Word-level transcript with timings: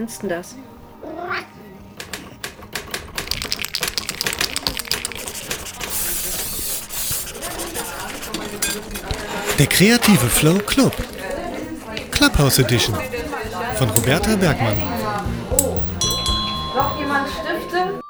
findest 0.00 0.22
du 0.22 0.28
das? 0.28 0.56
Der 9.58 9.66
kreative 9.66 10.26
Flow 10.26 10.58
Club. 10.58 10.94
Clubhouse 12.10 12.60
Edition 12.60 12.96
von 13.76 13.90
Roberta 13.90 14.36
Bergmann. 14.36 14.78
Noch 16.74 16.98
jemand 16.98 17.28
Stifte? 17.28 18.00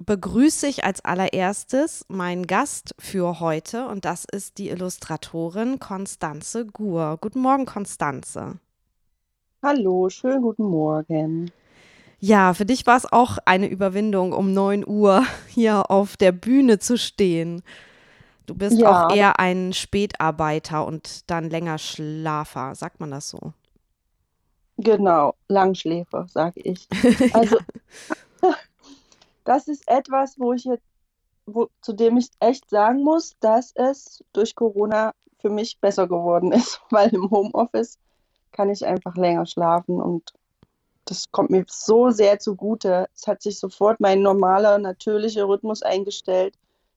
begrüße 0.00 0.66
ich 0.68 0.84
als 0.84 1.04
allererstes 1.04 2.06
meinen 2.08 2.46
Gast 2.46 2.94
für 2.98 3.40
heute 3.40 3.86
und 3.88 4.06
das 4.06 4.24
ist 4.24 4.56
die 4.56 4.70
Illustratorin 4.70 5.78
Konstanze 5.80 6.64
Gur. 6.64 7.18
Guten 7.20 7.40
Morgen, 7.40 7.66
Konstanze. 7.66 8.58
Hallo, 9.62 10.08
schönen 10.08 10.42
guten 10.42 10.64
Morgen. 10.64 11.52
Ja, 12.20 12.52
für 12.54 12.66
dich 12.66 12.86
war 12.86 12.96
es 12.96 13.10
auch 13.10 13.38
eine 13.44 13.68
Überwindung, 13.68 14.32
um 14.32 14.52
9 14.52 14.84
Uhr 14.86 15.24
hier 15.48 15.90
auf 15.90 16.16
der 16.16 16.32
Bühne 16.32 16.78
zu 16.80 16.98
stehen. 16.98 17.62
Du 18.46 18.54
bist 18.54 18.84
Ja. 18.84 18.86
auch 18.86 19.04
eher 19.08 19.38
ein 19.40 19.72
Spätarbeiter 19.74 20.86
und 20.86 21.30
dann 21.30 21.50
länger 21.50 21.78
Schlafer, 21.78 22.74
sagt 22.74 23.00
man 23.00 23.10
das 23.12 23.30
so? 23.30 23.52
Genau, 24.78 25.34
Langschläfer, 25.48 26.26
sage 26.28 26.60
ich. 26.62 26.88
Also, 27.30 27.58
das 29.44 29.68
ist 29.68 29.88
etwas, 29.88 30.38
wo 30.38 30.52
ich 30.52 30.64
jetzt, 30.64 30.84
wo, 31.46 31.68
zu 31.82 31.92
dem 31.94 32.16
ich 32.18 32.30
echt 32.40 32.70
sagen 32.70 33.02
muss, 33.04 33.36
dass 33.40 33.72
es 33.76 34.24
durch 34.32 34.54
Corona 34.56 35.14
für 35.40 35.50
mich 35.50 35.80
besser 35.80 36.08
geworden 36.08 36.52
ist, 36.52 36.80
weil 36.90 37.10
im 37.14 37.30
Homeoffice 37.30 37.98
kann 38.58 38.70
ich 38.70 38.84
einfach 38.84 39.14
länger 39.14 39.46
schlafen 39.46 40.00
und 40.00 40.32
das 41.04 41.30
kommt 41.30 41.50
mir 41.50 41.64
so 41.68 42.10
sehr 42.10 42.40
zugute. 42.40 43.08
Es 43.14 43.28
hat 43.28 43.40
sich 43.40 43.56
sofort 43.56 44.00
mein 44.00 44.20
normaler, 44.20 44.78
natürlicher 44.78 45.46
Rhythmus 45.46 45.84
eingestellt. 45.84 46.54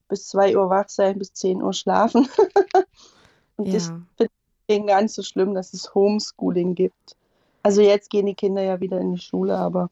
Bis 0.08 0.26
2 0.26 0.56
Uhr 0.56 0.68
wach 0.70 0.88
sein, 0.88 1.20
bis 1.20 1.32
10 1.34 1.62
Uhr 1.62 1.72
schlafen. 1.72 2.28
Und 3.56 3.68
ich 3.68 3.74
Ja. 3.74 4.00
finde 4.16 4.32
deswegen 4.68 4.88
gar 4.88 5.02
nicht 5.02 5.14
so 5.14 5.22
schlimm, 5.22 5.54
dass 5.54 5.72
es 5.72 5.94
Homeschooling 5.94 6.74
gibt. 6.74 7.16
Also 7.62 7.80
jetzt 7.80 8.10
gehen 8.10 8.26
die 8.26 8.34
Kinder 8.34 8.62
ja 8.62 8.80
wieder 8.80 8.98
in 8.98 9.12
die 9.14 9.20
Schule, 9.20 9.56
aber 9.56 9.88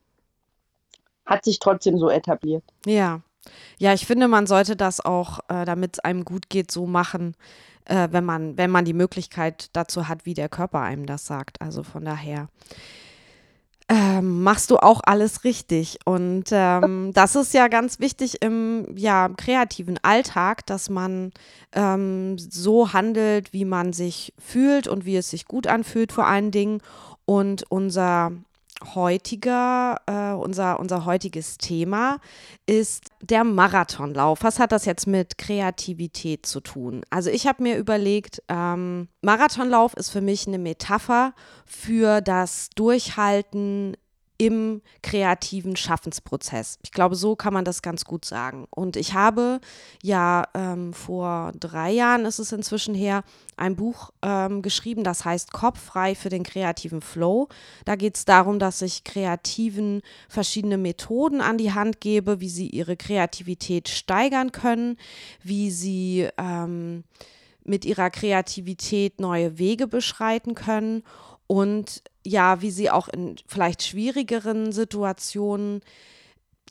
hat 1.24 1.44
sich 1.44 1.60
trotzdem 1.60 1.98
so 1.98 2.10
etabliert. 2.10 2.64
Ja. 2.84 3.20
Ja, 3.78 3.94
ich 3.94 4.06
finde, 4.06 4.26
man 4.26 4.48
sollte 4.48 4.74
das 4.74 4.98
auch, 4.98 5.38
äh, 5.48 5.64
damit 5.64 5.98
es 5.98 6.00
einem 6.00 6.24
gut 6.24 6.50
geht, 6.50 6.72
so 6.72 6.86
machen, 6.86 7.36
äh, 7.90 8.08
wenn 8.12 8.24
man, 8.24 8.56
wenn 8.56 8.70
man 8.70 8.84
die 8.84 8.94
Möglichkeit 8.94 9.68
dazu 9.72 10.08
hat, 10.08 10.24
wie 10.24 10.34
der 10.34 10.48
Körper 10.48 10.80
einem 10.80 11.06
das 11.06 11.26
sagt. 11.26 11.60
Also 11.60 11.82
von 11.82 12.04
daher 12.04 12.48
ähm, 13.88 14.44
machst 14.44 14.70
du 14.70 14.76
auch 14.76 15.00
alles 15.02 15.42
richtig. 15.42 15.98
Und 16.04 16.44
ähm, 16.52 17.10
das 17.12 17.34
ist 17.34 17.52
ja 17.52 17.66
ganz 17.66 17.98
wichtig 17.98 18.42
im 18.42 18.86
ja, 18.96 19.28
kreativen 19.36 19.98
Alltag, 20.02 20.64
dass 20.66 20.88
man 20.88 21.32
ähm, 21.72 22.38
so 22.38 22.92
handelt, 22.92 23.52
wie 23.52 23.64
man 23.64 23.92
sich 23.92 24.32
fühlt 24.38 24.86
und 24.86 25.04
wie 25.04 25.16
es 25.16 25.30
sich 25.30 25.46
gut 25.46 25.66
anfühlt 25.66 26.12
vor 26.12 26.26
allen 26.26 26.52
Dingen. 26.52 26.80
Und 27.24 27.64
unser 27.68 28.32
heutiger, 28.94 30.00
äh, 30.06 30.32
unser, 30.32 30.80
unser 30.80 31.04
heutiges 31.04 31.58
Thema 31.58 32.18
ist 32.66 33.08
der 33.20 33.44
Marathonlauf. 33.44 34.42
Was 34.42 34.58
hat 34.58 34.72
das 34.72 34.84
jetzt 34.84 35.06
mit 35.06 35.38
Kreativität 35.38 36.46
zu 36.46 36.60
tun? 36.60 37.02
Also 37.10 37.30
ich 37.30 37.46
habe 37.46 37.62
mir 37.62 37.76
überlegt, 37.76 38.42
ähm, 38.48 39.08
Marathonlauf 39.22 39.94
ist 39.94 40.10
für 40.10 40.20
mich 40.20 40.46
eine 40.46 40.58
Metapher 40.58 41.34
für 41.66 42.20
das 42.20 42.70
Durchhalten 42.70 43.96
im 44.40 44.80
kreativen 45.02 45.76
Schaffensprozess. 45.76 46.78
Ich 46.82 46.92
glaube, 46.92 47.14
so 47.14 47.36
kann 47.36 47.52
man 47.52 47.66
das 47.66 47.82
ganz 47.82 48.06
gut 48.06 48.24
sagen. 48.24 48.66
Und 48.70 48.96
ich 48.96 49.12
habe 49.12 49.60
ja 50.02 50.44
ähm, 50.54 50.94
vor 50.94 51.52
drei 51.60 51.90
Jahren 51.90 52.24
ist 52.24 52.38
es 52.38 52.50
inzwischen 52.50 52.94
her 52.94 53.22
ein 53.58 53.76
Buch 53.76 54.12
ähm, 54.22 54.62
geschrieben, 54.62 55.04
das 55.04 55.26
heißt 55.26 55.52
Kopf 55.52 55.78
frei 55.78 56.14
für 56.14 56.30
den 56.30 56.42
kreativen 56.42 57.02
Flow. 57.02 57.48
Da 57.84 57.96
geht 57.96 58.16
es 58.16 58.24
darum, 58.24 58.58
dass 58.58 58.80
ich 58.80 59.04
Kreativen 59.04 60.00
verschiedene 60.26 60.78
Methoden 60.78 61.42
an 61.42 61.58
die 61.58 61.74
Hand 61.74 62.00
gebe, 62.00 62.40
wie 62.40 62.48
sie 62.48 62.68
ihre 62.68 62.96
Kreativität 62.96 63.90
steigern 63.90 64.52
können, 64.52 64.96
wie 65.42 65.70
sie 65.70 66.30
ähm, 66.38 67.04
mit 67.62 67.84
ihrer 67.84 68.08
Kreativität 68.08 69.20
neue 69.20 69.58
Wege 69.58 69.86
beschreiten 69.86 70.54
können 70.54 71.02
und 71.46 72.02
ja, 72.26 72.60
wie 72.62 72.70
sie 72.70 72.90
auch 72.90 73.08
in 73.08 73.36
vielleicht 73.46 73.82
schwierigeren 73.82 74.72
Situationen 74.72 75.80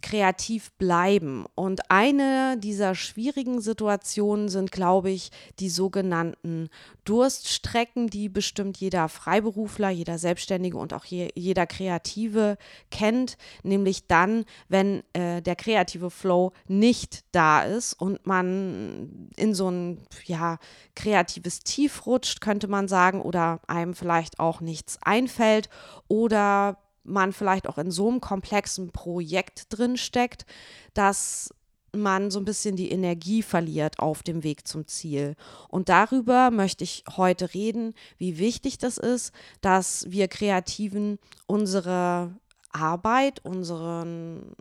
kreativ 0.01 0.71
bleiben. 0.73 1.45
Und 1.55 1.91
eine 1.91 2.57
dieser 2.57 2.95
schwierigen 2.95 3.61
Situationen 3.61 4.49
sind, 4.49 4.71
glaube 4.71 5.09
ich, 5.09 5.31
die 5.59 5.69
sogenannten 5.69 6.69
Durststrecken, 7.05 8.07
die 8.07 8.29
bestimmt 8.29 8.77
jeder 8.77 9.09
Freiberufler, 9.09 9.89
jeder 9.89 10.17
Selbstständige 10.17 10.77
und 10.77 10.93
auch 10.93 11.05
je, 11.05 11.29
jeder 11.35 11.65
Kreative 11.65 12.57
kennt, 12.91 13.37
nämlich 13.63 14.07
dann, 14.07 14.45
wenn 14.67 15.03
äh, 15.13 15.41
der 15.41 15.55
kreative 15.55 16.09
Flow 16.11 16.51
nicht 16.67 17.23
da 17.31 17.63
ist 17.63 17.93
und 17.93 18.25
man 18.25 19.29
in 19.35 19.53
so 19.53 19.69
ein 19.69 20.01
ja, 20.25 20.57
kreatives 20.95 21.59
Tief 21.59 22.05
rutscht, 22.05 22.41
könnte 22.41 22.67
man 22.67 22.87
sagen, 22.87 23.21
oder 23.21 23.59
einem 23.67 23.93
vielleicht 23.93 24.39
auch 24.39 24.61
nichts 24.61 24.99
einfällt 25.01 25.69
oder 26.07 26.77
man 27.09 27.33
vielleicht 27.33 27.67
auch 27.67 27.77
in 27.77 27.91
so 27.91 28.09
einem 28.09 28.21
komplexen 28.21 28.91
Projekt 28.91 29.67
drin 29.69 29.97
steckt, 29.97 30.45
dass 30.93 31.53
man 31.95 32.31
so 32.31 32.39
ein 32.39 32.45
bisschen 32.45 32.75
die 32.75 32.91
Energie 32.91 33.41
verliert 33.41 33.99
auf 33.99 34.23
dem 34.23 34.43
Weg 34.43 34.67
zum 34.67 34.87
Ziel. 34.87 35.35
Und 35.69 35.89
darüber 35.89 36.51
möchte 36.51 36.83
ich 36.83 37.03
heute 37.17 37.53
reden, 37.53 37.93
wie 38.17 38.37
wichtig 38.37 38.77
das 38.77 38.97
ist, 38.97 39.33
dass 39.61 40.05
wir 40.09 40.27
Kreativen 40.27 41.19
unsere 41.47 42.35
Arbeit, 42.71 43.43
unseren 43.43 44.53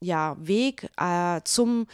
ja, 0.00 0.36
Weg 0.38 0.88
äh, 0.96 1.40
zum 1.44 1.86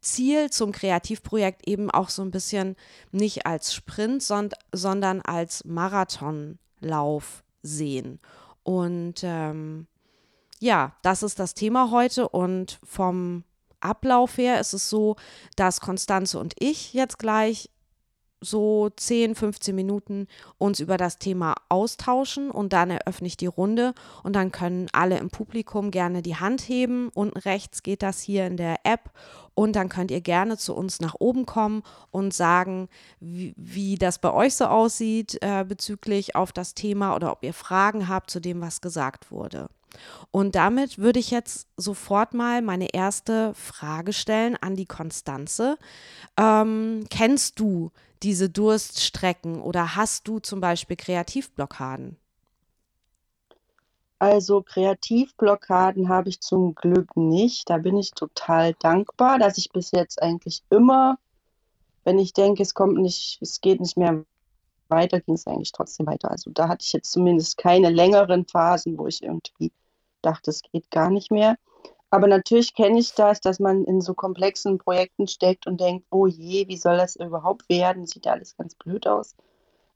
Ziel, 0.00 0.50
zum 0.50 0.72
Kreativprojekt 0.72 1.68
eben 1.68 1.90
auch 1.90 2.08
so 2.08 2.22
ein 2.22 2.30
bisschen 2.30 2.76
nicht 3.12 3.46
als 3.46 3.74
Sprint, 3.74 4.22
sond 4.22 4.54
sondern 4.72 5.20
als 5.20 5.64
Marathonlauf 5.64 7.44
sehen. 7.62 8.20
Und 8.68 9.22
ähm, 9.22 9.86
ja, 10.60 10.94
das 11.00 11.22
ist 11.22 11.38
das 11.38 11.54
Thema 11.54 11.90
heute. 11.90 12.28
Und 12.28 12.78
vom 12.84 13.44
Ablauf 13.80 14.36
her 14.36 14.60
ist 14.60 14.74
es 14.74 14.90
so, 14.90 15.16
dass 15.56 15.80
Konstanze 15.80 16.38
und 16.38 16.52
ich 16.58 16.92
jetzt 16.92 17.18
gleich 17.18 17.70
so 18.40 18.88
10, 18.88 19.34
15 19.34 19.74
Minuten 19.74 20.26
uns 20.58 20.80
über 20.80 20.96
das 20.96 21.18
Thema 21.18 21.54
austauschen 21.68 22.50
und 22.50 22.72
dann 22.72 22.90
eröffne 22.90 23.26
ich 23.26 23.36
die 23.36 23.46
Runde 23.46 23.94
und 24.22 24.34
dann 24.34 24.52
können 24.52 24.88
alle 24.92 25.18
im 25.18 25.30
Publikum 25.30 25.90
gerne 25.90 26.22
die 26.22 26.36
Hand 26.36 26.62
heben. 26.62 27.10
Unten 27.14 27.38
rechts 27.38 27.82
geht 27.82 28.02
das 28.02 28.20
hier 28.20 28.46
in 28.46 28.56
der 28.56 28.76
App 28.84 29.10
und 29.54 29.74
dann 29.74 29.88
könnt 29.88 30.10
ihr 30.10 30.20
gerne 30.20 30.56
zu 30.56 30.74
uns 30.74 31.00
nach 31.00 31.16
oben 31.18 31.44
kommen 31.44 31.82
und 32.10 32.32
sagen, 32.32 32.88
wie, 33.18 33.54
wie 33.56 33.96
das 33.96 34.20
bei 34.20 34.32
euch 34.32 34.54
so 34.54 34.66
aussieht 34.66 35.38
äh, 35.40 35.64
bezüglich 35.64 36.36
auf 36.36 36.52
das 36.52 36.74
Thema 36.74 37.16
oder 37.16 37.32
ob 37.32 37.42
ihr 37.42 37.54
Fragen 37.54 38.08
habt 38.08 38.30
zu 38.30 38.40
dem, 38.40 38.60
was 38.60 38.80
gesagt 38.80 39.32
wurde. 39.32 39.68
Und 40.30 40.54
damit 40.54 40.98
würde 40.98 41.18
ich 41.18 41.30
jetzt 41.30 41.66
sofort 41.76 42.34
mal 42.34 42.62
meine 42.62 42.94
erste 42.94 43.52
Frage 43.54 44.12
stellen 44.12 44.56
an 44.56 44.76
die 44.76 44.86
Konstanze. 44.86 45.78
Ähm, 46.38 47.04
kennst 47.10 47.58
du 47.58 47.90
diese 48.22 48.50
Durststrecken 48.50 49.60
oder 49.60 49.96
hast 49.96 50.28
du 50.28 50.38
zum 50.38 50.60
Beispiel 50.60 50.96
Kreativblockaden? 50.96 52.16
Also 54.18 54.62
Kreativblockaden 54.62 56.08
habe 56.08 56.28
ich 56.28 56.40
zum 56.40 56.74
Glück 56.74 57.16
nicht. 57.16 57.70
Da 57.70 57.78
bin 57.78 57.96
ich 57.96 58.10
total 58.10 58.74
dankbar, 58.74 59.38
dass 59.38 59.58
ich 59.58 59.70
bis 59.70 59.92
jetzt 59.92 60.20
eigentlich 60.20 60.64
immer, 60.70 61.18
wenn 62.04 62.18
ich 62.18 62.32
denke, 62.32 62.62
es 62.62 62.74
kommt 62.74 62.98
nicht, 62.98 63.38
es 63.40 63.60
geht 63.60 63.80
nicht 63.80 63.96
mehr 63.96 64.24
weiter, 64.88 65.20
ging 65.20 65.34
es 65.34 65.46
eigentlich 65.46 65.72
trotzdem 65.72 66.06
weiter. 66.06 66.30
Also 66.30 66.50
da 66.50 66.68
hatte 66.68 66.84
ich 66.84 66.92
jetzt 66.92 67.12
zumindest 67.12 67.58
keine 67.58 67.90
längeren 67.90 68.46
Phasen, 68.46 68.98
wo 68.98 69.06
ich 69.06 69.22
irgendwie 69.22 69.70
dachte, 70.22 70.50
es 70.50 70.62
geht 70.62 70.90
gar 70.90 71.10
nicht 71.10 71.30
mehr. 71.30 71.56
Aber 72.10 72.26
natürlich 72.26 72.74
kenne 72.74 72.98
ich 72.98 73.14
das, 73.14 73.40
dass 73.40 73.58
man 73.60 73.84
in 73.84 74.00
so 74.00 74.14
komplexen 74.14 74.78
Projekten 74.78 75.26
steckt 75.26 75.66
und 75.66 75.80
denkt, 75.80 76.06
oh 76.10 76.26
je, 76.26 76.66
wie 76.68 76.76
soll 76.76 76.96
das 76.96 77.16
überhaupt 77.16 77.68
werden? 77.68 78.06
Sieht 78.06 78.26
alles 78.26 78.56
ganz 78.56 78.74
blöd 78.74 79.06
aus. 79.06 79.36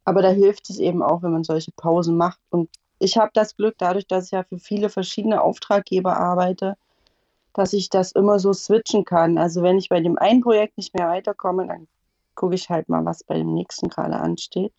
Aber 0.04 0.20
da 0.20 0.28
hilft 0.28 0.68
es 0.68 0.78
eben 0.78 1.02
auch, 1.02 1.22
wenn 1.22 1.32
man 1.32 1.44
solche 1.44 1.72
Pausen 1.72 2.16
macht. 2.16 2.40
Und 2.50 2.68
ich 2.98 3.16
habe 3.16 3.30
das 3.32 3.56
Glück, 3.56 3.76
dadurch, 3.78 4.06
dass 4.06 4.26
ich 4.26 4.32
ja 4.32 4.42
für 4.44 4.58
viele 4.58 4.90
verschiedene 4.90 5.42
Auftraggeber 5.42 6.16
arbeite, 6.16 6.76
dass 7.54 7.72
ich 7.72 7.88
das 7.88 8.12
immer 8.12 8.38
so 8.38 8.52
switchen 8.52 9.04
kann. 9.04 9.38
Also 9.38 9.62
wenn 9.62 9.78
ich 9.78 9.88
bei 9.88 10.00
dem 10.00 10.18
einen 10.18 10.42
Projekt 10.42 10.76
nicht 10.76 10.94
mehr 10.94 11.08
weiterkomme, 11.08 11.66
dann 11.66 11.88
gucke 12.34 12.54
ich 12.54 12.68
halt 12.70 12.88
mal, 12.88 13.04
was 13.04 13.24
bei 13.24 13.36
dem 13.38 13.54
nächsten 13.54 13.88
gerade 13.88 14.16
ansteht. 14.16 14.72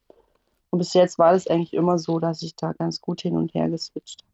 Und 0.69 0.79
bis 0.79 0.93
jetzt 0.93 1.19
war 1.19 1.33
das 1.33 1.47
eigentlich 1.47 1.73
immer 1.73 1.99
so, 1.99 2.19
dass 2.19 2.41
ich 2.41 2.55
da 2.55 2.73
ganz 2.73 3.01
gut 3.01 3.21
hin 3.21 3.37
und 3.37 3.53
her 3.53 3.69
geswitcht 3.69 4.21
habe. 4.23 4.32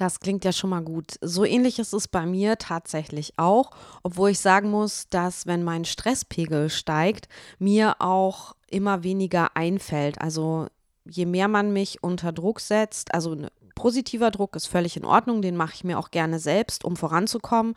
Das 0.00 0.18
klingt 0.18 0.46
ja 0.46 0.52
schon 0.52 0.70
mal 0.70 0.80
gut. 0.80 1.18
So 1.20 1.44
ähnlich 1.44 1.78
ist 1.78 1.92
es 1.92 2.08
bei 2.08 2.24
mir 2.24 2.56
tatsächlich 2.56 3.34
auch, 3.36 3.70
obwohl 4.02 4.30
ich 4.30 4.40
sagen 4.40 4.70
muss, 4.70 5.10
dass 5.10 5.46
wenn 5.46 5.62
mein 5.62 5.84
Stresspegel 5.84 6.70
steigt, 6.70 7.28
mir 7.58 7.96
auch 7.98 8.56
immer 8.70 9.02
weniger 9.02 9.54
einfällt. 9.58 10.18
Also 10.18 10.68
je 11.04 11.26
mehr 11.26 11.48
man 11.48 11.74
mich 11.74 12.02
unter 12.02 12.32
Druck 12.32 12.60
setzt, 12.60 13.12
also 13.12 13.32
ein 13.32 13.48
positiver 13.74 14.30
Druck 14.30 14.56
ist 14.56 14.68
völlig 14.68 14.96
in 14.96 15.04
Ordnung, 15.04 15.42
den 15.42 15.54
mache 15.54 15.74
ich 15.74 15.84
mir 15.84 15.98
auch 15.98 16.10
gerne 16.10 16.38
selbst, 16.38 16.82
um 16.82 16.96
voranzukommen. 16.96 17.74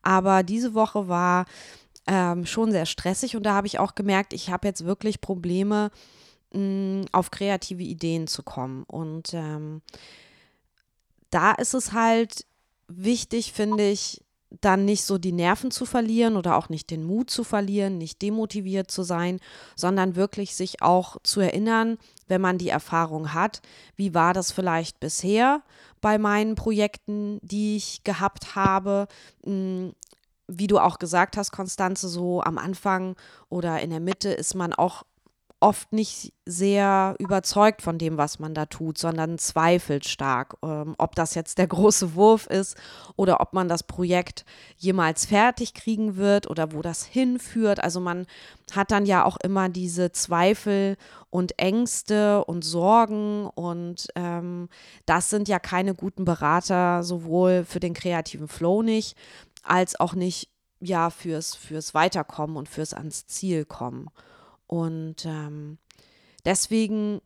Aber 0.00 0.44
diese 0.44 0.74
Woche 0.74 1.08
war 1.08 1.44
ähm, 2.06 2.46
schon 2.46 2.70
sehr 2.70 2.86
stressig 2.86 3.34
und 3.34 3.42
da 3.42 3.54
habe 3.54 3.66
ich 3.66 3.80
auch 3.80 3.96
gemerkt, 3.96 4.32
ich 4.32 4.48
habe 4.48 4.68
jetzt 4.68 4.84
wirklich 4.84 5.20
Probleme, 5.20 5.90
mh, 6.52 6.60
mm, 6.60 7.04
auf 7.10 7.32
kreative 7.32 7.82
Ideen 7.82 8.28
zu 8.28 8.44
kommen. 8.44 8.84
Und 8.84 9.34
ähm, 9.34 9.82
da 11.34 11.50
ist 11.52 11.74
es 11.74 11.92
halt 11.92 12.46
wichtig, 12.86 13.52
finde 13.52 13.90
ich, 13.90 14.24
dann 14.60 14.84
nicht 14.84 15.02
so 15.02 15.18
die 15.18 15.32
Nerven 15.32 15.72
zu 15.72 15.84
verlieren 15.84 16.36
oder 16.36 16.56
auch 16.56 16.68
nicht 16.68 16.90
den 16.90 17.02
Mut 17.02 17.28
zu 17.28 17.42
verlieren, 17.42 17.98
nicht 17.98 18.22
demotiviert 18.22 18.88
zu 18.88 19.02
sein, 19.02 19.40
sondern 19.74 20.14
wirklich 20.14 20.54
sich 20.54 20.80
auch 20.80 21.16
zu 21.24 21.40
erinnern, 21.40 21.98
wenn 22.28 22.40
man 22.40 22.56
die 22.56 22.68
Erfahrung 22.68 23.34
hat, 23.34 23.62
wie 23.96 24.14
war 24.14 24.32
das 24.32 24.52
vielleicht 24.52 25.00
bisher 25.00 25.62
bei 26.00 26.18
meinen 26.18 26.54
Projekten, 26.54 27.40
die 27.42 27.76
ich 27.76 28.04
gehabt 28.04 28.54
habe. 28.54 29.08
Hm, 29.44 29.92
wie 30.46 30.66
du 30.66 30.78
auch 30.78 30.98
gesagt 30.98 31.36
hast, 31.36 31.50
Konstanze, 31.52 32.06
so 32.06 32.42
am 32.42 32.58
Anfang 32.58 33.16
oder 33.48 33.80
in 33.80 33.90
der 33.90 34.00
Mitte 34.00 34.28
ist 34.28 34.54
man 34.54 34.72
auch 34.72 35.02
oft 35.64 35.94
nicht 35.94 36.34
sehr 36.44 37.16
überzeugt 37.18 37.80
von 37.80 37.96
dem, 37.96 38.18
was 38.18 38.38
man 38.38 38.52
da 38.52 38.66
tut, 38.66 38.98
sondern 38.98 39.38
zweifelt 39.38 40.06
stark, 40.06 40.58
ähm, 40.62 40.94
ob 40.98 41.14
das 41.14 41.34
jetzt 41.34 41.56
der 41.56 41.66
große 41.74 42.14
Wurf 42.14 42.46
ist 42.46 42.76
oder 43.16 43.40
ob 43.40 43.54
man 43.54 43.66
das 43.66 43.82
Projekt 43.82 44.44
jemals 44.76 45.24
fertig 45.24 45.72
kriegen 45.72 46.16
wird 46.16 46.50
oder 46.50 46.72
wo 46.72 46.82
das 46.82 47.06
hinführt. 47.06 47.82
Also 47.82 47.98
man 47.98 48.26
hat 48.76 48.90
dann 48.90 49.06
ja 49.06 49.24
auch 49.24 49.38
immer 49.38 49.70
diese 49.70 50.12
Zweifel 50.12 50.98
und 51.30 51.58
Ängste 51.58 52.44
und 52.44 52.62
Sorgen 52.62 53.46
und 53.46 54.08
ähm, 54.16 54.68
das 55.06 55.30
sind 55.30 55.48
ja 55.48 55.58
keine 55.58 55.94
guten 55.94 56.26
Berater, 56.26 57.02
sowohl 57.02 57.64
für 57.64 57.80
den 57.80 57.94
kreativen 57.94 58.48
Flow 58.48 58.82
nicht, 58.82 59.16
als 59.62 59.98
auch 59.98 60.12
nicht 60.12 60.50
ja 60.80 61.08
fürs, 61.08 61.54
fürs 61.54 61.94
Weiterkommen 61.94 62.58
und 62.58 62.68
fürs 62.68 62.92
ans 62.92 63.26
Ziel 63.26 63.64
kommen. 63.64 64.10
Und 64.66 65.24
ähm, 65.26 65.78
deswegen 66.44 67.20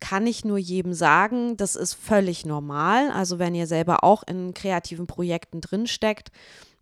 kann 0.00 0.26
ich 0.26 0.44
nur 0.44 0.58
jedem 0.58 0.92
sagen, 0.92 1.56
das 1.56 1.76
ist 1.76 1.94
völlig 1.94 2.44
normal. 2.44 3.10
Also 3.10 3.38
wenn 3.38 3.54
ihr 3.54 3.66
selber 3.66 4.04
auch 4.04 4.22
in 4.24 4.54
kreativen 4.54 5.06
Projekten 5.06 5.60
drinsteckt, 5.60 6.30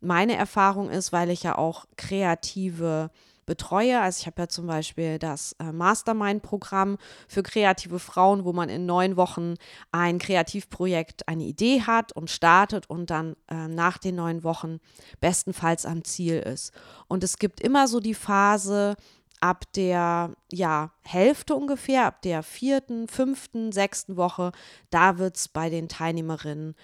meine 0.00 0.36
Erfahrung 0.36 0.90
ist, 0.90 1.12
weil 1.12 1.30
ich 1.30 1.42
ja 1.42 1.56
auch 1.56 1.86
kreative 1.96 3.10
betreue. 3.46 4.00
Also 4.00 4.20
ich 4.20 4.26
habe 4.26 4.42
ja 4.42 4.48
zum 4.48 4.66
Beispiel 4.66 5.18
das 5.18 5.54
äh, 5.58 5.72
Mastermind-Programm 5.72 6.96
für 7.28 7.42
kreative 7.42 7.98
Frauen, 7.98 8.44
wo 8.44 8.52
man 8.52 8.68
in 8.68 8.86
neun 8.86 9.16
Wochen 9.16 9.54
ein 9.90 10.18
Kreativprojekt, 10.18 11.28
eine 11.28 11.44
Idee 11.44 11.82
hat 11.82 12.12
und 12.12 12.30
startet 12.30 12.88
und 12.88 13.10
dann 13.10 13.34
äh, 13.48 13.68
nach 13.68 13.98
den 13.98 14.16
neun 14.16 14.44
Wochen 14.44 14.78
bestenfalls 15.20 15.86
am 15.86 16.04
Ziel 16.04 16.38
ist. 16.38 16.72
Und 17.08 17.24
es 17.24 17.36
gibt 17.36 17.60
immer 17.60 17.88
so 17.88 18.00
die 18.00 18.14
Phase, 18.14 18.96
ab 19.42 19.64
der 19.74 20.30
ja, 20.50 20.92
Hälfte 21.02 21.56
ungefähr, 21.56 22.06
ab 22.06 22.22
der 22.22 22.42
vierten, 22.42 23.08
fünften, 23.08 23.72
sechsten 23.72 24.16
Woche, 24.16 24.52
da 24.90 25.18
wird 25.18 25.36
es 25.36 25.48
bei 25.48 25.68
den 25.68 25.88
Teilnehmerinnen 25.88 26.76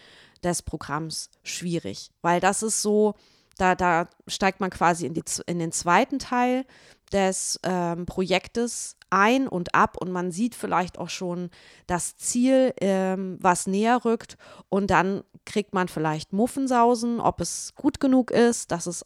des 0.43 0.62
Programms 0.62 1.31
schwierig, 1.44 2.10
weil 2.20 2.40
das 2.40 2.62
ist 2.62 2.82
so, 2.82 3.14
da, 3.58 3.75
da 3.75 4.08
steigt 4.26 4.60
man 4.60 4.70
quasi 4.70 5.06
in, 5.06 5.14
die, 5.14 5.22
in 5.46 5.60
den 5.60 5.72
zweiten 5.72 6.19
Teil 6.19 6.64
des 7.12 7.60
ähm, 7.62 8.06
Projektes 8.06 8.96
ein 9.11 9.46
und 9.46 9.75
ab 9.75 9.96
und 9.96 10.11
man 10.11 10.32
sieht 10.32 10.54
vielleicht 10.54 10.99
auch 10.99 11.08
schon 11.08 11.50
das 11.87 12.16
Ziel, 12.16 12.75
ähm, 12.81 13.38
was 13.40 13.69
näher 13.69 14.04
rückt 14.04 14.37
und 14.69 14.90
dann 14.90 15.22
kriegt 15.44 15.75
man 15.75 15.88
vielleicht 15.88 16.32
Muffensausen, 16.32 17.20
ob 17.20 17.40
es 17.40 17.72
gut 17.75 18.00
genug 18.00 18.31
ist. 18.31 18.70
Das 18.72 18.87
ist 18.87 19.04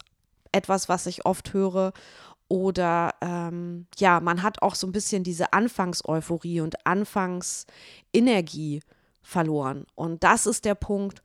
etwas, 0.52 0.88
was 0.88 1.06
ich 1.06 1.24
oft 1.24 1.52
höre. 1.52 1.92
Oder 2.52 3.14
ähm, 3.22 3.86
ja, 3.96 4.20
man 4.20 4.42
hat 4.42 4.60
auch 4.60 4.74
so 4.74 4.86
ein 4.86 4.92
bisschen 4.92 5.24
diese 5.24 5.54
Anfangseuphorie 5.54 6.60
und 6.60 6.86
Anfangsenergie 6.86 8.82
verloren. 9.22 9.86
Und 9.94 10.22
das 10.22 10.44
ist 10.44 10.66
der 10.66 10.74
Punkt, 10.74 11.22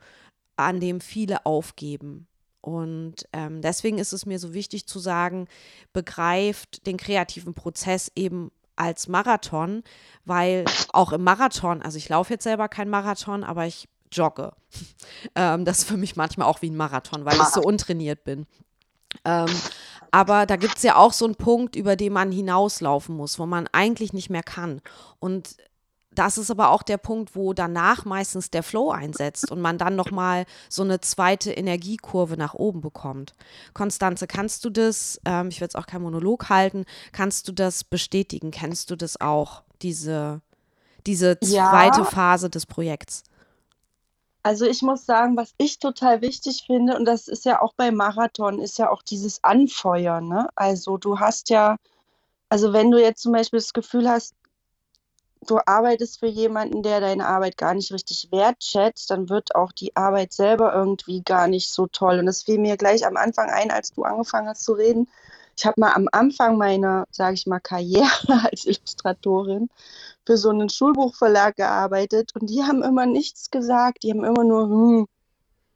an 0.56 0.80
dem 0.80 1.02
viele 1.02 1.46
aufgeben. 1.46 2.28
Und 2.62 3.28
ähm, 3.34 3.62
deswegen 3.62 3.98
ist 3.98 4.14
es 4.14 4.26
mir 4.26 4.40
so 4.40 4.54
wichtig 4.54 4.88
zu 4.88 5.00
sagen, 5.00 5.50
begreift 5.92 6.88
den 6.88 6.96
kreativen 6.96 7.54
Prozess 7.54 8.10
eben 8.16 8.50
als 8.78 9.10
Marathon, 9.10 9.84
weil 10.24 10.64
auch 10.94 11.12
im 11.12 11.26
Marathon, 11.26 11.82
also 11.82 11.98
ich 11.98 12.08
laufe 12.08 12.32
jetzt 12.32 12.46
selber 12.46 12.70
kein 12.70 12.90
Marathon, 12.90 13.44
aber 13.44 13.66
ich 13.66 13.90
jogge. 14.14 14.54
ähm, 15.36 15.66
das 15.66 15.80
ist 15.80 15.90
für 15.90 15.98
mich 15.98 16.16
manchmal 16.16 16.48
auch 16.48 16.62
wie 16.62 16.70
ein 16.70 16.78
Marathon, 16.78 17.26
weil 17.26 17.36
ich 17.36 17.48
so 17.48 17.62
untrainiert 17.62 18.24
bin. 18.24 18.46
Ähm, 19.26 19.50
aber 20.12 20.46
da 20.46 20.56
gibt 20.56 20.78
es 20.78 20.84
ja 20.84 20.96
auch 20.96 21.14
so 21.14 21.26
einen 21.26 21.36
Punkt, 21.36 21.76
über 21.76 21.96
den 21.96 22.14
man 22.14 22.32
hinauslaufen 22.32 23.16
muss, 23.16 23.40
wo 23.40 23.46
man 23.46 23.68
eigentlich 23.72 24.14
nicht 24.14 24.30
mehr 24.30 24.44
kann. 24.44 24.82
Und 25.20 25.58
das 26.18 26.40
ist 26.40 26.50
aber 26.50 26.72
auch 26.72 26.82
der 26.82 26.98
Punkt, 26.98 27.36
wo 27.36 27.54
danach 27.54 28.04
meistens 28.04 28.50
der 28.50 28.64
Flow 28.64 28.90
einsetzt 28.90 29.52
und 29.52 29.62
man 29.62 29.78
dann 29.78 29.96
nochmal 29.96 30.46
so 30.68 30.82
eine 30.82 31.00
zweite 31.00 31.52
Energiekurve 31.52 32.38
nach 32.38 32.56
oben 32.56 32.82
bekommt. 32.82 33.34
Konstanze, 33.76 34.26
kannst 34.26 34.66
du 34.66 34.72
das, 34.72 35.22
ähm, 35.26 35.50
ich 35.50 35.60
will 35.60 35.66
jetzt 35.66 35.78
auch 35.78 35.86
keinen 35.86 36.02
Monolog 36.04 36.50
halten, 36.50 36.86
kannst 37.12 37.48
du 37.48 37.52
das 37.52 37.84
bestätigen? 37.84 38.50
Kennst 38.50 38.90
du 38.90 38.96
das 38.96 39.22
auch, 39.22 39.62
diese, 39.84 40.42
diese 41.06 41.40
zweite 41.40 42.00
ja. 42.00 42.06
Phase 42.06 42.50
des 42.50 42.66
Projekts? 42.66 43.24
Also 44.48 44.66
ich 44.66 44.82
muss 44.82 45.06
sagen, 45.06 45.36
was 45.36 45.54
ich 45.58 45.78
total 45.78 46.22
wichtig 46.22 46.64
finde, 46.66 46.96
und 46.96 47.04
das 47.04 47.28
ist 47.28 47.44
ja 47.44 47.62
auch 47.62 47.74
beim 47.74 47.96
Marathon, 47.96 48.60
ist 48.60 48.78
ja 48.78 48.90
auch 48.90 49.04
dieses 49.04 49.44
Anfeuern. 49.44 50.30
Ne? 50.30 50.48
Also 50.56 50.96
du 50.96 51.20
hast 51.20 51.50
ja, 51.50 51.76
also 52.48 52.72
wenn 52.72 52.90
du 52.90 52.98
jetzt 52.98 53.22
zum 53.22 53.34
Beispiel 53.34 53.60
das 53.60 53.74
Gefühl 53.74 54.08
hast, 54.10 54.36
du 55.46 55.60
arbeitest 55.66 56.20
für 56.22 56.28
jemanden, 56.28 56.82
der 56.82 57.02
deine 57.02 57.28
Arbeit 57.28 57.58
gar 57.58 57.74
nicht 57.74 57.92
richtig 57.92 58.30
wertschätzt, 58.32 59.12
dann 59.12 59.28
wird 59.28 59.54
auch 59.54 59.74
die 59.74 59.94
Arbeit 59.98 60.32
selber 60.32 60.74
irgendwie 60.74 61.24
gar 61.24 61.50
nicht 61.50 61.70
so 61.70 61.88
toll. 61.88 62.18
Und 62.20 62.26
das 62.26 62.44
fiel 62.44 62.58
mir 62.58 62.78
gleich 62.78 63.06
am 63.06 63.18
Anfang 63.18 63.50
ein, 63.50 63.70
als 63.70 63.92
du 63.92 64.04
angefangen 64.04 64.48
hast 64.48 64.64
zu 64.64 64.72
reden. 64.72 65.10
Ich 65.58 65.66
habe 65.66 65.82
mal 65.82 65.92
am 65.92 66.08
Anfang 66.14 66.56
meiner, 66.58 67.06
sage 67.12 67.34
ich 67.34 67.48
mal, 67.48 67.60
Karriere 67.60 68.08
als 68.50 68.64
Illustratorin 68.64 69.68
für 70.28 70.36
so 70.38 70.50
einen 70.50 70.68
Schulbuchverlag 70.68 71.56
gearbeitet 71.56 72.36
und 72.36 72.50
die 72.50 72.62
haben 72.62 72.84
immer 72.84 73.06
nichts 73.06 73.50
gesagt. 73.50 74.04
Die 74.04 74.12
haben 74.12 74.26
immer 74.26 74.44
nur, 74.44 74.64
hm, 74.68 75.08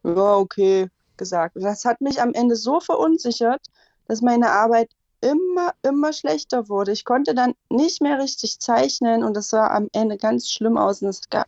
ja, 0.03 0.36
okay, 0.36 0.89
gesagt. 1.15 1.55
Und 1.55 1.63
das 1.63 1.86
hat 1.86 2.01
mich 2.01 2.22
am 2.22 2.34
Ende 2.34 2.58
so 2.58 2.81
verunsichert, 2.81 3.62
dass 4.08 4.22
meine 4.22 4.51
Arbeit 4.51 4.89
immer, 5.22 5.74
immer 5.84 6.12
schlechter 6.12 6.67
wurde. 6.67 6.91
Ich 6.91 7.05
konnte 7.05 7.34
dann 7.34 7.53
nicht 7.70 8.01
mehr 8.01 8.20
richtig 8.20 8.60
zeichnen 8.60 9.24
und 9.24 9.38
das 9.38 9.48
sah 9.50 9.67
am 9.67 9.88
Ende 9.93 10.17
ganz 10.17 10.50
schlimm 10.50 10.77
aus. 10.77 11.01
Und 11.01 11.31
gab, 11.31 11.48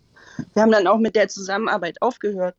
wir 0.54 0.62
haben 0.62 0.72
dann 0.72 0.88
auch 0.88 0.98
mit 0.98 1.18
der 1.18 1.28
Zusammenarbeit 1.28 2.02
aufgehört. 2.02 2.56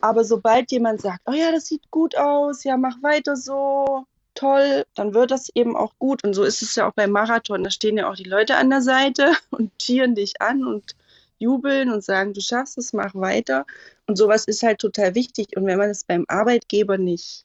Aber 0.00 0.22
sobald 0.22 0.70
jemand 0.70 1.00
sagt, 1.00 1.22
oh 1.26 1.32
ja, 1.32 1.50
das 1.50 1.66
sieht 1.66 1.90
gut 1.90 2.16
aus, 2.16 2.62
ja, 2.62 2.76
mach 2.76 3.02
weiter 3.02 3.34
so, 3.34 4.06
toll, 4.40 4.86
dann 4.94 5.14
wird 5.14 5.30
das 5.30 5.50
eben 5.54 5.76
auch 5.76 5.92
gut. 5.98 6.24
Und 6.24 6.34
so 6.34 6.44
ist 6.44 6.62
es 6.62 6.74
ja 6.74 6.88
auch 6.88 6.94
beim 6.94 7.10
Marathon. 7.10 7.62
Da 7.62 7.70
stehen 7.70 7.98
ja 7.98 8.10
auch 8.10 8.16
die 8.16 8.24
Leute 8.24 8.56
an 8.56 8.70
der 8.70 8.82
Seite 8.82 9.32
und 9.50 9.76
tieren 9.78 10.14
dich 10.14 10.40
an 10.40 10.66
und 10.66 10.96
jubeln 11.38 11.90
und 11.90 12.04
sagen, 12.04 12.34
du 12.34 12.40
schaffst 12.40 12.78
es, 12.78 12.92
mach 12.92 13.14
weiter. 13.14 13.66
Und 14.06 14.16
sowas 14.16 14.44
ist 14.44 14.62
halt 14.62 14.78
total 14.78 15.14
wichtig. 15.14 15.56
Und 15.56 15.66
wenn 15.66 15.78
man 15.78 15.90
es 15.90 16.04
beim 16.04 16.24
Arbeitgeber 16.28 16.98
nicht, 16.98 17.44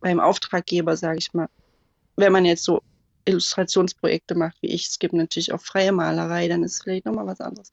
beim 0.00 0.20
Auftraggeber, 0.20 0.96
sage 0.96 1.18
ich 1.18 1.32
mal, 1.32 1.48
wenn 2.16 2.32
man 2.32 2.44
jetzt 2.44 2.64
so 2.64 2.82
Illustrationsprojekte 3.24 4.34
macht 4.34 4.56
wie 4.60 4.68
ich, 4.68 4.88
es 4.88 4.98
gibt 4.98 5.14
natürlich 5.14 5.52
auch 5.52 5.60
freie 5.60 5.92
Malerei, 5.92 6.48
dann 6.48 6.64
ist 6.64 6.82
vielleicht 6.82 7.06
nochmal 7.06 7.26
was 7.26 7.40
anderes. 7.40 7.70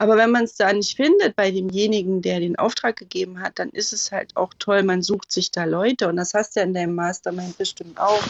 Aber 0.00 0.16
wenn 0.16 0.30
man 0.30 0.44
es 0.44 0.54
da 0.54 0.72
nicht 0.72 0.96
findet 0.96 1.36
bei 1.36 1.50
demjenigen, 1.50 2.22
der 2.22 2.40
den 2.40 2.58
Auftrag 2.58 2.96
gegeben 2.96 3.38
hat, 3.38 3.58
dann 3.58 3.68
ist 3.68 3.92
es 3.92 4.10
halt 4.10 4.34
auch 4.34 4.54
toll, 4.58 4.82
man 4.82 5.02
sucht 5.02 5.30
sich 5.30 5.50
da 5.50 5.64
Leute. 5.64 6.08
Und 6.08 6.16
das 6.16 6.32
hast 6.32 6.56
du 6.56 6.60
ja 6.60 6.64
in 6.64 6.72
deinem 6.72 6.94
Mastermind 6.94 7.58
bestimmt 7.58 8.00
auch, 8.00 8.22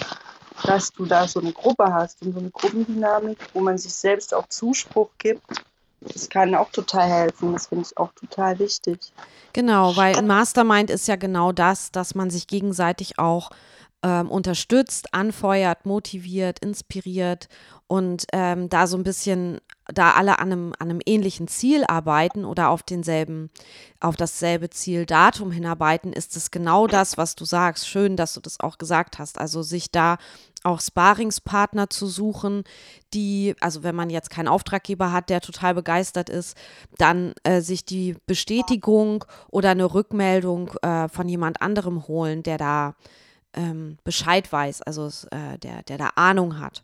dass 0.64 0.90
du 0.90 1.06
da 1.06 1.28
so 1.28 1.38
eine 1.38 1.52
Gruppe 1.52 1.94
hast 1.94 2.22
und 2.22 2.32
so 2.32 2.40
eine 2.40 2.50
Gruppendynamik, 2.50 3.38
wo 3.54 3.60
man 3.60 3.78
sich 3.78 3.94
selbst 3.94 4.34
auch 4.34 4.48
Zuspruch 4.48 5.10
gibt. 5.18 5.44
Das 6.00 6.28
kann 6.28 6.56
auch 6.56 6.72
total 6.72 7.08
helfen. 7.08 7.52
Das 7.52 7.68
finde 7.68 7.86
ich 7.88 7.96
auch 7.96 8.10
total 8.14 8.58
wichtig. 8.58 8.98
Genau, 9.52 9.96
weil 9.96 10.16
ein 10.16 10.26
Mastermind 10.26 10.90
ist 10.90 11.06
ja 11.06 11.14
genau 11.14 11.52
das, 11.52 11.92
dass 11.92 12.16
man 12.16 12.30
sich 12.30 12.48
gegenseitig 12.48 13.20
auch 13.20 13.50
ähm, 14.02 14.28
unterstützt, 14.28 15.14
anfeuert, 15.14 15.86
motiviert, 15.86 16.58
inspiriert 16.58 17.48
und 17.86 18.24
ähm, 18.32 18.68
da 18.68 18.86
so 18.86 18.96
ein 18.96 19.04
bisschen, 19.04 19.60
da 19.92 20.12
alle 20.12 20.38
an 20.38 20.52
einem, 20.52 20.72
an 20.78 20.90
einem 20.90 21.00
ähnlichen 21.04 21.48
Ziel 21.48 21.84
arbeiten 21.86 22.44
oder 22.44 22.70
auf 22.70 22.82
denselben, 22.82 23.50
auf 24.00 24.16
dasselbe 24.16 24.70
Zieldatum 24.70 25.50
hinarbeiten, 25.50 26.12
ist 26.12 26.36
es 26.36 26.50
genau 26.50 26.86
das, 26.86 27.16
was 27.16 27.34
du 27.34 27.44
sagst. 27.44 27.88
Schön, 27.88 28.16
dass 28.16 28.34
du 28.34 28.40
das 28.40 28.60
auch 28.60 28.78
gesagt 28.78 29.18
hast. 29.18 29.38
Also 29.38 29.62
sich 29.62 29.90
da 29.90 30.18
auch 30.62 30.80
Sparingspartner 30.80 31.88
zu 31.88 32.06
suchen, 32.06 32.64
die, 33.14 33.54
also 33.60 33.82
wenn 33.82 33.94
man 33.94 34.10
jetzt 34.10 34.30
keinen 34.30 34.48
Auftraggeber 34.48 35.12
hat, 35.12 35.30
der 35.30 35.40
total 35.40 35.74
begeistert 35.74 36.28
ist, 36.28 36.56
dann 36.98 37.32
äh, 37.44 37.60
sich 37.60 37.84
die 37.84 38.16
Bestätigung 38.26 39.24
oder 39.48 39.70
eine 39.70 39.92
Rückmeldung 39.92 40.70
äh, 40.82 41.08
von 41.08 41.28
jemand 41.28 41.62
anderem 41.62 42.06
holen, 42.06 42.42
der 42.42 42.58
da 42.58 42.94
ähm, 43.54 43.98
Bescheid 44.04 44.50
weiß, 44.52 44.82
also 44.82 45.06
äh, 45.30 45.58
der, 45.58 45.82
der 45.82 45.98
da 45.98 46.10
Ahnung 46.14 46.60
hat. 46.60 46.82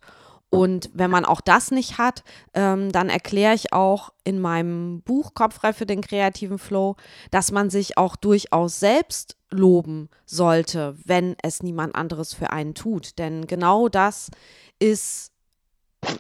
Und 0.51 0.91
wenn 0.95 1.11
man 1.11 1.25
auch 1.25 1.41
das 1.41 1.71
nicht 1.71 1.99
hat, 1.99 2.23
ähm, 2.55 2.93
dann 2.93 3.09
erkläre 3.09 3.55
ich 3.55 3.73
auch 3.73 4.13
in 4.25 4.41
meinem 4.41 5.03
Buch 5.03 5.35
Kopffrei 5.35 5.73
für 5.73 5.87
den 5.87 6.01
kreativen 6.01 6.59
Flow, 6.59 6.97
dass 7.31 7.51
man 7.51 7.69
sich 7.69 7.99
auch 7.99 8.17
durchaus 8.17 8.79
selbst 8.79 9.37
loben 9.51 10.09
sollte, 10.25 10.97
wenn 11.05 11.37
es 11.43 11.63
niemand 11.63 11.95
anderes 11.95 12.33
für 12.33 12.51
einen 12.51 12.75
tut. 12.75 13.19
Denn 13.19 13.47
genau 13.47 13.89
das 13.89 14.31
ist 14.79 15.33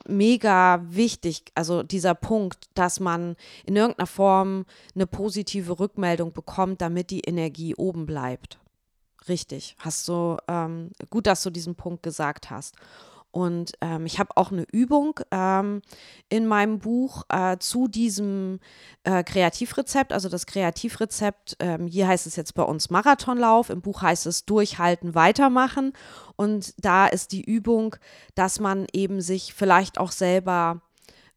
mega 0.08 0.84
wichtig, 0.88 1.44
also 1.54 1.82
dieser 1.82 2.14
Punkt, 2.14 2.68
dass 2.74 2.98
man 3.00 3.36
in 3.64 3.76
irgendeiner 3.76 4.06
Form 4.06 4.64
eine 4.94 5.06
positive 5.06 5.78
Rückmeldung 5.78 6.32
bekommt, 6.32 6.80
damit 6.80 7.10
die 7.10 7.20
Energie 7.20 7.74
oben 7.74 8.06
bleibt. 8.06 8.58
Richtig, 9.28 9.76
hast 9.78 10.06
du 10.08 10.36
ähm, 10.48 10.90
gut, 11.10 11.26
dass 11.26 11.42
du 11.42 11.50
diesen 11.50 11.74
Punkt 11.74 12.02
gesagt 12.02 12.50
hast. 12.50 12.76
Und 13.36 13.72
ähm, 13.82 14.06
ich 14.06 14.18
habe 14.18 14.34
auch 14.38 14.50
eine 14.50 14.64
Übung 14.72 15.20
ähm, 15.30 15.82
in 16.30 16.46
meinem 16.46 16.78
Buch 16.78 17.24
äh, 17.28 17.58
zu 17.58 17.86
diesem 17.86 18.60
äh, 19.04 19.22
Kreativrezept. 19.22 20.14
Also 20.14 20.30
das 20.30 20.46
Kreativrezept, 20.46 21.58
ähm, 21.60 21.86
hier 21.86 22.08
heißt 22.08 22.26
es 22.26 22.36
jetzt 22.36 22.54
bei 22.54 22.62
uns 22.62 22.88
Marathonlauf, 22.88 23.68
im 23.68 23.82
Buch 23.82 24.00
heißt 24.00 24.24
es 24.24 24.46
Durchhalten, 24.46 25.14
weitermachen. 25.14 25.92
Und 26.36 26.72
da 26.82 27.08
ist 27.08 27.32
die 27.32 27.44
Übung, 27.44 27.96
dass 28.34 28.58
man 28.58 28.86
eben 28.94 29.20
sich 29.20 29.52
vielleicht 29.52 29.98
auch 29.98 30.12
selber 30.12 30.80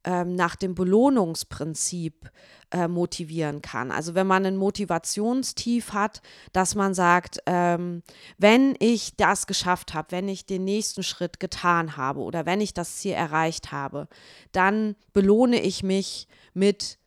ähm, 0.06 0.36
nach 0.36 0.56
dem 0.56 0.76
Belohnungsprinzip 0.76 2.32
äh, 2.72 2.88
motivieren 2.88 3.62
kann. 3.62 3.92
Also 3.92 4.16
wenn 4.16 4.28
man 4.28 4.46
ein 4.46 4.58
Motivationstief 4.58 5.94
hat, 5.94 6.22
dass 6.54 6.76
man 6.76 6.94
sagt, 6.94 7.40
ähm, 7.46 8.04
wenn 8.38 8.76
ich 8.80 9.16
das 9.16 9.48
geschafft 9.48 9.94
habe, 9.94 10.12
wenn 10.12 10.28
ich 10.28 10.46
den 10.46 10.64
nächsten 10.64 11.04
Schritt 11.04 11.40
getan 11.40 11.98
habe 11.98 12.20
oder 12.20 12.46
wenn 12.46 12.62
ich 12.62 12.74
das 12.74 12.98
Ziel 12.98 13.14
erreicht 13.14 13.72
habe, 13.72 14.08
dann 14.52 14.96
belohne 15.14 15.62
ich 15.62 15.84
mich 15.84 16.28
mit 16.54 17.00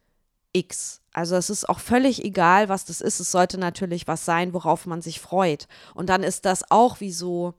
X. 0.53 1.01
Also 1.13 1.37
es 1.37 1.51
ist 1.51 1.69
auch 1.69 1.79
völlig 1.79 2.25
egal, 2.25 2.69
was 2.69 2.85
das 2.85 3.01
ist. 3.01 3.21
Es 3.21 3.31
sollte 3.31 3.59
natürlich 3.59 4.07
was 4.07 4.25
sein, 4.25 4.55
worauf 4.55 4.87
man 4.87 5.03
sich 5.03 5.21
freut. 5.21 5.69
Und 5.95 6.09
dann 6.09 6.23
ist 6.23 6.45
das 6.45 6.71
auch 6.71 7.01
wie 7.01 7.13
so 7.13 7.55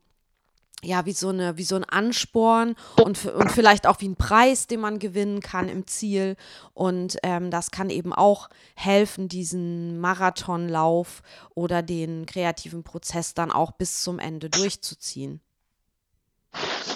ja, 0.84 1.06
wie 1.06 1.13
so 1.13 1.30
eine, 1.30 1.58
wie 1.58 1.63
so 1.63 1.75
ein 1.75 1.84
Ansporn 1.84 2.75
und, 3.04 3.25
und 3.25 3.52
vielleicht 3.52 3.88
auch 3.88 4.00
wie 4.02 4.10
ein 4.10 4.16
Preis, 4.16 4.68
den 4.68 4.82
man 4.82 5.00
gewinnen 5.00 5.40
kann 5.40 5.70
im 5.70 5.88
Ziel. 5.88 6.36
Und 6.74 7.18
ähm, 7.24 7.50
das 7.50 7.72
kann 7.72 7.90
eben 7.90 8.13
auch 8.13 8.50
helfen, 8.75 9.28
diesen 9.28 10.00
Marathonlauf 10.00 11.24
oder 11.56 11.82
den 11.82 12.25
kreativen 12.25 12.84
Prozess 12.84 13.34
dann 13.34 13.52
auch 13.52 13.72
bis 13.72 14.02
zum 14.02 14.20
Ende 14.20 14.50
durchzuziehen. 14.50 15.42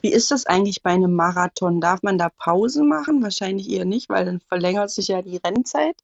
Wie 0.01 0.11
ist 0.11 0.29
das 0.29 0.45
eigentlich 0.45 0.83
bei 0.83 0.91
einem 0.91 1.13
Marathon? 1.13 1.81
Darf 1.81 2.03
man 2.03 2.17
da 2.17 2.29
Pause 2.29 2.83
machen? 2.83 3.23
Wahrscheinlich 3.23 3.69
eher 3.69 3.85
nicht, 3.85 4.09
weil 4.09 4.25
dann 4.25 4.39
verlängert 4.41 4.91
sich 4.91 5.07
ja 5.07 5.21
die 5.21 5.37
Rennzeit. 5.37 5.95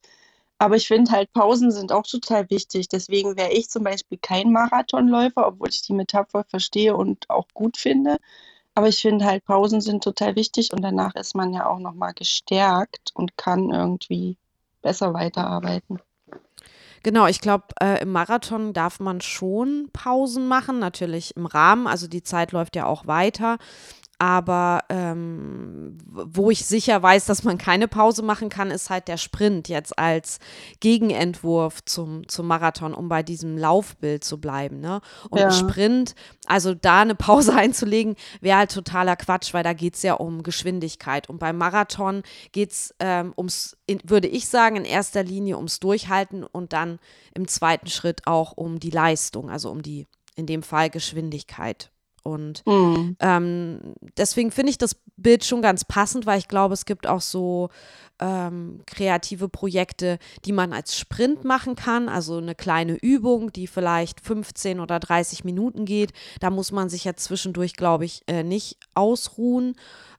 Aber 0.64 0.78
ich 0.78 0.88
finde 0.88 1.12
halt, 1.12 1.34
Pausen 1.34 1.72
sind 1.72 1.92
auch 1.92 2.04
total 2.04 2.50
wichtig. 2.50 2.88
Deswegen 2.88 3.36
wäre 3.36 3.52
ich 3.52 3.70
zum 3.70 3.84
Beispiel 3.84 4.18
kein 4.18 4.54
Marathonläufer, 4.54 5.46
obwohl 5.46 5.68
ich 5.68 5.82
die 5.82 5.92
Metapher 5.92 6.46
verstehe 6.46 6.96
und 6.96 7.30
auch 7.30 7.50
gut 7.54 7.76
finde. 7.76 8.16
Aber 8.74 8.88
ich 8.88 9.02
finde 9.02 9.26
halt, 9.26 9.44
Pausen 9.44 9.82
sind 9.82 10.06
total 10.06 10.38
wichtig 10.38 10.72
und 10.72 10.82
danach 10.82 11.16
ist 11.16 11.36
man 11.36 11.52
ja 11.52 11.66
auch 11.66 11.80
nochmal 11.80 12.14
gestärkt 12.14 13.12
und 13.14 13.36
kann 13.36 13.72
irgendwie 13.72 14.38
besser 14.82 15.14
weiterarbeiten. 15.14 16.00
Genau, 17.04 17.28
ich 17.28 17.42
glaube, 17.42 17.66
äh, 17.82 18.02
im 18.02 18.14
Marathon 18.14 18.72
darf 18.72 19.02
man 19.02 19.20
schon 19.20 19.90
Pausen 19.92 20.48
machen, 20.48 20.80
natürlich 20.80 21.36
im 21.36 21.46
Rahmen. 21.46 21.88
Also 21.88 22.08
die 22.08 22.24
Zeit 22.24 22.54
läuft 22.54 22.78
ja 22.78 22.86
auch 22.86 23.06
weiter. 23.06 23.58
Aber 24.20 24.84
ähm, 24.90 25.98
wo 26.06 26.52
ich 26.52 26.66
sicher 26.66 27.02
weiß, 27.02 27.26
dass 27.26 27.44
man 27.44 27.58
keine 27.58 27.88
Pause 27.88 28.22
machen 28.22 28.50
kann, 28.50 28.72
ist 28.72 28.90
halt 28.90 29.08
der 29.08 29.18
Sprint 29.18 29.68
jetzt 29.70 29.98
als 29.98 30.40
Gegenentwurf 30.80 31.84
zum, 31.86 32.28
zum 32.28 32.48
Marathon, 32.48 32.94
um 32.94 33.10
bei 33.10 33.24
diesem 33.24 33.58
Laufbild 33.58 34.24
zu 34.24 34.40
bleiben. 34.40 34.80
Ne? 34.80 35.02
Und 35.30 35.40
ja. 35.40 35.52
Sprint, 35.52 36.16
also 36.46 36.74
da 36.74 37.02
eine 37.02 37.16
Pause 37.16 37.54
einzulegen, 37.56 38.16
wäre 38.40 38.60
halt 38.60 38.72
totaler 38.72 39.16
Quatsch, 39.16 39.54
weil 39.54 39.64
da 39.64 39.74
geht 39.74 39.96
es 39.96 40.04
ja 40.04 40.14
um 40.14 40.44
Geschwindigkeit. 40.44 41.28
Und 41.28 41.40
beim 41.40 41.58
Marathon 41.58 42.22
geht 42.52 42.72
es 42.72 42.96
ähm, 43.00 43.34
ums, 43.36 43.76
in, 43.88 44.00
würde 44.04 44.28
ich 44.28 44.48
sagen, 44.48 44.76
in 44.76 44.86
erster 44.86 45.24
Linie 45.24 45.58
ums 45.58 45.80
Durchhalten 45.80 46.44
und 46.44 46.74
dann 46.74 47.00
im 47.34 47.48
zweiten 47.48 47.88
Schritt 47.88 48.28
auch 48.28 48.52
um 48.52 48.80
die 48.80 48.92
Leistung, 48.92 49.50
also 49.50 49.72
um 49.72 49.82
die, 49.82 50.08
in 50.36 50.46
dem 50.46 50.62
Fall 50.62 50.90
Geschwindigkeit. 50.90 51.93
Und 52.24 52.66
mhm. 52.66 53.18
ähm, 53.20 53.96
deswegen 54.18 54.52
finde 54.52 54.72
ich 54.72 54.78
das 54.78 54.96
Bild 55.18 55.44
schon 55.44 55.62
ganz 55.62 55.84
passend, 55.84 56.26
weil 56.26 56.40
ich 56.40 56.48
glaube, 56.48 56.74
es 56.74 56.86
gibt 56.86 57.06
auch 57.06 57.20
so 57.20 57.70
ähm, 58.20 58.80
kreative 58.88 59.50
Projekte, 59.50 60.18
die 60.46 60.54
man 60.54 60.72
als 60.72 60.98
Sprint 60.98 61.44
machen 61.44 61.76
kann. 61.76 62.08
Also 62.08 62.38
eine 62.38 62.56
kleine 62.56 62.94
Übung, 62.96 63.52
die 63.52 63.68
vielleicht 63.68 64.22
15 64.22 64.80
oder 64.80 65.00
30 65.00 65.44
Minuten 65.44 65.84
geht. 65.84 66.14
Da 66.40 66.50
muss 66.50 66.72
man 66.72 66.90
sich 66.90 67.04
ja 67.04 67.16
zwischendurch, 67.16 67.74
glaube 67.74 68.06
ich, 68.06 68.22
äh, 68.28 68.44
nicht 68.44 68.78
ausruhen. 68.94 69.76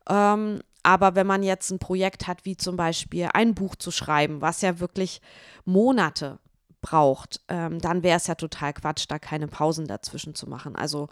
Ähm, 0.09 0.61
aber 0.83 1.15
wenn 1.15 1.27
man 1.27 1.43
jetzt 1.43 1.71
ein 1.71 1.79
Projekt 1.79 2.27
hat, 2.27 2.45
wie 2.45 2.59
zum 2.59 2.77
Beispiel 2.77 3.31
ein 3.33 3.55
Buch 3.55 3.75
zu 3.77 3.91
schreiben, 3.91 4.43
was 4.43 4.61
ja 4.61 4.79
wirklich 4.79 5.23
Monate 5.65 6.39
braucht, 6.83 7.41
ähm, 7.49 7.81
dann 7.81 8.03
wäre 8.03 8.19
es 8.19 8.27
ja 8.27 8.35
total 8.35 8.75
Quatsch, 8.75 9.07
da 9.09 9.19
keine 9.19 9.49
Pausen 9.49 9.87
dazwischen 9.87 10.35
zu 10.35 10.47
machen. 10.47 10.77
Also 10.77 11.09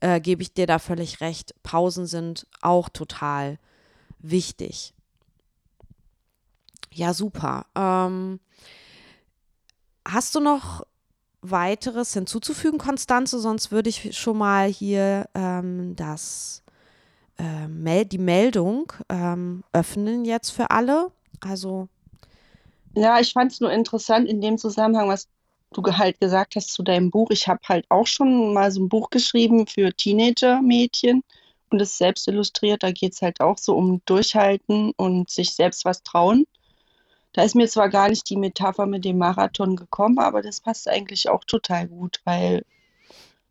äh, 0.00 0.20
gebe 0.20 0.42
ich 0.42 0.52
dir 0.52 0.66
da 0.66 0.78
völlig 0.78 1.20
recht. 1.20 1.54
Pausen 1.62 2.06
sind 2.06 2.46
auch 2.60 2.88
total 2.88 3.58
wichtig. 4.18 4.94
Ja, 6.92 7.12
super. 7.12 7.66
Ähm, 7.74 8.40
hast 10.06 10.34
du 10.34 10.40
noch 10.40 10.86
weiteres 11.42 12.12
hinzuzufügen, 12.14 12.78
Konstanze? 12.78 13.38
Sonst 13.38 13.70
würde 13.70 13.90
ich 13.90 14.16
schon 14.16 14.38
mal 14.38 14.68
hier 14.68 15.28
ähm, 15.34 15.94
das, 15.96 16.62
äh, 17.38 17.68
mel 17.68 18.04
die 18.04 18.18
Meldung 18.18 18.92
ähm, 19.08 19.62
öffnen 19.72 20.24
jetzt 20.24 20.50
für 20.50 20.70
alle. 20.70 21.10
Also. 21.40 21.88
Ja, 22.94 23.20
ich 23.20 23.32
fand 23.32 23.52
es 23.52 23.60
nur 23.60 23.70
interessant 23.70 24.26
in 24.26 24.40
dem 24.40 24.56
Zusammenhang, 24.56 25.08
was 25.08 25.28
du 25.72 25.82
halt 25.84 26.20
gesagt 26.20 26.56
hast 26.56 26.72
zu 26.72 26.82
deinem 26.82 27.10
Buch, 27.10 27.30
ich 27.30 27.48
habe 27.48 27.60
halt 27.68 27.86
auch 27.90 28.06
schon 28.06 28.54
mal 28.54 28.70
so 28.70 28.82
ein 28.82 28.88
Buch 28.88 29.10
geschrieben 29.10 29.66
für 29.66 29.92
Teenager-Mädchen 29.92 31.22
und 31.70 31.80
es 31.80 31.98
selbst 31.98 32.28
illustriert. 32.28 32.82
Da 32.82 32.92
geht 32.92 33.14
es 33.14 33.22
halt 33.22 33.40
auch 33.40 33.58
so 33.58 33.76
um 33.76 34.00
Durchhalten 34.06 34.92
und 34.96 35.30
sich 35.30 35.54
selbst 35.54 35.84
was 35.84 36.02
trauen. 36.02 36.46
Da 37.32 37.42
ist 37.42 37.54
mir 37.54 37.68
zwar 37.68 37.90
gar 37.90 38.08
nicht 38.08 38.28
die 38.30 38.36
Metapher 38.36 38.86
mit 38.86 39.04
dem 39.04 39.18
Marathon 39.18 39.76
gekommen, 39.76 40.18
aber 40.18 40.40
das 40.40 40.60
passt 40.60 40.88
eigentlich 40.88 41.28
auch 41.28 41.44
total 41.44 41.86
gut, 41.88 42.20
weil 42.24 42.64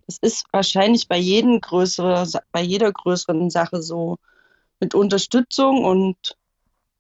es 0.08 0.18
ist 0.20 0.46
wahrscheinlich 0.52 1.08
bei, 1.08 1.18
jedem 1.18 1.62
größere, 1.62 2.28
bei 2.52 2.62
jeder 2.62 2.92
größeren 2.92 3.50
Sache 3.50 3.82
so 3.82 4.18
mit 4.80 4.96
Unterstützung 4.96 5.84
und 5.84 6.38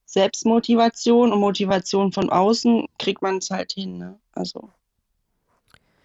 Selbstmotivation 0.05 1.33
und 1.33 1.39
Motivation 1.39 2.11
von 2.11 2.29
außen 2.29 2.87
kriegt 2.99 3.21
man 3.21 3.37
es 3.37 3.49
halt 3.49 3.73
hin. 3.73 3.97
Ne? 3.97 4.19
Also 4.31 4.69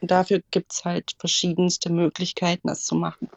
und 0.00 0.10
dafür 0.10 0.40
gibt 0.50 0.72
es 0.72 0.84
halt 0.84 1.14
verschiedenste 1.18 1.90
Möglichkeiten, 1.90 2.68
das 2.68 2.84
zu 2.84 2.94
machen. 2.94 3.28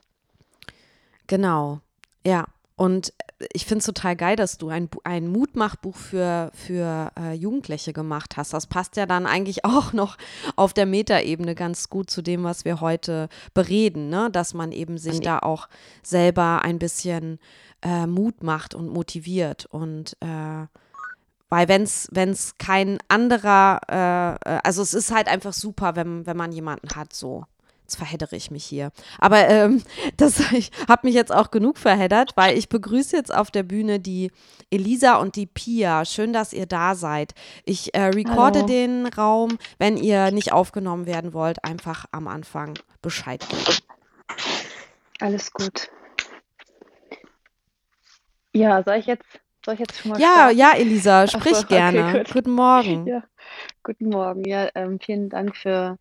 Genau, 1.27 1.79
ja. 2.25 2.46
Und 2.75 3.13
ich 3.53 3.65
finde 3.65 3.79
es 3.79 3.86
total 3.86 4.15
geil, 4.15 4.36
dass 4.36 4.58
du 4.58 4.70
ein, 4.70 4.89
ein 5.03 5.27
Mutmachbuch 5.27 5.96
für, 5.96 6.51
für 6.53 7.12
äh, 7.20 7.34
Jugendliche 7.34 7.93
gemacht 7.93 8.36
hast. 8.36 8.53
Das 8.53 8.67
passt 8.67 8.96
ja 8.96 9.05
dann 9.05 9.25
eigentlich 9.25 9.63
auch 9.65 9.93
noch 9.93 10.17
auf 10.55 10.74
der 10.74 10.86
Metaebene 10.86 11.55
ganz 11.55 11.89
gut 11.89 12.10
zu 12.10 12.22
dem, 12.22 12.43
was 12.43 12.65
wir 12.65 12.82
heute 12.82 13.29
bereden, 13.53 14.10
ne? 14.10 14.29
dass 14.32 14.53
man 14.53 14.72
eben 14.72 14.98
sich 14.98 15.20
da 15.20 15.39
auch 15.39 15.67
selber 16.01 16.63
ein 16.63 16.79
bisschen 16.79 17.39
äh, 17.84 18.08
Mut 18.08 18.43
macht 18.43 18.74
und 18.74 18.89
motiviert. 18.89 19.65
Und 19.65 20.17
äh, 20.22 20.65
weil 21.54 21.68
wenn 21.68 21.84
es 21.84 22.58
kein 22.58 22.98
anderer, 23.10 23.80
äh, 23.88 24.56
äh, 24.56 24.60
also 24.64 24.82
es 24.82 24.96
ist 24.96 25.14
halt 25.14 25.28
einfach 25.28 25.54
super, 25.54 25.96
wenn, 25.96 26.26
wenn 26.26 26.36
man 26.36 26.52
jemanden 26.52 26.96
hat, 26.96 27.14
so, 27.14 27.46
Jetzt 27.84 27.98
verheddere 27.98 28.36
ich 28.36 28.50
mich 28.50 28.66
hier. 28.66 28.92
Aber 29.20 29.48
ähm, 29.50 29.84
das, 30.18 30.52
ich 30.54 30.72
habe 30.88 31.06
mich 31.06 31.14
jetzt 31.14 31.32
auch 31.32 31.52
genug 31.52 31.78
verheddert, 31.78 32.32
weil 32.36 32.58
ich 32.58 32.70
begrüße 32.70 33.16
jetzt 33.16 33.32
auf 33.32 33.52
der 33.52 33.62
Bühne 33.62 34.00
die 34.00 34.32
Elisa 34.72 35.18
und 35.18 35.36
die 35.36 35.46
Pia. 35.46 36.06
Schön, 36.06 36.34
dass 36.34 36.54
ihr 36.54 36.66
da 36.66 36.96
seid. 36.96 37.36
Ich 37.66 37.94
äh, 37.94 38.06
recorde 38.06 38.60
Hallo. 38.60 38.68
den 38.68 39.06
Raum. 39.06 39.60
Wenn 39.78 39.98
ihr 39.98 40.32
nicht 40.32 40.54
aufgenommen 40.54 41.06
werden 41.06 41.34
wollt, 41.34 41.64
einfach 41.64 42.06
am 42.12 42.28
Anfang 42.28 42.80
Bescheid 43.04 43.48
geben. 43.48 43.78
Alles 45.20 45.54
gut. 45.54 45.92
Ja, 48.54 48.82
soll 48.82 48.96
ich 48.96 49.06
jetzt, 49.06 49.28
soll 49.65 49.75
ich 49.75 49.79
jetzt 49.79 50.00
schon 50.00 50.12
mal 50.12 50.20
Ja, 50.20 50.34
starten? 50.34 50.58
ja, 50.58 50.74
Elisa, 50.75 51.27
so, 51.27 51.39
sprich 51.39 51.58
okay, 51.58 51.67
gerne. 51.67 52.17
gut. 52.20 52.34
Guten 52.34 52.51
Morgen. 52.51 53.08
Ja, 53.08 53.24
guten 53.84 54.10
Morgen. 54.10 54.46
Ja, 54.46 54.70
ähm, 54.75 55.00
vielen 55.00 55.29
Dank 55.29 55.55
für, 55.55 55.98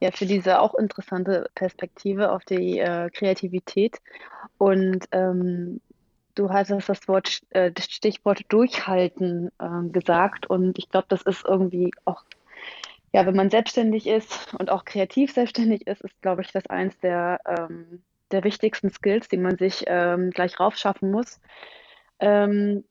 ja, 0.00 0.10
für 0.10 0.26
diese 0.26 0.60
auch 0.60 0.74
interessante 0.74 1.48
Perspektive 1.54 2.32
auf 2.32 2.44
die 2.44 2.78
äh, 2.78 3.10
Kreativität. 3.10 4.00
Und 4.58 5.06
ähm, 5.12 5.80
du 6.34 6.50
hast 6.50 6.70
das 6.70 7.08
Wort, 7.08 7.40
äh, 7.50 7.70
das 7.70 7.84
Stichwort 7.86 8.42
Durchhalten 8.48 9.50
ähm, 9.60 9.92
gesagt. 9.92 10.46
Und 10.48 10.78
ich 10.78 10.88
glaube, 10.88 11.06
das 11.08 11.22
ist 11.22 11.44
irgendwie 11.44 11.92
auch, 12.04 12.24
ja, 13.12 13.26
wenn 13.26 13.36
man 13.36 13.50
selbstständig 13.50 14.06
ist 14.06 14.54
und 14.58 14.70
auch 14.70 14.84
kreativ 14.84 15.32
selbstständig 15.32 15.86
ist, 15.86 16.00
ist, 16.00 16.20
glaube 16.22 16.42
ich, 16.42 16.50
das 16.52 16.66
eins 16.66 16.98
der, 16.98 17.40
ähm, 17.46 18.02
der 18.32 18.42
wichtigsten 18.42 18.90
Skills, 18.90 19.28
die 19.28 19.36
man 19.36 19.56
sich 19.56 19.84
ähm, 19.86 20.30
gleich 20.30 20.58
raufschaffen 20.58 21.10
muss. 21.10 21.40
Ähm, 22.18 22.84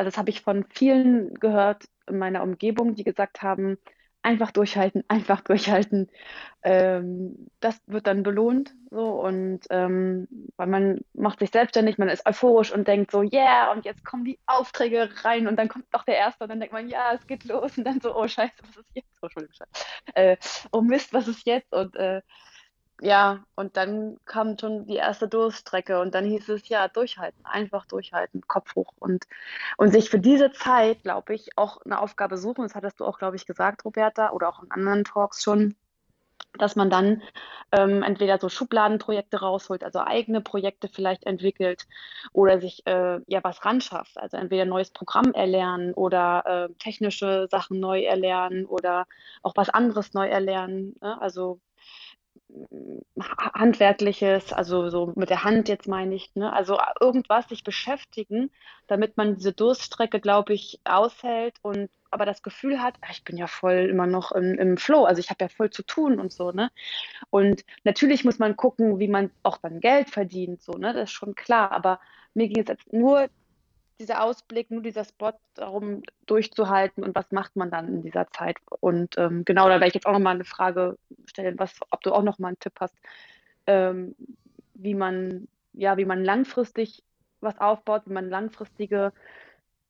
also 0.00 0.08
das 0.08 0.16
habe 0.16 0.30
ich 0.30 0.40
von 0.40 0.64
vielen 0.70 1.34
gehört 1.34 1.84
in 2.08 2.16
meiner 2.16 2.42
Umgebung, 2.42 2.94
die 2.94 3.04
gesagt 3.04 3.42
haben, 3.42 3.76
einfach 4.22 4.50
durchhalten, 4.50 5.04
einfach 5.08 5.42
durchhalten. 5.42 6.10
Ähm, 6.62 7.50
das 7.60 7.78
wird 7.86 8.06
dann 8.06 8.22
belohnt, 8.22 8.74
so 8.90 9.20
und 9.20 9.60
ähm, 9.68 10.26
weil 10.56 10.66
man 10.68 11.00
macht 11.12 11.40
sich 11.40 11.50
selbstständig, 11.50 11.98
man 11.98 12.08
ist 12.08 12.26
euphorisch 12.26 12.72
und 12.72 12.88
denkt 12.88 13.10
so, 13.10 13.20
yeah, 13.20 13.70
und 13.72 13.84
jetzt 13.84 14.02
kommen 14.02 14.24
die 14.24 14.38
Aufträge 14.46 15.10
rein 15.22 15.46
und 15.46 15.56
dann 15.56 15.68
kommt 15.68 15.92
noch 15.92 16.04
der 16.04 16.16
erste 16.16 16.44
und 16.44 16.48
dann 16.48 16.60
denkt 16.60 16.72
man, 16.72 16.88
ja, 16.88 17.12
es 17.12 17.26
geht 17.26 17.44
los 17.44 17.76
und 17.76 17.84
dann 17.84 18.00
so, 18.00 18.16
oh 18.16 18.26
Scheiße, 18.26 18.54
was 18.62 18.76
ist 18.78 18.90
jetzt? 18.94 19.18
Oh, 19.20 19.26
Entschuldigung, 19.26 19.54
Scheiße. 19.54 19.86
Äh, 20.14 20.36
oh 20.72 20.80
Mist, 20.80 21.12
was 21.12 21.28
ist 21.28 21.46
jetzt? 21.46 21.74
Und 21.74 21.94
äh, 21.96 22.22
ja, 23.00 23.44
und 23.54 23.76
dann 23.76 24.18
kam 24.26 24.58
schon 24.58 24.86
die 24.86 24.96
erste 24.96 25.28
Durststrecke 25.28 26.00
und 26.00 26.14
dann 26.14 26.26
hieß 26.26 26.48
es, 26.50 26.68
ja, 26.68 26.88
durchhalten, 26.88 27.44
einfach 27.44 27.86
durchhalten, 27.86 28.42
Kopf 28.46 28.74
hoch 28.74 28.92
und, 28.98 29.26
und 29.78 29.90
sich 29.90 30.10
für 30.10 30.18
diese 30.18 30.52
Zeit, 30.52 31.02
glaube 31.02 31.34
ich, 31.34 31.56
auch 31.56 31.80
eine 31.82 32.00
Aufgabe 32.00 32.36
suchen. 32.36 32.64
Das 32.64 32.74
hattest 32.74 33.00
du 33.00 33.06
auch, 33.06 33.18
glaube 33.18 33.36
ich, 33.36 33.46
gesagt, 33.46 33.84
Roberta, 33.84 34.30
oder 34.32 34.48
auch 34.48 34.62
in 34.62 34.70
anderen 34.70 35.04
Talks 35.04 35.42
schon, 35.42 35.76
dass 36.58 36.76
man 36.76 36.90
dann 36.90 37.22
ähm, 37.72 38.02
entweder 38.02 38.38
so 38.38 38.48
Schubladenprojekte 38.48 39.40
rausholt, 39.40 39.84
also 39.84 40.00
eigene 40.00 40.40
Projekte 40.40 40.88
vielleicht 40.88 41.24
entwickelt 41.24 41.86
oder 42.32 42.60
sich 42.60 42.86
äh, 42.86 43.20
ja 43.26 43.42
was 43.42 43.64
ranschafft. 43.64 44.18
Also 44.18 44.36
entweder 44.36 44.64
neues 44.66 44.90
Programm 44.90 45.32
erlernen 45.32 45.94
oder 45.94 46.68
äh, 46.70 46.74
technische 46.74 47.48
Sachen 47.50 47.80
neu 47.80 48.02
erlernen 48.02 48.66
oder 48.66 49.06
auch 49.42 49.56
was 49.56 49.70
anderes 49.70 50.12
neu 50.12 50.28
erlernen. 50.28 50.96
Ne? 51.00 51.20
Also 51.22 51.60
Handwerkliches, 53.54 54.52
also 54.52 54.88
so 54.90 55.12
mit 55.16 55.30
der 55.30 55.44
Hand 55.44 55.68
jetzt 55.68 55.88
meine 55.88 56.14
ich, 56.14 56.34
ne? 56.34 56.52
Also 56.52 56.78
irgendwas 57.00 57.48
sich 57.48 57.64
beschäftigen, 57.64 58.50
damit 58.86 59.16
man 59.16 59.36
diese 59.36 59.52
Durststrecke, 59.52 60.20
glaube 60.20 60.54
ich, 60.54 60.80
aushält 60.84 61.56
und 61.62 61.90
aber 62.12 62.26
das 62.26 62.42
Gefühl 62.42 62.82
hat, 62.82 62.96
ah, 63.02 63.08
ich 63.12 63.22
bin 63.24 63.36
ja 63.36 63.46
voll 63.46 63.88
immer 63.88 64.06
noch 64.06 64.32
im, 64.32 64.58
im 64.58 64.76
Flow, 64.76 65.04
also 65.04 65.20
ich 65.20 65.30
habe 65.30 65.44
ja 65.44 65.48
voll 65.48 65.70
zu 65.70 65.84
tun 65.84 66.18
und 66.18 66.32
so, 66.32 66.50
ne? 66.50 66.70
Und 67.30 67.64
natürlich 67.84 68.24
muss 68.24 68.38
man 68.38 68.56
gucken, 68.56 68.98
wie 68.98 69.08
man 69.08 69.30
auch 69.42 69.58
dann 69.58 69.80
Geld 69.80 70.10
verdient, 70.10 70.62
so, 70.62 70.72
ne? 70.72 70.92
Das 70.92 71.04
ist 71.10 71.12
schon 71.12 71.34
klar, 71.34 71.72
aber 71.72 72.00
mir 72.34 72.48
ging 72.48 72.62
es 72.62 72.68
jetzt 72.68 72.92
nur 72.92 73.28
dieser 74.00 74.24
Ausblick, 74.24 74.70
nur 74.70 74.82
dieser 74.82 75.04
Spot 75.04 75.32
darum 75.54 76.02
durchzuhalten 76.26 77.04
und 77.04 77.14
was 77.14 77.30
macht 77.30 77.54
man 77.54 77.70
dann 77.70 77.86
in 77.88 78.02
dieser 78.02 78.26
Zeit? 78.28 78.56
Und 78.80 79.16
ähm, 79.18 79.44
genau, 79.44 79.68
da 79.68 79.74
werde 79.74 79.88
ich 79.88 79.94
jetzt 79.94 80.06
auch 80.06 80.12
nochmal 80.12 80.34
eine 80.34 80.44
Frage 80.44 80.98
stellen, 81.26 81.58
was, 81.58 81.78
ob 81.90 82.00
du 82.00 82.12
auch 82.12 82.22
nochmal 82.22 82.48
einen 82.48 82.58
Tipp 82.58 82.72
hast, 82.80 82.96
ähm, 83.66 84.16
wie 84.74 84.94
man, 84.94 85.46
ja, 85.74 85.96
wie 85.98 86.06
man 86.06 86.24
langfristig 86.24 87.04
was 87.40 87.58
aufbaut, 87.58 88.02
wie 88.06 88.12
man 88.12 88.28
langfristige 88.28 89.12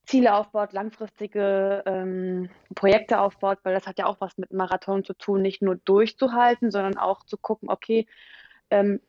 Ziele 0.04 0.34
aufbaut, 0.34 0.72
langfristige 0.72 1.82
ähm, 1.86 2.50
Projekte 2.74 3.20
aufbaut, 3.20 3.58
weil 3.62 3.74
das 3.74 3.86
hat 3.86 3.98
ja 3.98 4.06
auch 4.06 4.20
was 4.20 4.36
mit 4.38 4.52
Marathon 4.52 5.04
zu 5.04 5.14
tun, 5.14 5.40
nicht 5.40 5.62
nur 5.62 5.76
durchzuhalten, 5.76 6.72
sondern 6.72 6.98
auch 6.98 7.24
zu 7.24 7.36
gucken, 7.36 7.68
okay, 7.70 8.06
ähm, 8.70 9.00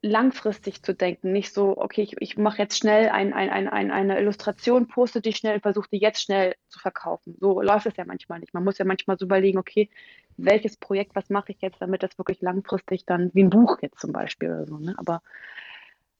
langfristig 0.00 0.82
zu 0.82 0.94
denken, 0.94 1.32
nicht 1.32 1.52
so, 1.52 1.76
okay, 1.76 2.02
ich, 2.02 2.16
ich 2.20 2.36
mache 2.36 2.58
jetzt 2.58 2.78
schnell 2.78 3.08
ein, 3.08 3.32
ein, 3.32 3.50
ein, 3.50 3.68
ein, 3.68 3.90
eine 3.90 4.20
Illustration, 4.20 4.86
poste 4.86 5.20
die 5.20 5.32
schnell, 5.32 5.60
versuche 5.60 5.88
die 5.92 5.98
jetzt 5.98 6.22
schnell 6.22 6.54
zu 6.68 6.78
verkaufen. 6.78 7.36
So 7.40 7.60
läuft 7.60 7.86
es 7.86 7.96
ja 7.96 8.04
manchmal 8.04 8.38
nicht. 8.38 8.54
Man 8.54 8.62
muss 8.64 8.78
ja 8.78 8.84
manchmal 8.84 9.18
so 9.18 9.24
überlegen, 9.24 9.58
okay, 9.58 9.90
welches 10.36 10.76
Projekt, 10.76 11.16
was 11.16 11.30
mache 11.30 11.50
ich 11.50 11.60
jetzt, 11.60 11.82
damit 11.82 12.04
das 12.04 12.16
wirklich 12.16 12.40
langfristig 12.40 13.06
dann, 13.06 13.30
wie 13.34 13.42
ein 13.42 13.50
Buch 13.50 13.78
jetzt 13.82 14.00
zum 14.00 14.12
Beispiel 14.12 14.50
oder 14.50 14.66
so, 14.66 14.78
ne? 14.78 14.94
Aber 14.98 15.20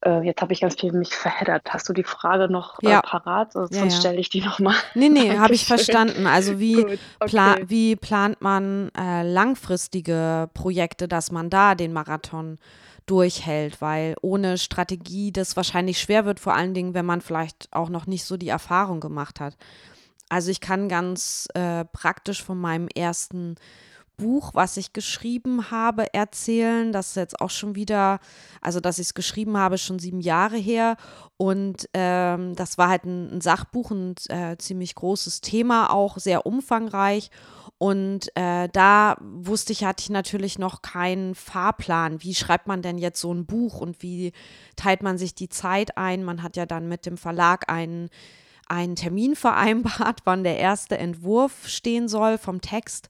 äh, 0.05 0.23
jetzt 0.23 0.41
habe 0.43 0.53
ich 0.53 0.61
ganz 0.61 0.75
viel 0.79 0.93
mich 0.93 1.15
verheddert. 1.15 1.73
Hast 1.73 1.89
du 1.89 1.93
die 1.93 2.05
Frage 2.05 2.51
noch 2.51 2.81
äh, 2.83 2.91
Ja. 2.91 3.01
parat? 3.03 3.53
Sonst 3.53 3.75
Ja, 3.77 3.85
ja. 3.85 3.91
stelle 3.91 4.19
ich 4.19 4.29
die 4.29 4.41
nochmal. 4.43 4.75
Nee, 4.95 5.09
nee, 5.09 5.31
habe 5.39 5.55
ich 5.55 5.65
verstanden. 5.65 6.27
Also 6.27 6.59
wie, 6.59 6.83
Gut, 6.83 6.99
pla 7.27 7.55
okay. 7.55 7.65
wie 7.69 7.97
plant 7.97 8.41
man 8.41 8.91
äh, 8.97 9.23
langfristige 9.23 10.51
Projekte, 10.55 11.09
dass 11.09 11.31
man 11.31 11.51
da 11.51 11.75
den 11.75 11.93
Marathon 11.93 12.59
durchhält, 13.11 13.81
weil 13.81 14.15
ohne 14.23 14.59
Strategie 14.59 15.33
das 15.33 15.57
wahrscheinlich 15.57 16.01
schwer 16.01 16.25
wird, 16.25 16.41
vor 16.41 16.55
allen 16.55 16.75
Dingen, 16.75 16.95
wenn 16.95 17.07
man 17.07 17.21
vielleicht 17.21 17.69
auch 17.73 17.89
noch 17.89 18.07
nicht 18.07 18.25
so 18.25 18.37
die 18.37 18.49
Erfahrung 18.49 19.01
gemacht 19.01 19.41
hat. 19.41 19.57
Also 20.29 20.51
ich 20.51 20.61
kann 20.61 20.89
ganz 20.89 21.49
äh, 21.55 21.85
praktisch 21.87 22.43
von 22.43 22.61
meinem 22.61 22.89
ersten 22.89 23.57
Buch, 24.19 24.51
was 24.53 24.77
ich 24.77 24.93
geschrieben 24.93 25.71
habe, 25.71 26.13
erzählen. 26.13 26.93
Das 26.93 27.11
ist 27.11 27.17
jetzt 27.17 27.41
auch 27.41 27.51
schon 27.51 27.77
wieder, 27.77 28.19
also 28.61 28.81
dass 28.81 28.99
ich 28.99 29.07
es 29.07 29.15
geschrieben 29.15 29.57
habe, 29.57 29.79
schon 29.79 29.99
sieben 29.99 30.21
Jahre 30.21 30.57
her. 30.57 30.97
Und 31.37 31.89
ähm, 31.95 32.55
das 32.57 32.77
war 32.77 32.89
halt 32.89 33.05
ein, 33.05 33.37
ein 33.37 33.41
Sachbuch, 33.41 33.91
ein 33.93 34.17
äh, 34.29 34.57
ziemlich 34.59 34.95
großes 34.97 35.41
Thema, 35.41 35.91
auch 35.91 36.19
sehr 36.19 36.45
umfangreich. 36.47 37.31
Und 37.79 38.37
äh, 38.37 38.69
da 38.73 39.17
wusste 39.21 39.73
ich, 39.73 39.85
hatte 39.85 40.03
ich 40.03 40.11
natürlich 40.11 40.59
noch 40.59 40.83
keinen 40.83 41.37
Fahrplan. 41.37 42.23
Wie 42.23 42.35
schreibt 42.35 42.67
man 42.67 42.83
denn 42.83 42.99
jetzt 42.99 43.21
so 43.21 43.33
ein 43.33 43.47
Buch 43.47 43.81
und 43.81 44.03
wie 44.03 44.33
teilt 44.75 45.05
man 45.05 45.17
sich 45.17 45.35
die 45.35 45.49
Zeit 45.49 45.97
ein? 45.97 46.25
Man 46.25 46.43
hat 46.43 46.57
ja 46.57 46.67
dann 46.67 46.89
mit 46.89 47.07
dem 47.07 47.17
Verlag 47.17 47.71
einen, 47.71 48.11
einen 48.67 48.97
Termin 48.97 49.37
vereinbart, 49.37 50.23
wann 50.25 50.43
der 50.43 50.59
erste 50.59 50.99
Entwurf 50.99 51.69
stehen 51.69 52.09
soll 52.09 52.37
vom 52.37 52.61
Text. 52.61 53.09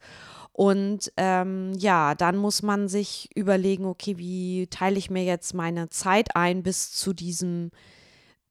Und 0.53 1.13
ähm, 1.17 1.73
ja, 1.75 2.15
dann 2.15 2.37
muss 2.37 2.63
man 2.63 2.89
sich 2.89 3.31
überlegen, 3.35 3.87
okay, 3.87 4.19
wie 4.19 4.67
teile 4.67 4.99
ich 4.99 5.09
mir 5.09 5.25
jetzt 5.25 5.55
meine 5.55 5.89
Zeit 5.89 6.37
ein 6.37 6.63
bis 6.63 6.93
zu 6.93 7.15
diesem 7.15 7.71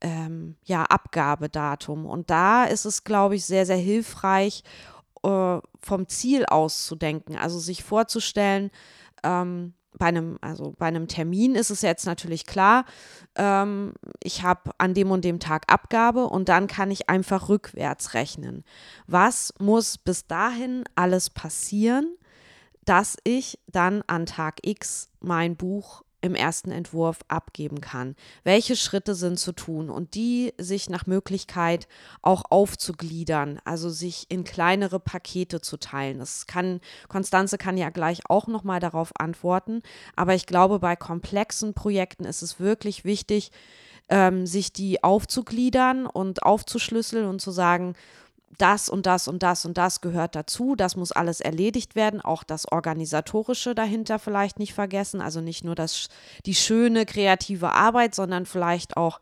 ähm, 0.02 0.56
ja, 0.64 0.84
Abgabedatum. 0.84 2.06
Und 2.06 2.30
da 2.30 2.64
ist 2.64 2.86
es, 2.86 3.04
glaube 3.04 3.36
ich, 3.36 3.46
sehr, 3.46 3.66
sehr 3.66 3.78
hilfreich, 3.78 4.64
äh, 5.24 5.60
vom 5.80 6.08
Ziel 6.08 6.46
auszudenken. 6.46 7.36
Also 7.38 7.60
sich 7.60 7.84
vorzustellen, 7.84 8.72
ähm, 9.24 9.74
bei 9.98 10.08
einem, 10.08 10.38
also 10.42 10.74
bei 10.78 10.86
einem 10.86 11.08
Termin 11.08 11.56
ist 11.56 11.70
es 11.70 11.82
jetzt 11.82 12.06
natürlich 12.06 12.46
klar, 12.46 12.86
ähm, 13.36 13.94
ich 14.22 14.44
habe 14.44 14.72
an 14.78 14.94
dem 14.94 15.12
und 15.12 15.26
dem 15.26 15.40
Tag 15.40 15.72
Abgabe 15.72 16.26
und 16.26 16.50
dann 16.50 16.68
kann 16.68 16.92
ich 16.92 17.10
einfach 17.10 17.50
rückwärts 17.50 18.14
rechnen. 18.14 18.64
Was 19.08 19.54
muss 19.60 19.98
bis 19.98 20.28
dahin 20.28 20.84
alles 20.96 21.30
passieren, 21.30 22.16
dass 22.86 23.18
ich 23.24 23.60
dann 23.68 24.04
an 24.08 24.26
Tag 24.26 24.60
X 24.66 25.10
mein 25.20 25.58
Buch 25.58 26.04
im 26.22 26.36
ersten 26.36 26.72
Entwurf 26.72 27.20
abgeben 27.28 27.82
kann. 27.82 28.16
Welche 28.44 28.76
Schritte 28.76 29.14
sind 29.14 29.40
zu 29.40 29.52
tun 29.52 29.90
und 29.90 30.16
die 30.16 30.54
sich 30.58 30.90
nach 30.90 31.06
Möglichkeit 31.06 31.88
auch 32.22 32.44
aufzugliedern, 32.50 33.60
also 33.66 33.90
sich 33.90 34.26
in 34.30 34.44
kleinere 34.44 35.00
Pakete 35.00 35.62
zu 35.62 35.78
teilen. 35.78 36.20
Das 36.20 36.48
kann 36.48 36.80
Konstanze 37.08 37.58
kann 37.58 37.78
ja 37.78 37.90
gleich 37.90 38.22
auch 38.30 38.48
noch 38.48 38.64
mal 38.64 38.80
darauf 38.80 39.12
antworten, 39.20 39.82
aber 40.16 40.34
ich 40.34 40.48
glaube, 40.48 40.80
bei 40.80 40.96
komplexen 40.96 41.74
Projekten 41.74 42.26
ist 42.26 42.42
es 42.42 42.60
wirklich 42.60 43.06
wichtig, 43.06 43.52
ähm, 44.10 44.46
sich 44.48 44.74
die 44.74 45.04
aufzugliedern 45.04 46.06
und 46.06 46.44
aufzuschlüsseln 46.44 47.28
und 47.28 47.42
zu 47.42 47.52
sagen, 47.52 47.96
das 48.58 48.90
und 48.90 49.06
das 49.06 49.28
und 49.28 49.44
das 49.44 49.66
und 49.66 49.78
das 49.78 50.02
gehört 50.02 50.36
dazu. 50.36 50.76
Das 50.76 50.96
muss 50.96 51.12
alles 51.12 51.42
erledigt 51.42 51.96
werden. 51.96 52.22
Auch 52.22 52.44
das 52.44 52.72
Organisatorische 52.72 53.76
dahinter 53.76 54.20
vielleicht 54.20 54.58
nicht 54.60 54.74
vergessen. 54.74 55.22
Also 55.22 55.42
nicht 55.42 55.64
nur 55.64 55.76
das, 55.76 56.08
die 56.46 56.56
schöne 56.56 57.06
kreative 57.06 57.74
Arbeit, 57.74 58.16
sondern 58.16 58.46
vielleicht 58.46 58.98
auch 58.98 59.20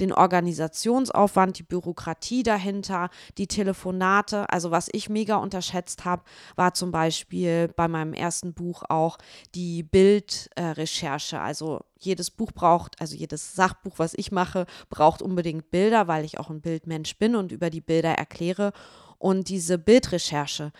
den 0.00 0.12
Organisationsaufwand, 0.12 1.58
die 1.58 1.64
Bürokratie 1.64 2.42
dahinter, 2.42 3.10
die 3.36 3.46
Telefonate. 3.46 4.48
Also 4.50 4.70
was 4.70 4.88
ich 4.92 5.08
mega 5.08 5.36
unterschätzt 5.36 6.04
habe, 6.04 6.22
war 6.56 6.74
zum 6.74 6.90
Beispiel 6.90 7.68
bei 7.68 7.88
meinem 7.88 8.14
ersten 8.14 8.54
Buch 8.54 8.84
auch 8.88 9.18
die 9.54 9.82
Bildrecherche. 9.82 11.40
also 11.40 11.80
jedes 11.98 12.30
Buch 12.30 12.52
braucht, 12.52 13.00
also 13.00 13.16
jedes 13.16 13.54
Sachbuch, 13.54 13.98
was 13.98 14.14
ich 14.14 14.32
mache, 14.32 14.66
braucht 14.90 15.22
unbedingt 15.22 15.70
Bilder, 15.70 16.08
weil 16.08 16.24
ich 16.24 16.38
auch 16.38 16.50
ein 16.50 16.60
Bildmensch 16.60 17.16
bin 17.18 17.36
und 17.36 17.52
über 17.52 17.70
die 17.70 17.80
Bilder 17.80 18.14
erkläre. 18.14 18.72
Und 19.18 19.48
diese 19.48 19.78
Bildrecherche, 19.78 20.72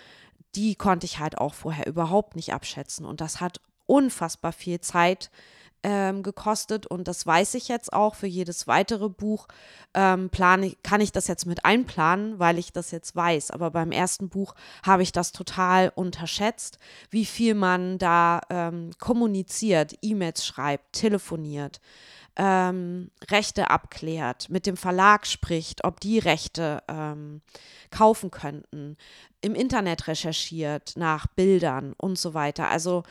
die 0.55 0.75
konnte 0.75 1.07
ich 1.07 1.19
halt 1.19 1.39
auch 1.39 1.55
vorher 1.55 1.87
überhaupt 1.87 2.37
nicht 2.37 2.55
abschätzen. 2.55 3.05
Und 3.05 3.21
das 3.21 3.41
hat 3.41 3.61
unfassbar 3.87 4.53
viel 4.53 4.81
Zeit 4.81 5.31
ähm, 5.83 6.23
gekostet 6.23 6.87
und 6.87 7.09
das 7.09 7.27
weiß 7.27 7.55
ich 7.55 7.69
jetzt 7.69 7.93
auch 7.93 8.15
für 8.15 8.27
jedes 8.27 8.67
weitere 8.67 9.09
Buch. 9.09 9.47
Ähm, 9.95 10.31
plane, 10.31 10.75
kann 10.83 11.01
ich 11.01 11.13
das 11.13 11.29
jetzt 11.29 11.47
mit 11.47 11.65
einplanen, 11.65 12.39
weil 12.39 12.59
ich 12.59 12.73
das 12.73 12.91
jetzt 12.91 13.15
weiß. 13.15 13.51
Aber 13.53 13.71
beim 13.71 13.93
ersten 13.93 14.29
Buch 14.29 14.55
habe 14.85 15.03
ich 15.03 15.13
das 15.13 15.33
total 15.33 15.93
unterschätzt, 15.95 16.79
wie 17.11 17.25
viel 17.25 17.55
man 17.55 17.99
da 17.99 18.41
ähm, 18.51 18.91
kommuniziert, 18.99 19.95
E-Mails 20.03 20.45
schreibt, 20.45 20.95
telefoniert. 20.95 21.81
Ähm, 22.41 23.11
Rechte 23.31 23.69
abklärt, 23.71 24.49
mit 24.49 24.67
dem 24.67 24.77
Verlag 24.77 25.27
spricht, 25.27 25.85
ob 25.85 25.99
die 25.99 26.21
Rechte 26.21 26.85
ähm, 26.87 27.41
kaufen 27.91 28.31
könnten, 28.31 28.97
im 29.41 29.57
Internet 29.57 30.07
recherchiert 30.07 30.93
nach 30.97 31.27
Bildern 31.27 31.95
und 31.97 32.17
so 32.17 32.35
weiter. 32.35 32.69
Also, 32.69 33.03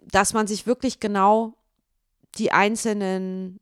dass 0.00 0.32
man 0.32 0.48
sich 0.48 0.66
wirklich 0.66 0.98
genau 0.98 1.54
die 2.38 2.52
einzelnen 2.52 3.58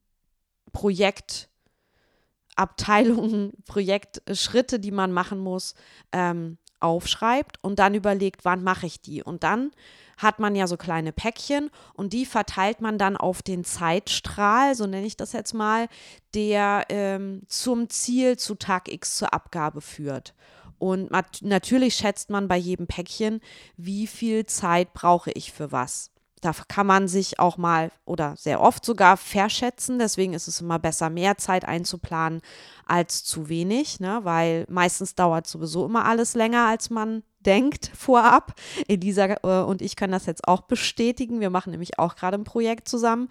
Projektabteilungen, 0.73 3.53
Projektschritte, 3.67 4.81
die 4.81 4.91
man 4.91 5.13
machen 5.13 5.39
muss, 5.39 5.75
ähm, 6.13 6.59
aufschreibt 6.81 7.59
und 7.63 7.79
dann 7.79 7.95
überlegt, 7.95 8.45
wann 8.45 8.65
mache 8.65 8.87
ich 8.87 9.01
die. 9.01 9.23
Und 9.23 9.45
dann 9.45 9.71
hat 10.19 10.39
man 10.39 10.55
ja 10.55 10.67
so 10.67 10.77
kleine 10.77 11.13
Päckchen 11.13 11.71
und 11.95 12.13
die 12.13 12.27
verteilt 12.27 12.81
man 12.81 12.99
dann 12.99 13.17
auf 13.17 13.43
den 13.43 13.65
Zeitstrahl, 13.65 14.75
so 14.75 14.87
nenne 14.87 15.07
ich 15.07 15.17
das 15.17 15.33
jetzt 15.33 15.55
mal, 15.55 15.89
der 16.35 16.85
ähm, 16.89 17.43
zum 17.49 17.89
Ziel 17.89 18.37
zu 18.37 18.55
Tag 18.55 18.93
X 18.93 19.17
zur 19.17 19.33
Abgabe 19.33 19.81
führt. 19.81 20.35
Und 20.79 21.11
natürlich 21.43 21.95
schätzt 21.95 22.31
man 22.31 22.49
bei 22.49 22.57
jedem 22.57 22.89
Päckchen, 22.89 23.41
wie 23.77 24.09
viel 24.09 24.47
Zeit 24.47 24.93
brauche 24.95 25.31
ich 25.31 25.53
für 25.53 25.71
was. 25.71 26.11
Da 26.43 26.53
kann 26.67 26.87
man 26.87 27.09
sich 27.09 27.39
auch 27.39 27.57
mal 27.57 27.91
oder 28.05 28.35
sehr 28.37 28.61
oft 28.61 28.85
sogar 28.85 29.17
verschätzen. 29.17 29.99
Deswegen 29.99 30.35
ist 30.35 30.49
es 30.49 30.61
immer 30.61 30.79
besser, 30.79 31.09
mehr 31.09 31.39
Zeit 31.39 31.65
einzuplanen 31.65 32.43
als 32.85 33.25
zu 33.25 33.49
wenig, 33.49 34.01
ne? 34.01 34.21
weil 34.25 34.67
meistens 34.69 35.15
dauert 35.15 35.47
sowieso 35.47 35.87
immer 35.87 36.05
alles 36.05 36.35
länger, 36.35 36.67
als 36.67 36.91
man 36.91 37.23
denkt 37.41 37.91
vorab. 37.97 38.55
Elisa 38.89 39.37
äh, 39.43 39.65
und 39.65 39.81
ich 39.83 39.97
können 39.97 40.13
das 40.13 40.27
jetzt 40.27 40.47
auch 40.49 40.63
bestätigen. 40.63 41.41
Wir 41.41 41.51
machen 41.51 41.71
nämlich 41.71 41.99
auch 41.99 42.17
gerade 42.17 42.37
ein 42.37 42.45
Projekt 42.45 42.89
zusammen. 42.89 43.29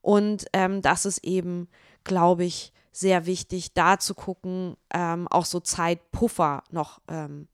Und 0.00 0.46
ähm, 0.54 0.80
das 0.80 1.04
ist 1.04 1.22
eben, 1.22 1.68
glaube 2.02 2.44
ich, 2.44 2.72
sehr 2.92 3.26
wichtig, 3.26 3.74
da 3.74 3.98
zu 3.98 4.14
gucken, 4.14 4.76
ähm, 4.92 5.28
auch 5.28 5.44
so 5.44 5.60
Zeitpuffer 5.60 6.62
noch 6.70 7.00
ähm, 7.08 7.48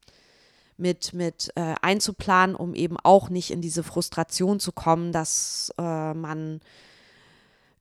mit, 0.81 1.13
mit 1.13 1.53
äh, 1.55 1.75
einzuplanen, 1.83 2.57
um 2.57 2.75
eben 2.75 2.97
auch 2.97 3.29
nicht 3.29 3.51
in 3.51 3.61
diese 3.61 3.83
Frustration 3.83 4.61
zu 4.61 4.73
kommen, 4.73 5.13
dass 5.13 5.73
äh, 5.79 6.15
man 6.15 6.61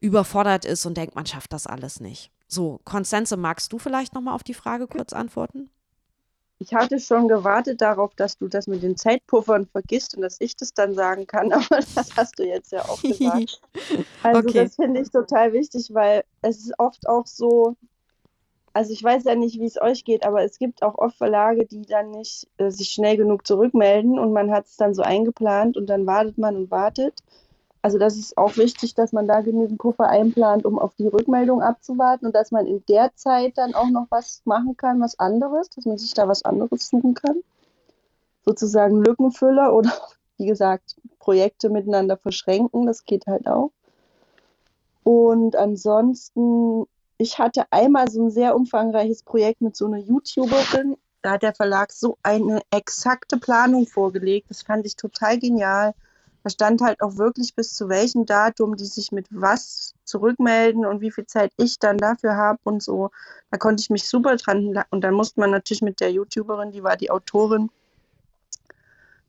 überfordert 0.01 0.65
ist 0.65 0.85
und 0.85 0.97
denkt, 0.97 1.15
man 1.15 1.25
schafft 1.25 1.53
das 1.53 1.67
alles 1.67 1.99
nicht. 1.99 2.31
So, 2.47 2.79
Konstanze, 2.83 3.37
magst 3.37 3.73
du 3.73 3.79
vielleicht 3.79 4.13
nochmal 4.13 4.33
auf 4.33 4.43
die 4.43 4.53
Frage 4.53 4.87
kurz 4.87 5.13
antworten? 5.13 5.69
Ich 6.61 6.73
hatte 6.73 6.99
schon 6.99 7.29
gewartet 7.29 7.79
darauf, 7.79 8.13
dass 8.15 8.37
du 8.37 8.49
das 8.49 8.67
mit 8.67 8.83
den 8.83 8.97
Zeitpuffern 8.97 9.65
vergisst 9.65 10.15
und 10.15 10.21
dass 10.23 10.35
ich 10.41 10.57
das 10.57 10.73
dann 10.73 10.93
sagen 10.93 11.25
kann, 11.25 11.53
aber 11.53 11.79
das 11.95 12.15
hast 12.17 12.37
du 12.37 12.45
jetzt 12.45 12.71
ja 12.71 12.81
auch 12.83 13.01
gesagt. 13.01 13.61
Also 14.23 14.39
okay. 14.41 14.65
das 14.65 14.75
finde 14.75 15.01
ich 15.01 15.09
total 15.09 15.53
wichtig, 15.53 15.93
weil 15.93 16.23
es 16.41 16.57
ist 16.57 16.73
oft 16.77 17.07
auch 17.07 17.25
so, 17.25 17.77
also 18.73 18.93
ich 18.93 19.03
weiß 19.03 19.23
ja 19.23 19.35
nicht, 19.35 19.59
wie 19.59 19.65
es 19.65 19.81
euch 19.81 20.03
geht, 20.05 20.25
aber 20.25 20.43
es 20.43 20.59
gibt 20.59 20.83
auch 20.83 20.97
oft 20.97 21.17
Verlage, 21.17 21.65
die 21.65 21.83
dann 21.83 22.11
nicht 22.11 22.47
äh, 22.57 22.69
sich 22.69 22.89
schnell 22.89 23.17
genug 23.17 23.45
zurückmelden 23.45 24.19
und 24.19 24.33
man 24.33 24.51
hat 24.51 24.65
es 24.65 24.77
dann 24.77 24.93
so 24.93 25.01
eingeplant 25.01 25.77
und 25.77 25.87
dann 25.87 26.05
wartet 26.05 26.37
man 26.37 26.55
und 26.55 26.71
wartet. 26.71 27.23
Also 27.81 27.97
das 27.97 28.17
ist 28.17 28.37
auch 28.37 28.57
wichtig, 28.57 28.93
dass 28.93 29.13
man 29.13 29.27
da 29.27 29.41
genügend 29.41 29.79
Puffer 29.79 30.09
einplant, 30.09 30.65
um 30.65 30.77
auf 30.77 30.93
die 30.95 31.07
Rückmeldung 31.07 31.61
abzuwarten 31.61 32.25
und 32.25 32.35
dass 32.35 32.51
man 32.51 32.67
in 32.67 32.83
der 32.89 33.15
Zeit 33.15 33.57
dann 33.57 33.73
auch 33.73 33.89
noch 33.89 34.07
was 34.09 34.41
machen 34.45 34.75
kann, 34.75 34.99
was 34.99 35.17
anderes, 35.17 35.69
dass 35.69 35.85
man 35.85 35.97
sich 35.97 36.13
da 36.13 36.27
was 36.27 36.43
anderes 36.43 36.89
suchen 36.89 37.13
kann. 37.13 37.37
Sozusagen 38.45 39.03
Lückenfüller 39.03 39.73
oder 39.73 39.91
wie 40.37 40.45
gesagt, 40.45 40.95
Projekte 41.19 41.69
miteinander 41.69 42.17
verschränken, 42.17 42.85
das 42.85 43.05
geht 43.05 43.27
halt 43.27 43.47
auch. 43.47 43.71
Und 45.03 45.55
ansonsten 45.55 46.85
ich 47.19 47.37
hatte 47.37 47.65
einmal 47.71 48.09
so 48.09 48.25
ein 48.25 48.31
sehr 48.31 48.55
umfangreiches 48.55 49.23
Projekt 49.23 49.61
mit 49.61 49.75
so 49.75 49.85
einer 49.85 49.97
YouTuberin. 49.97 50.95
Da 51.21 51.31
hat 51.31 51.43
der 51.43 51.53
Verlag 51.53 51.91
so 51.91 52.17
eine 52.23 52.61
exakte 52.71 53.37
Planung 53.37 53.85
vorgelegt. 53.87 54.49
Das 54.49 54.61
fand 54.61 54.85
ich 54.85 54.95
total 54.95 55.37
genial. 55.37 55.93
Da 56.43 56.49
stand 56.49 56.79
halt 56.79 57.01
auch 57.01 57.17
wirklich 57.17 57.53
bis 57.55 57.75
zu 57.75 57.89
welchem 57.89 58.25
Datum 58.25 58.77
die 58.77 58.85
sich 58.85 59.11
mit 59.11 59.27
was 59.31 59.95
zurückmelden 60.05 60.85
und 60.85 61.01
wie 61.01 61.11
viel 61.11 61.25
Zeit 61.25 61.51
ich 61.57 61.77
dann 61.77 61.97
dafür 61.97 62.37
habe 62.37 62.59
und 62.63 62.81
so. 62.81 63.11
Da 63.51 63.57
konnte 63.57 63.81
ich 63.81 63.89
mich 63.89 64.07
super 64.07 64.37
dran. 64.37 64.81
Und 64.89 65.01
dann 65.01 65.13
musste 65.13 65.41
man 65.41 65.51
natürlich 65.51 65.81
mit 65.81 65.99
der 65.99 66.13
YouTuberin, 66.13 66.71
die 66.71 66.83
war 66.83 66.95
die 66.95 67.11
Autorin, 67.11 67.69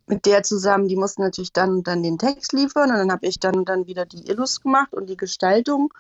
mit 0.07 0.27
der 0.27 0.45
zusammen, 0.45 0.87
die 0.87 0.97
mussten 0.97 1.23
natürlich 1.23 1.53
dann 1.53 1.83
dann 1.83 2.05
den 2.05 2.19
Text 2.19 2.53
liefern 2.53 2.91
und 2.91 2.99
dann 2.99 3.11
habe 3.11 3.27
ich 3.27 3.41
dann 3.41 3.65
dann 3.65 3.89
wieder 3.89 4.07
die 4.07 4.29
Illus 4.29 4.61
gemacht 4.61 4.93
und 4.95 5.09
die 5.09 5.17
Gestaltung. 5.17 5.93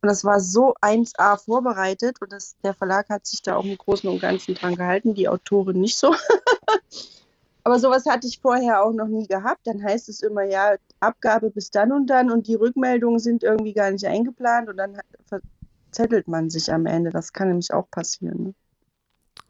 Und 0.00 0.08
das 0.08 0.24
war 0.24 0.38
so 0.40 0.74
1A 0.80 1.36
vorbereitet 1.38 2.20
und 2.22 2.32
das, 2.32 2.56
der 2.62 2.72
Verlag 2.72 3.08
hat 3.08 3.26
sich 3.26 3.42
da 3.42 3.56
auch 3.56 3.64
im 3.64 3.76
Großen 3.76 4.08
und 4.08 4.20
Ganzen 4.20 4.54
dran 4.54 4.76
gehalten, 4.76 5.14
die 5.14 5.28
Autorin 5.28 5.80
nicht 5.80 5.96
so. 5.96 6.14
Aber 7.64 7.78
sowas 7.80 8.06
hatte 8.06 8.26
ich 8.26 8.40
vorher 8.40 8.82
auch 8.82 8.92
noch 8.92 9.08
nie 9.08 9.26
gehabt. 9.26 9.66
Dann 9.66 9.82
heißt 9.82 10.08
es 10.08 10.22
immer, 10.22 10.44
ja, 10.44 10.76
Abgabe 11.00 11.50
bis 11.50 11.70
dann 11.70 11.92
und 11.92 12.06
dann 12.06 12.30
und 12.30 12.46
die 12.46 12.54
Rückmeldungen 12.54 13.18
sind 13.18 13.42
irgendwie 13.42 13.74
gar 13.74 13.90
nicht 13.90 14.06
eingeplant 14.06 14.68
und 14.68 14.76
dann 14.76 14.98
verzettelt 15.26 16.28
man 16.28 16.48
sich 16.48 16.72
am 16.72 16.86
Ende. 16.86 17.10
Das 17.10 17.32
kann 17.32 17.48
nämlich 17.48 17.74
auch 17.74 17.90
passieren. 17.90 18.42
Ne? 18.42 18.54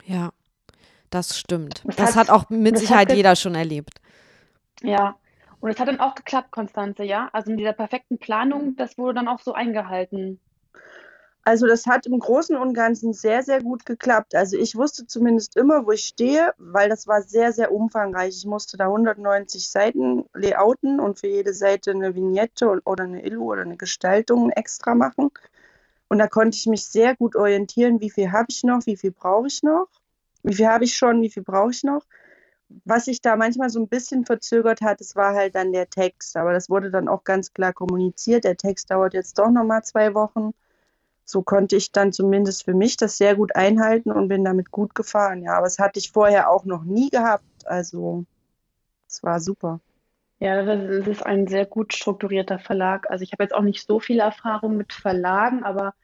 Ja, 0.05 0.31
das 1.11 1.39
stimmt. 1.39 1.83
Das, 1.85 1.97
das 1.97 2.17
hat, 2.17 2.29
hat, 2.29 2.31
auch 2.31 2.51
mit 2.51 2.79
Sicherheit 2.79 3.13
jeder 3.13 3.37
schon 3.37 3.55
erlebt. 3.55 4.01
Ja, 4.83 5.17
und 5.61 5.71
es 5.71 5.79
hat 5.81 5.89
dann 5.89 6.01
auch 6.01 6.15
geklappt, 6.15 6.51
Konstanze, 6.51 7.05
ja? 7.05 7.29
Also 7.33 7.51
mit 7.51 7.61
dieser 7.61 7.73
perfekten 7.73 8.19
Planung, 8.19 8.77
das 8.77 8.97
wurde 8.97 9.15
dann 9.15 9.29
auch 9.29 9.41
so 9.41 9.53
eingehalten. 9.53 10.41
Also 11.43 11.67
das 11.67 11.87
hat 11.87 12.05
im 12.07 12.19
Großen 12.19 12.57
und 12.57 12.75
Ganzen 12.75 13.15
sehr, 13.15 13.43
sehr 13.43 13.63
gut 13.63 13.87
geklappt. 13.87 14.35
Also 14.35 14.59
ich 14.59 14.77
wusste 14.77 15.07
zumindest 15.07 15.57
immer, 15.57 15.87
wo 15.87 15.93
ich 15.93 16.05
stehe, 16.05 16.53
weil 16.59 16.91
das 16.91 17.07
war 17.07 17.23
sehr, 17.23 17.53
sehr 17.53 17.73
umfangreich. 17.73 18.37
Ich 18.37 18.45
musste 18.45 18.77
da 18.77 18.85
190 18.85 19.69
Seiten 19.69 20.27
layouten 20.35 21.01
und 21.01 21.19
für 21.19 21.29
jede 21.29 21.55
Seite 21.55 21.93
eine 21.93 22.15
Vignette 22.15 22.69
oder 22.85 23.05
eine 23.05 23.25
Illu 23.25 23.51
oder 23.51 23.63
eine 23.63 23.79
Gestaltung 23.79 24.51
extra 24.51 24.95
machen. 24.95 25.31
Und 26.09 26.19
da 26.19 26.27
konnte 26.27 26.57
ich 26.57 26.67
mich 26.67 26.87
sehr 26.87 27.17
gut 27.17 27.35
orientieren, 27.35 28.01
wie 28.01 28.11
viel 28.11 28.31
habe 28.31 28.49
ich 28.51 28.63
noch, 28.63 28.85
wie 28.85 28.97
viel 28.97 29.13
brauche 29.13 29.47
ich 29.47 29.63
noch, 29.63 29.89
wie 30.43 30.55
viel 30.55 30.69
habe 30.69 30.85
ich 30.85 30.97
schon, 30.97 31.23
wie 31.23 31.31
viel 31.31 31.43
brauche 31.43 31.71
ich 31.71 31.83
noch 31.83 32.05
was 32.85 33.07
sich 33.07 33.21
da 33.21 33.37
manchmal 33.37 33.71
so 33.71 33.81
ein 33.81 33.89
bisschen 33.89 34.25
verzögert 34.25 34.81
hat, 34.81 35.01
das 35.01 35.17
war 35.17 35.35
halt 35.35 35.55
dann 35.55 35.73
der 35.73 35.89
Text. 35.89 36.37
Aber 36.37 36.53
das 36.53 36.69
wurde 36.69 36.91
dann 36.91 37.09
auch 37.09 37.25
ganz 37.25 37.53
klar 37.53 37.73
kommuniziert. 37.73 38.45
Der 38.45 38.57
Text 38.57 38.91
dauert 38.91 39.15
jetzt 39.15 39.39
doch 39.39 39.51
nochmal 39.51 39.83
zwei 39.85 40.15
Wochen. 40.15 40.53
So 41.25 41.43
konnte 41.43 41.77
ich 41.77 41.93
dann 41.93 42.13
zumindest 42.13 42.65
für 42.65 42.75
mich 42.75 42.97
das 42.97 43.19
sehr 43.19 43.37
gut 43.37 43.55
einhalten 43.55 44.11
und 44.11 44.29
bin 44.29 44.45
damit 44.45 44.71
gut 44.71 44.95
gefahren. 44.95 45.43
Ja, 45.43 45.55
aber 45.55 45.67
das 45.67 45.79
hatte 45.79 45.99
ich 45.99 46.11
vorher 46.11 46.51
auch 46.51 46.65
noch 46.65 46.85
nie 46.85 47.11
gehabt. 47.11 47.45
Also 47.67 48.25
es 49.07 49.23
war 49.23 49.41
super. 49.41 49.81
Ja, 50.41 50.63
das 50.63 51.07
ist 51.07 51.27
ein 51.27 51.49
sehr 51.49 51.67
gut 51.67 51.93
strukturierter 51.93 52.59
Verlag. 52.59 53.11
Also 53.11 53.25
ich 53.25 53.33
habe 53.33 53.43
jetzt 53.43 53.55
auch 53.55 53.63
nicht 53.63 53.87
so 53.87 53.99
viel 53.99 54.21
Erfahrung 54.21 54.77
mit 54.77 54.93
Verlagen, 54.93 55.65
aber 55.65 55.95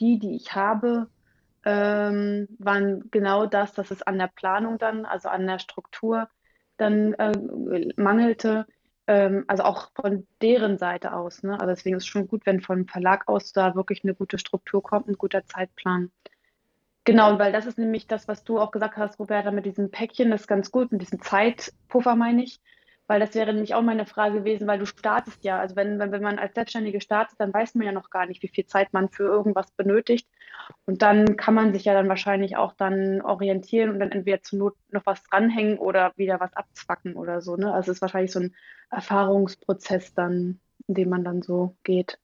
die, 0.00 0.18
die 0.18 0.34
ich 0.34 0.54
habe, 0.54 1.08
ähm, 1.64 2.48
waren 2.58 3.10
genau 3.10 3.46
das, 3.46 3.72
dass 3.72 3.90
es 3.90 4.02
an 4.02 4.18
der 4.18 4.28
Planung 4.28 4.78
dann, 4.78 5.06
also 5.06 5.28
an 5.28 5.46
der 5.46 5.58
Struktur 5.58 6.28
dann 6.76 7.14
äh, 7.14 7.92
mangelte. 7.96 8.66
Ähm, 9.06 9.44
also 9.48 9.64
auch 9.64 9.90
von 9.94 10.26
deren 10.40 10.78
Seite 10.78 11.12
aus. 11.12 11.42
Ne? 11.42 11.54
Also 11.54 11.66
deswegen 11.66 11.96
ist 11.96 12.04
es 12.04 12.08
schon 12.08 12.26
gut, 12.28 12.46
wenn 12.46 12.60
von 12.60 12.86
Verlag 12.86 13.28
aus 13.28 13.52
da 13.52 13.74
wirklich 13.74 14.02
eine 14.04 14.14
gute 14.14 14.38
Struktur 14.38 14.82
kommt, 14.82 15.08
ein 15.08 15.14
guter 15.14 15.44
Zeitplan. 15.44 16.10
Genau, 17.04 17.38
weil 17.38 17.52
das 17.52 17.66
ist 17.66 17.78
nämlich 17.78 18.06
das, 18.06 18.28
was 18.28 18.44
du 18.44 18.58
auch 18.58 18.70
gesagt 18.70 18.96
hast, 18.96 19.18
Roberta, 19.18 19.50
mit 19.50 19.66
diesem 19.66 19.90
Päckchen, 19.90 20.30
das 20.30 20.42
ist 20.42 20.46
ganz 20.46 20.70
gut, 20.70 20.90
mit 20.90 21.02
diesem 21.02 21.20
Zeitpuffer 21.20 22.16
meine 22.16 22.42
ich, 22.42 22.60
weil 23.06 23.20
das 23.20 23.34
wäre 23.34 23.52
nämlich 23.52 23.74
auch 23.74 23.82
meine 23.82 24.06
Frage 24.06 24.38
gewesen, 24.38 24.66
weil 24.66 24.78
du 24.78 24.86
startest 24.86 25.44
ja, 25.44 25.58
also 25.60 25.76
wenn, 25.76 25.98
wenn, 25.98 26.12
wenn 26.12 26.22
man 26.22 26.38
als 26.38 26.54
Selbstständige 26.54 27.02
startet, 27.02 27.38
dann 27.38 27.52
weiß 27.52 27.74
man 27.74 27.84
ja 27.84 27.92
noch 27.92 28.08
gar 28.08 28.24
nicht, 28.24 28.42
wie 28.42 28.48
viel 28.48 28.64
Zeit 28.64 28.94
man 28.94 29.10
für 29.10 29.24
irgendwas 29.24 29.70
benötigt 29.72 30.26
und 30.86 31.02
dann 31.02 31.36
kann 31.36 31.54
man 31.54 31.72
sich 31.72 31.84
ja 31.84 31.94
dann 31.94 32.08
wahrscheinlich 32.08 32.56
auch 32.56 32.72
dann 32.74 33.20
orientieren 33.22 33.90
und 33.90 34.00
dann 34.00 34.12
entweder 34.12 34.42
zur 34.42 34.58
Not 34.58 34.74
noch 34.90 35.06
was 35.06 35.22
dranhängen 35.24 35.78
oder 35.78 36.12
wieder 36.16 36.40
was 36.40 36.52
abzwacken 36.54 37.16
oder 37.16 37.40
so, 37.40 37.56
ne? 37.56 37.72
Also 37.72 37.90
es 37.90 37.98
ist 37.98 38.02
wahrscheinlich 38.02 38.32
so 38.32 38.40
ein 38.40 38.54
Erfahrungsprozess 38.90 40.14
dann, 40.14 40.60
in 40.86 40.94
dem 40.94 41.08
man 41.08 41.24
dann 41.24 41.42
so 41.42 41.76
geht. 41.84 42.18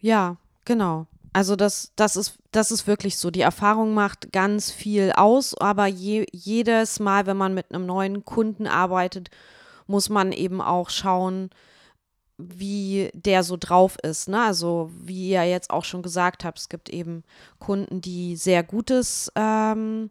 Ja, 0.00 0.36
genau. 0.64 1.06
Also 1.32 1.56
das, 1.56 1.92
das 1.96 2.16
ist, 2.16 2.38
das 2.52 2.70
ist 2.70 2.86
wirklich 2.86 3.18
so. 3.18 3.30
Die 3.30 3.42
Erfahrung 3.42 3.94
macht 3.94 4.32
ganz 4.32 4.70
viel 4.70 5.12
aus, 5.12 5.56
aber 5.56 5.86
je, 5.86 6.26
jedes 6.32 7.00
Mal, 7.00 7.26
wenn 7.26 7.36
man 7.36 7.54
mit 7.54 7.72
einem 7.72 7.86
neuen 7.86 8.24
Kunden 8.24 8.66
arbeitet, 8.66 9.30
muss 9.86 10.08
man 10.08 10.32
eben 10.32 10.60
auch 10.60 10.90
schauen, 10.90 11.50
wie 12.38 13.10
der 13.12 13.42
so 13.42 13.56
drauf 13.58 13.96
ist. 14.02 14.28
Ne? 14.28 14.40
Also 14.40 14.90
wie 14.94 15.30
ihr 15.30 15.44
jetzt 15.44 15.70
auch 15.70 15.84
schon 15.84 16.02
gesagt 16.02 16.44
habt, 16.44 16.58
es 16.58 16.68
gibt 16.68 16.88
eben 16.88 17.24
Kunden, 17.58 18.00
die 18.00 18.36
sehr 18.36 18.62
gutes 18.62 19.30
ähm, 19.34 20.08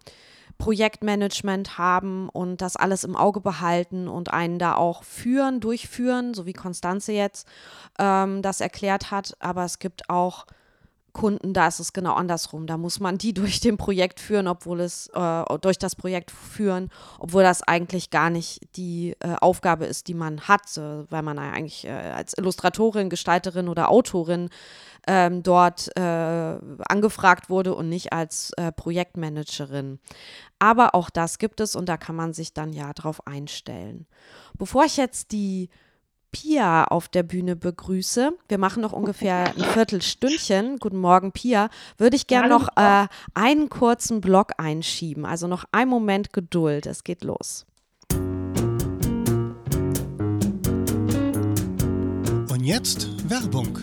Projektmanagement 0.58 1.78
haben 1.78 2.30
und 2.30 2.62
das 2.62 2.76
alles 2.76 3.04
im 3.04 3.16
Auge 3.16 3.40
behalten 3.40 4.08
und 4.08 4.34
einen 4.34 4.60
da 4.60 4.76
auch 4.76 5.04
führen, 5.04 5.62
durchführen, 5.62 6.34
so 6.34 6.46
wie 6.46 6.54
Konstanze 6.54 7.14
jetzt 7.14 7.48
ähm, 7.98 8.42
das 8.42 8.60
erklärt 8.60 9.10
hat. 9.10 9.38
Aber 9.40 9.64
es 9.64 9.80
gibt 9.80 10.10
auch 10.10 10.46
Kunden, 11.18 11.52
da 11.52 11.68
ist 11.68 11.80
es 11.80 11.92
genau 11.92 12.14
andersrum. 12.14 12.68
Da 12.68 12.78
muss 12.78 13.00
man 13.00 13.18
die 13.18 13.34
durch 13.42 13.60
den 13.60 13.76
Projekt 13.76 14.20
führen, 14.20 14.48
obwohl 14.48 14.80
es 14.80 15.08
äh, 15.14 15.44
durch 15.60 15.78
das 15.78 15.96
Projekt 15.96 16.32
führen, 16.32 16.90
obwohl 17.20 17.44
das 17.44 17.64
eigentlich 17.64 18.10
gar 18.10 18.30
nicht 18.30 18.62
die 18.78 19.16
äh, 19.20 19.36
Aufgabe 19.42 19.86
ist, 19.86 20.08
die 20.08 20.14
man 20.14 20.42
hat, 20.42 20.78
weil 20.78 21.24
man 21.24 21.40
eigentlich 21.40 21.86
äh, 21.86 21.92
als 21.92 22.38
Illustratorin, 22.38 23.10
Gestalterin 23.10 23.68
oder 23.68 23.90
Autorin 23.90 24.50
ähm, 25.08 25.42
dort 25.42 25.90
äh, 25.98 26.02
angefragt 26.02 27.50
wurde 27.50 27.74
und 27.74 27.90
nicht 27.90 28.14
als 28.14 28.52
äh, 28.58 28.72
Projektmanagerin. 28.72 30.00
Aber 30.60 30.94
auch 30.94 31.10
das 31.10 31.40
gibt 31.40 31.60
es 31.62 31.76
und 31.76 31.90
da 31.90 31.98
kann 31.98 32.16
man 32.16 32.34
sich 32.34 32.54
dann 32.54 32.74
ja 32.74 32.94
drauf 32.94 33.26
einstellen. 33.26 34.06
Bevor 34.58 34.86
ich 34.86 34.98
jetzt 34.98 35.32
die 35.32 35.70
Pia 36.42 36.84
auf 36.84 37.08
der 37.08 37.24
Bühne 37.24 37.56
begrüße, 37.56 38.32
wir 38.48 38.58
machen 38.60 38.84
noch 38.84 38.94
ungefähr 38.94 39.56
ein 39.56 39.64
Viertelstündchen, 39.74 40.78
guten 40.78 40.98
Morgen 40.98 41.32
Pia, 41.32 41.70
würde 41.98 42.16
ich 42.16 42.28
gerne 42.28 42.48
noch 42.48 42.70
äh, 42.76 43.08
einen 43.34 43.70
kurzen 43.70 44.22
Block 44.22 44.52
einschieben. 44.58 45.26
Also 45.26 45.48
noch 45.48 45.66
einen 45.72 45.90
Moment 45.90 46.34
Geduld, 46.34 46.86
es 46.86 47.04
geht 47.04 47.24
los. 47.24 47.66
Und 52.52 52.64
jetzt 52.64 53.08
Werbung. 53.28 53.80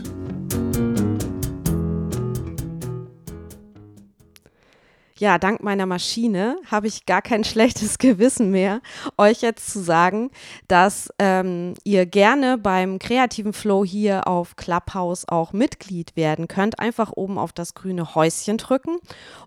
Ja, 5.16 5.38
dank 5.38 5.62
meiner 5.62 5.87
Maschine 5.87 6.57
habe 6.66 6.88
ich 6.88 7.07
gar 7.07 7.22
kein 7.22 7.44
schlechtes 7.44 7.98
Gewissen 7.98 8.50
mehr, 8.50 8.81
euch 9.16 9.42
jetzt 9.42 9.70
zu 9.70 9.81
sagen, 9.81 10.31
dass 10.66 11.09
ähm, 11.18 11.74
ihr 11.85 12.07
gerne 12.07 12.59
beim 12.59 12.98
kreativen 12.98 13.53
Flow 13.53 13.85
hier 13.85 14.27
auf 14.27 14.57
Clubhouse 14.57 15.29
auch 15.29 15.53
Mitglied 15.53 16.16
werden 16.16 16.48
könnt. 16.48 16.79
Einfach 16.79 17.12
oben 17.14 17.38
auf 17.38 17.53
das 17.53 17.74
grüne 17.74 18.14
Häuschen 18.14 18.59
drücken 18.59 18.98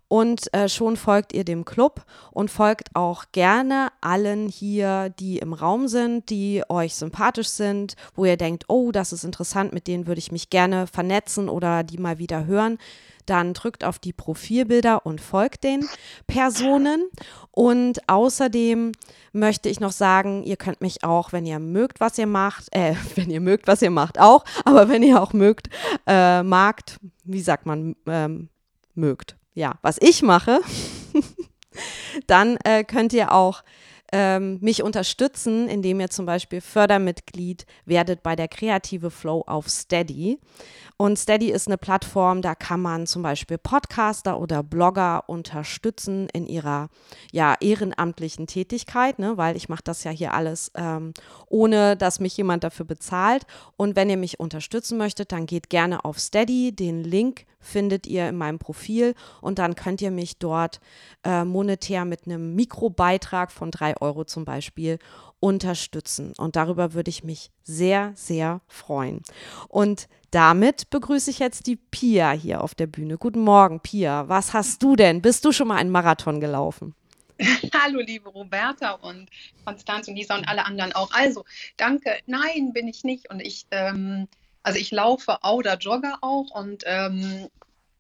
und 0.08 0.54
äh, 0.54 0.70
schon 0.70 0.96
folgt 0.96 1.34
ihr 1.34 1.44
dem 1.44 1.66
Club 1.66 2.06
und 2.32 2.50
folgt 2.50 2.96
auch 2.96 3.26
gerne 3.34 3.90
allen 4.00 4.48
hier, 4.48 5.10
die 5.20 5.40
im 5.40 5.52
Raum 5.52 5.90
sind, 5.90 6.30
die 6.30 6.64
euch 6.70 6.96
sympathisch 6.96 7.50
sind, 7.50 7.96
wo 8.16 8.24
ihr 8.24 8.38
denkt, 8.38 8.66
oh, 8.70 8.92
das 8.92 9.12
ist 9.12 9.26
interessant, 9.26 9.74
mit 9.74 9.88
denen 9.88 10.08
würde 10.08 10.20
ich 10.20 10.32
mich 10.32 10.50
gerne 10.50 10.88
vernetzen 10.88 11.50
oder 11.50 11.84
die 11.84 11.98
mal 11.98 12.20
wieder 12.20 12.46
hören 12.46 12.78
dann 13.30 13.54
drückt 13.54 13.84
auf 13.84 14.00
die 14.00 14.14
Profilbilder 14.14 15.06
und 15.06 15.22
folgt 15.22 15.64
den 15.64 15.88
Personen. 16.28 17.10
Und 17.52 18.00
außerdem 18.08 18.92
möchte 19.34 19.70
ich 19.70 19.80
noch 19.80 19.92
sagen, 19.92 20.44
ihr 20.44 20.58
könnt 20.58 20.82
mich 20.82 21.04
auch, 21.04 21.32
wenn 21.32 21.46
ihr 21.46 21.60
mögt, 21.60 22.00
was 22.00 22.18
ihr 22.18 22.28
macht, 22.28 22.68
äh, 22.72 22.96
wenn 23.16 23.30
ihr 23.30 23.42
mögt, 23.42 23.68
was 23.68 23.82
ihr 23.82 23.92
macht, 23.92 24.20
auch, 24.20 24.44
aber 24.66 24.90
wenn 24.90 25.04
ihr 25.04 25.22
auch 25.22 25.34
mögt, 25.34 25.70
äh, 26.06 26.44
magt, 26.44 27.00
wie 27.24 27.42
sagt 27.42 27.66
man, 27.66 27.96
ähm, 28.06 28.50
mögt, 28.96 29.38
ja, 29.54 29.76
was 29.82 29.98
ich 30.00 30.22
mache, 30.22 30.60
dann 32.28 32.58
äh, 32.64 32.84
könnt 32.84 33.14
ihr 33.14 33.32
auch 33.32 33.64
ähm, 34.12 34.58
mich 34.62 34.84
unterstützen, 34.84 35.68
indem 35.68 36.00
ihr 36.00 36.10
zum 36.10 36.26
Beispiel 36.26 36.62
Fördermitglied 36.62 37.66
werdet 37.86 38.24
bei 38.24 38.36
der 38.36 38.48
Kreative 38.48 39.12
Flow 39.12 39.44
auf 39.48 39.70
Steady. 39.70 40.40
Und 41.00 41.20
Steady 41.20 41.52
ist 41.52 41.68
eine 41.68 41.78
Plattform, 41.78 42.42
da 42.42 42.56
kann 42.56 42.82
man 42.82 43.06
zum 43.06 43.22
Beispiel 43.22 43.60
Podcaster 43.60 44.40
oder 44.40 44.64
Blogger 44.64 45.24
unterstützen 45.28 46.28
in 46.34 46.48
ihrer 46.48 46.90
ja, 47.32 47.56
ehrenamtlichen 47.60 48.48
Tätigkeit, 48.48 49.20
ne? 49.20 49.38
weil 49.38 49.56
ich 49.56 49.70
mache 49.70 49.84
das 49.84 50.04
ja 50.04 50.10
hier 50.10 50.34
alles 50.34 50.72
ähm, 50.74 51.14
ohne, 51.50 51.96
dass 51.98 52.20
mich 52.20 52.36
jemand 52.36 52.64
dafür 52.64 52.86
bezahlt. 52.86 53.44
Und 53.76 53.96
wenn 53.96 54.10
ihr 54.10 54.18
mich 54.18 54.40
unterstützen 54.40 54.98
möchtet, 54.98 55.32
dann 55.32 55.46
geht 55.46 55.70
gerne 55.70 56.04
auf 56.04 56.18
Steady. 56.18 56.76
Den 56.76 57.04
Link 57.04 57.46
findet 57.60 58.08
ihr 58.08 58.30
in 58.30 58.38
meinem 58.38 58.60
Profil 58.60 59.14
und 59.42 59.60
dann 59.60 59.76
könnt 59.76 60.02
ihr 60.02 60.12
mich 60.12 60.38
dort 60.38 60.80
äh, 61.24 61.44
monetär 61.44 62.06
mit 62.06 62.26
einem 62.26 62.56
Mikrobeitrag 62.56 63.52
von 63.52 63.72
drei 63.72 63.97
Euro 64.02 64.26
zum 64.26 64.46
Beispiel 64.46 65.00
unterstützen. 65.40 66.34
Und 66.38 66.56
darüber 66.56 66.94
würde 66.94 67.10
ich 67.10 67.24
mich 67.24 67.52
sehr, 67.64 68.14
sehr 68.16 68.62
freuen. 68.68 69.22
Und 69.68 70.08
damit 70.32 70.90
begrüße 70.90 71.30
ich 71.30 71.40
jetzt 71.40 71.68
die 71.68 71.76
Pia 71.76 72.32
hier 72.32 72.62
auf 72.64 72.76
der 72.76 72.88
Bühne. 72.88 73.18
Guten 73.18 73.42
Morgen, 73.42 73.80
Pia. 73.80 74.28
Was 74.28 74.54
hast 74.54 74.84
du 74.84 74.96
denn? 74.96 75.22
Bist 75.22 75.46
du 75.46 75.52
schon 75.52 75.68
mal 75.68 75.78
einen 75.78 75.92
Marathon 75.92 76.40
gelaufen? 76.40 76.96
Hallo, 77.74 78.00
liebe 78.00 78.30
Roberta 78.30 78.92
und 78.94 79.30
Konstanz 79.64 80.08
und 80.08 80.16
Lisa 80.16 80.36
und 80.36 80.48
alle 80.48 80.66
anderen 80.66 80.94
auch. 80.94 81.12
Also, 81.12 81.46
danke. 81.78 82.18
Nein, 82.26 82.74
bin 82.74 82.88
ich 82.88 83.04
nicht. 83.04 83.30
Und 83.30 83.40
ich, 83.40 83.68
ähm, 83.72 84.28
also 84.64 84.80
ich 84.80 84.92
laufe 84.92 85.38
oder 85.44 85.78
jogge 85.78 86.14
auch 86.22 86.50
und 86.52 86.84
ähm, 86.86 87.48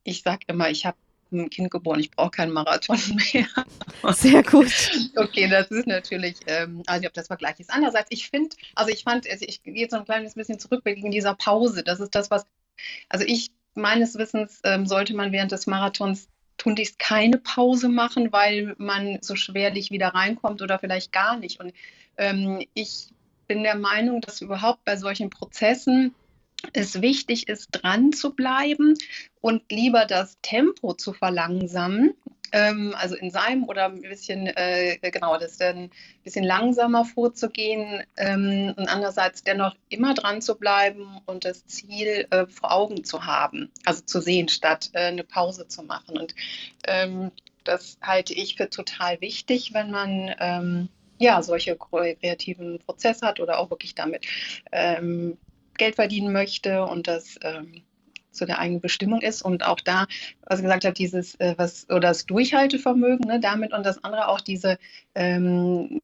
ich 0.04 0.24
sage 0.24 0.46
immer, 0.48 0.70
ich 0.70 0.86
habe 0.86 0.98
ein 1.32 1.50
Kind 1.50 1.72
geboren, 1.72 2.00
ich 2.00 2.12
brauche 2.12 2.32
keinen 2.32 2.52
Marathon 2.52 2.98
mehr. 3.34 3.48
Sehr 4.14 4.44
gut. 4.44 4.72
okay, 5.16 5.48
das 5.50 5.70
ist 5.72 5.88
natürlich, 5.88 6.38
ähm, 6.48 6.84
also 6.88 7.08
ob 7.08 7.14
das 7.14 7.28
Vergleich 7.28 7.60
ist. 7.60 7.72
Andererseits, 7.72 8.08
ich 8.10 8.30
finde, 8.30 8.56
also 8.76 8.92
ich 8.92 9.04
fand, 9.04 9.30
also 9.30 9.46
ich 9.48 9.64
gehe 9.64 9.76
jetzt 9.76 9.92
so 9.92 9.98
ein 9.98 10.06
kleines 10.06 10.36
bisschen 10.36 10.60
zurück 10.60 10.82
wegen 10.84 11.12
dieser 11.12 11.36
Pause. 11.36 11.84
Das 11.84 12.00
ist 12.00 12.16
das, 12.16 12.32
was, 12.32 12.46
also 13.10 13.26
ich, 13.26 13.52
meines 13.76 14.18
Wissens 14.18 14.62
ähm, 14.64 14.86
sollte 14.86 15.16
man 15.16 15.32
während 15.32 15.52
des 15.52 15.68
Marathons 15.68 16.28
tunlichst 16.58 17.00
keine 17.00 17.38
Pause 17.38 17.88
machen, 17.88 18.32
weil 18.32 18.76
man 18.78 19.20
so 19.22 19.36
schwerlich 19.36 19.92
wieder 19.92 20.10
reinkommt 20.10 20.62
oder 20.62 20.80
vielleicht 20.80 21.12
gar 21.12 21.38
nicht. 21.38 21.60
Und 21.60 21.74
ähm, 22.18 22.66
ich 22.74 23.10
bin 23.48 23.64
der 23.64 23.76
Meinung, 23.76 24.22
dass 24.22 24.42
überhaupt 24.42 24.84
bei 24.84 24.98
solchen 24.98 25.30
Prozessen 25.30 26.14
es 26.74 27.02
wichtig 27.02 27.48
ist, 27.48 27.70
dran 27.72 28.14
zu 28.14 28.34
bleiben 28.34 28.96
und 29.42 29.72
lieber 29.72 30.06
das 30.06 30.38
Tempo 30.42 30.94
zu 30.94 31.14
verlangsamen, 31.14 32.14
ähm, 32.52 32.94
also 32.98 33.16
in 33.16 33.30
seinem 33.30 33.66
oder 33.66 33.86
ein 33.86 34.02
bisschen, 34.02 34.48
äh, 34.48 34.98
genau, 35.12 35.38
das 35.38 35.58
dann 35.58 35.78
ein 35.78 35.92
bisschen 36.24 36.46
langsamer 36.46 37.06
vorzugehen 37.06 38.04
ähm, 38.18 38.74
und 38.78 38.88
andererseits 38.88 39.44
dennoch 39.44 39.76
immer 39.90 40.14
dran 40.14 40.42
zu 40.42 40.56
bleiben 40.56 41.20
und 41.26 41.46
das 41.46 41.66
Ziel 41.68 42.28
äh, 42.30 42.48
vor 42.48 42.72
Augen 42.72 43.04
zu 43.04 43.26
haben, 43.26 43.72
also 43.86 44.02
zu 44.02 44.22
sehen, 44.22 44.48
statt 44.48 44.90
äh, 44.94 45.08
eine 45.08 45.24
Pause 45.24 45.68
zu 45.68 45.84
machen. 45.84 46.18
Und 46.18 46.36
ähm, 46.88 47.32
das 47.64 47.98
halte 48.02 48.34
ich 48.34 48.56
für 48.56 48.70
total 48.70 49.20
wichtig, 49.20 49.74
wenn 49.74 49.92
man 49.92 50.34
ähm, 50.40 50.90
ja 51.20 51.42
solche 51.42 51.76
kreativen 51.76 52.80
Prozesse 52.80 53.26
hat 53.26 53.40
oder 53.40 53.60
auch 53.60 53.70
wirklich 53.70 53.96
damit 53.96 54.26
ähm, 54.72 55.38
Geld 55.78 55.96
verdienen 55.96 56.32
möchte 56.32 56.86
und 56.86 57.08
das 57.08 57.38
ähm, 57.42 57.84
zu 58.32 58.46
der 58.46 58.60
eigenen 58.60 58.82
Bestimmung 58.82 59.22
ist. 59.22 59.42
Und 59.42 59.66
auch 59.66 59.80
da, 59.80 60.06
was 60.44 60.60
ich 60.60 60.64
gesagt 60.64 60.86
habe, 60.86 60.94
dieses, 60.94 61.36
äh, 61.36 61.56
was, 61.58 61.90
oder 61.90 62.00
das 62.10 62.26
Durchhaltevermögen 62.26 63.28
ne, 63.28 63.40
damit 63.40 63.74
und 63.74 63.86
das 63.86 64.04
andere 64.04 64.28
auch 64.30 64.42
diese, 64.42 64.78
ähm, 65.16 66.02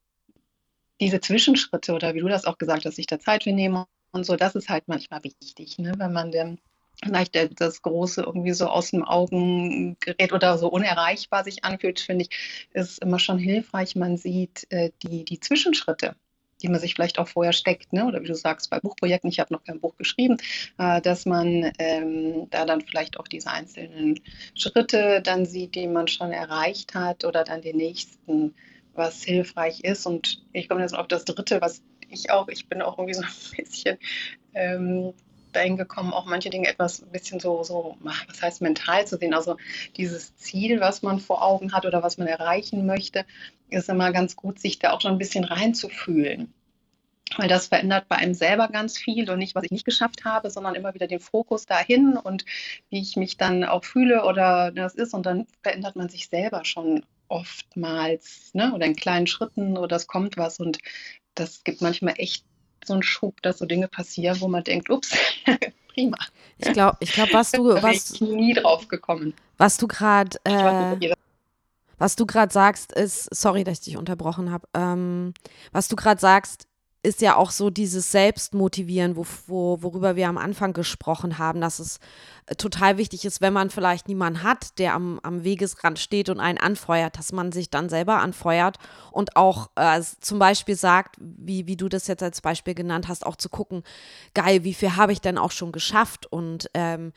diese 0.99 1.21
Zwischenschritte 1.21 1.93
oder 1.93 2.13
wie 2.13 2.19
du 2.19 2.27
das 2.27 2.45
auch 2.45 2.57
gesagt 2.57 2.85
hast, 2.85 2.95
sich 2.95 3.07
da 3.07 3.19
Zeit 3.19 3.43
für 3.43 3.51
nehmen 3.51 3.85
und 4.11 4.25
so, 4.25 4.35
das 4.35 4.55
ist 4.55 4.69
halt 4.69 4.87
manchmal 4.87 5.23
wichtig, 5.23 5.77
ne, 5.79 5.93
wenn 5.97 6.13
man 6.13 6.31
dann 6.31 6.59
vielleicht 7.03 7.35
das 7.59 7.81
Große 7.81 8.21
irgendwie 8.21 8.53
so 8.53 8.67
aus 8.67 8.91
dem 8.91 9.03
Augen 9.03 9.97
gerät 9.99 10.31
oder 10.31 10.57
so 10.57 10.69
unerreichbar 10.69 11.43
sich 11.43 11.63
anfühlt, 11.65 11.99
finde 11.99 12.25
ich, 12.25 12.67
ist 12.71 12.99
immer 12.99 13.19
schon 13.19 13.37
hilfreich. 13.37 13.95
Man 13.95 14.17
sieht 14.17 14.67
äh, 14.69 14.91
die, 15.01 15.25
die 15.25 15.39
Zwischenschritte 15.39 16.15
die 16.63 16.69
man 16.69 16.79
sich 16.79 16.95
vielleicht 16.95 17.19
auch 17.19 17.27
vorher 17.27 17.53
steckt, 17.53 17.93
ne? 17.93 18.05
oder 18.05 18.21
wie 18.23 18.27
du 18.27 18.35
sagst, 18.35 18.69
bei 18.69 18.79
Buchprojekten, 18.79 19.29
ich 19.29 19.39
habe 19.39 19.53
noch 19.53 19.63
kein 19.63 19.79
Buch 19.79 19.95
geschrieben, 19.97 20.37
äh, 20.79 21.01
dass 21.01 21.25
man 21.25 21.71
ähm, 21.77 22.47
da 22.49 22.65
dann 22.65 22.81
vielleicht 22.81 23.19
auch 23.19 23.27
diese 23.27 23.51
einzelnen 23.51 24.19
Schritte 24.55 25.21
dann 25.21 25.45
sieht, 25.45 25.75
die 25.75 25.87
man 25.87 26.07
schon 26.07 26.31
erreicht 26.31 26.95
hat 26.95 27.25
oder 27.25 27.43
dann 27.43 27.61
den 27.61 27.77
nächsten, 27.77 28.55
was 28.93 29.23
hilfreich 29.23 29.81
ist. 29.81 30.05
Und 30.05 30.43
ich 30.53 30.69
komme 30.69 30.81
jetzt 30.81 30.95
auf 30.95 31.07
das 31.07 31.25
dritte, 31.25 31.61
was 31.61 31.83
ich 32.09 32.31
auch, 32.31 32.47
ich 32.47 32.67
bin 32.69 32.81
auch 32.81 32.97
irgendwie 32.97 33.15
so 33.15 33.23
ein 33.23 33.29
bisschen 33.57 33.97
ähm, 34.53 35.13
dahin 35.53 35.77
gekommen, 35.77 36.13
auch 36.13 36.25
manche 36.25 36.49
Dinge 36.49 36.67
etwas 36.67 37.01
ein 37.01 37.11
bisschen 37.11 37.39
so, 37.39 37.63
so, 37.63 37.97
was 38.01 38.41
heißt 38.41 38.61
mental 38.61 39.07
zu 39.07 39.17
sehen. 39.17 39.33
Also 39.33 39.57
dieses 39.97 40.35
Ziel, 40.35 40.79
was 40.79 41.01
man 41.01 41.19
vor 41.19 41.43
Augen 41.43 41.73
hat 41.73 41.85
oder 41.85 42.03
was 42.03 42.17
man 42.17 42.27
erreichen 42.27 42.85
möchte, 42.85 43.25
ist 43.69 43.89
immer 43.89 44.11
ganz 44.11 44.35
gut, 44.35 44.59
sich 44.59 44.79
da 44.79 44.91
auch 44.91 45.01
schon 45.01 45.13
ein 45.13 45.17
bisschen 45.17 45.43
reinzufühlen. 45.43 46.53
Weil 47.37 47.47
das 47.47 47.67
verändert 47.67 48.07
bei 48.09 48.17
einem 48.17 48.33
selber 48.35 48.67
ganz 48.67 48.97
viel 48.97 49.29
und 49.29 49.39
nicht, 49.39 49.55
was 49.55 49.63
ich 49.63 49.71
nicht 49.71 49.85
geschafft 49.85 50.25
habe, 50.25 50.51
sondern 50.51 50.75
immer 50.75 50.93
wieder 50.93 51.07
den 51.07 51.19
Fokus 51.19 51.65
dahin 51.65 52.15
und 52.15 52.45
wie 52.89 53.01
ich 53.01 53.15
mich 53.15 53.37
dann 53.37 53.63
auch 53.63 53.83
fühle 53.83 54.25
oder 54.25 54.71
das 54.71 54.93
ist. 54.93 55.13
Und 55.13 55.25
dann 55.25 55.47
verändert 55.63 55.95
man 55.95 56.09
sich 56.09 56.27
selber 56.27 56.63
schon 56.65 57.05
oftmals, 57.27 58.53
ne? 58.53 58.73
oder 58.73 58.85
in 58.85 58.95
kleinen 58.95 59.25
Schritten 59.25 59.77
oder 59.77 59.95
es 59.95 60.05
kommt 60.07 60.37
was. 60.37 60.59
Und 60.59 60.77
das 61.33 61.63
gibt 61.63 61.81
manchmal 61.81 62.15
echt 62.17 62.45
so 62.87 62.93
einen 62.93 63.03
Schub, 63.03 63.41
dass 63.41 63.59
so 63.59 63.65
Dinge 63.65 63.87
passieren, 63.87 64.39
wo 64.41 64.47
man 64.47 64.63
denkt, 64.63 64.89
ups, 64.89 65.15
prima. 65.93 66.17
Ich 66.57 66.73
glaube, 66.73 66.97
ich 66.99 67.11
glaub, 67.11 67.33
was 67.33 67.51
du, 67.53 67.81
was, 67.81 68.11
ich 68.11 68.21
nie 68.21 68.53
drauf 68.53 68.87
gekommen. 68.87 69.33
Was 69.57 69.77
du 69.77 69.87
gerade, 69.87 70.37
äh, 70.43 71.13
was 71.97 72.15
du 72.15 72.25
gerade 72.25 72.51
sagst, 72.51 72.91
ist, 72.91 73.33
sorry, 73.33 73.63
dass 73.63 73.79
ich 73.79 73.85
dich 73.85 73.97
unterbrochen 73.97 74.51
habe. 74.51 74.67
Ähm, 74.73 75.33
was 75.71 75.87
du 75.87 75.95
gerade 75.95 76.19
sagst, 76.19 76.67
ist 77.03 77.21
ja 77.21 77.35
auch 77.35 77.51
so 77.51 77.69
dieses 77.69 78.11
Selbstmotivieren, 78.11 79.17
wo, 79.17 79.25
wo, 79.47 79.81
worüber 79.81 80.15
wir 80.15 80.29
am 80.29 80.37
Anfang 80.37 80.71
gesprochen 80.71 81.37
haben, 81.37 81.59
dass 81.59 81.79
es 81.79 81.99
äh, 82.45 82.55
total 82.55 82.97
wichtig 82.97 83.25
ist, 83.25 83.41
wenn 83.41 83.51
man 83.51 83.69
vielleicht 83.69 84.07
niemanden 84.07 84.41
hat, 84.41 84.79
der 84.79 84.93
am, 84.93 85.19
am 85.21 85.43
Wegesrand 85.43 85.99
steht 85.99 86.29
und 86.29 86.39
einen 86.39 86.57
anfeuert, 86.57 87.17
dass 87.17 87.33
man 87.33 87.51
sich 87.51 87.69
dann 87.69 87.89
selber 87.89 88.21
anfeuert 88.21 88.77
und 89.11 89.35
auch 89.35 89.69
äh, 89.75 90.01
zum 90.21 90.39
Beispiel 90.39 90.75
sagt, 90.75 91.17
wie, 91.19 91.67
wie 91.67 91.75
du 91.75 91.89
das 91.89 92.07
jetzt 92.07 92.23
als 92.23 92.39
Beispiel 92.39 92.73
genannt 92.73 93.09
hast, 93.09 93.25
auch 93.25 93.35
zu 93.35 93.49
gucken, 93.49 93.83
geil, 94.33 94.63
wie 94.63 94.73
viel 94.73 94.95
habe 94.95 95.11
ich 95.11 95.19
denn 95.19 95.37
auch 95.37 95.51
schon 95.51 95.73
geschafft? 95.73 96.25
Und 96.25 96.69
ähm, 96.73 97.11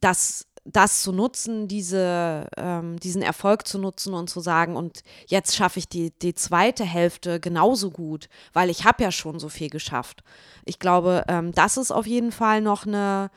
das 0.00 0.46
das 0.64 1.02
zu 1.02 1.12
nutzen, 1.12 1.66
diese, 1.66 2.46
ähm, 2.56 2.98
diesen 3.00 3.22
Erfolg 3.22 3.66
zu 3.66 3.78
nutzen 3.78 4.14
und 4.14 4.30
zu 4.30 4.40
sagen, 4.40 4.76
und 4.76 5.02
jetzt 5.26 5.56
schaffe 5.56 5.80
ich 5.80 5.88
die, 5.88 6.12
die 6.22 6.34
zweite 6.34 6.84
Hälfte 6.84 7.40
genauso 7.40 7.90
gut, 7.90 8.28
weil 8.52 8.70
ich 8.70 8.84
habe 8.84 9.02
ja 9.02 9.10
schon 9.10 9.40
so 9.40 9.48
viel 9.48 9.70
geschafft. 9.70 10.22
Ich 10.64 10.78
glaube, 10.78 11.24
ähm, 11.28 11.52
das 11.52 11.76
ist 11.76 11.90
auf 11.90 12.06
jeden 12.06 12.30
Fall 12.30 12.60
noch 12.60 12.86
eine 12.86 13.30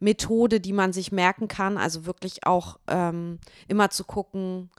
Methode, 0.00 0.60
die 0.60 0.72
man 0.72 0.92
sich 0.92 1.12
merken 1.12 1.46
kann. 1.46 1.78
Also 1.78 2.04
wirklich 2.04 2.44
auch 2.46 2.78
ähm, 2.88 3.38
immer 3.68 3.90
zu 3.90 4.04
gucken, 4.04 4.70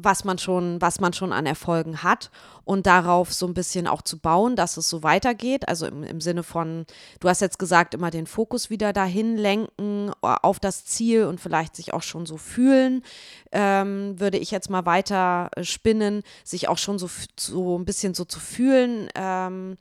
was 0.00 0.24
man 0.24 0.38
schon, 0.38 0.80
was 0.80 1.00
man 1.00 1.12
schon 1.12 1.32
an 1.32 1.46
Erfolgen 1.46 2.02
hat 2.02 2.30
und 2.64 2.86
darauf 2.86 3.32
so 3.32 3.46
ein 3.46 3.54
bisschen 3.54 3.86
auch 3.86 4.02
zu 4.02 4.18
bauen, 4.18 4.54
dass 4.54 4.76
es 4.76 4.88
so 4.88 5.02
weitergeht. 5.02 5.68
Also 5.68 5.86
im, 5.86 6.02
im 6.04 6.20
Sinne 6.20 6.42
von, 6.42 6.86
du 7.20 7.28
hast 7.28 7.40
jetzt 7.40 7.58
gesagt, 7.58 7.94
immer 7.94 8.10
den 8.10 8.26
Fokus 8.26 8.70
wieder 8.70 8.92
dahin 8.92 9.36
lenken 9.36 10.10
äh, 10.22 10.36
auf 10.42 10.60
das 10.60 10.84
Ziel 10.84 11.24
und 11.24 11.40
vielleicht 11.40 11.74
sich 11.76 11.92
auch 11.92 12.02
schon 12.02 12.26
so 12.26 12.36
fühlen, 12.36 13.02
ähm, 13.52 14.18
würde 14.20 14.38
ich 14.38 14.50
jetzt 14.50 14.70
mal 14.70 14.86
weiter 14.86 15.50
spinnen, 15.62 16.22
sich 16.44 16.68
auch 16.68 16.78
schon 16.78 16.98
so, 16.98 17.10
so 17.38 17.78
ein 17.78 17.84
bisschen 17.84 18.14
so 18.14 18.24
zu 18.24 18.40
fühlen. 18.40 19.08
Ähm, 19.14 19.76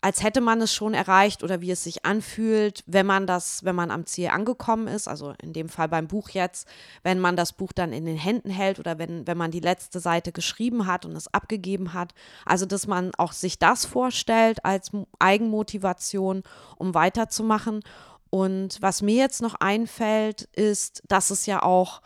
als 0.00 0.22
hätte 0.22 0.40
man 0.40 0.60
es 0.60 0.72
schon 0.72 0.94
erreicht 0.94 1.42
oder 1.42 1.60
wie 1.60 1.72
es 1.72 1.82
sich 1.82 2.04
anfühlt, 2.04 2.84
wenn 2.86 3.04
man 3.04 3.26
das, 3.26 3.64
wenn 3.64 3.74
man 3.74 3.90
am 3.90 4.06
Ziel 4.06 4.28
angekommen 4.28 4.86
ist, 4.86 5.08
also 5.08 5.34
in 5.42 5.52
dem 5.52 5.68
Fall 5.68 5.88
beim 5.88 6.06
Buch 6.06 6.30
jetzt, 6.30 6.68
wenn 7.02 7.18
man 7.18 7.34
das 7.34 7.52
Buch 7.52 7.72
dann 7.72 7.92
in 7.92 8.04
den 8.04 8.16
Händen 8.16 8.50
hält 8.50 8.78
oder 8.78 8.98
wenn, 8.98 9.26
wenn 9.26 9.36
man 9.36 9.50
die 9.50 9.60
letzte 9.60 9.98
Seite 9.98 10.30
geschrieben 10.30 10.86
hat 10.86 11.04
und 11.04 11.16
es 11.16 11.32
abgegeben 11.34 11.94
hat. 11.94 12.14
Also, 12.44 12.64
dass 12.64 12.86
man 12.86 13.10
auch 13.16 13.32
sich 13.32 13.58
das 13.58 13.86
vorstellt 13.86 14.64
als 14.64 14.92
Eigenmotivation, 15.18 16.44
um 16.76 16.94
weiterzumachen. 16.94 17.82
Und 18.30 18.80
was 18.80 19.02
mir 19.02 19.16
jetzt 19.16 19.42
noch 19.42 19.56
einfällt, 19.56 20.42
ist, 20.54 21.02
dass 21.08 21.30
es 21.30 21.46
ja 21.46 21.62
auch 21.62 22.02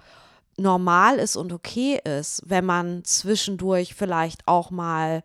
normal 0.57 1.19
ist 1.19 1.37
und 1.37 1.53
okay 1.53 2.01
ist, 2.05 2.43
wenn 2.47 2.65
man 2.65 3.05
zwischendurch 3.05 3.95
vielleicht 3.95 4.47
auch 4.49 4.71
mal 4.71 5.23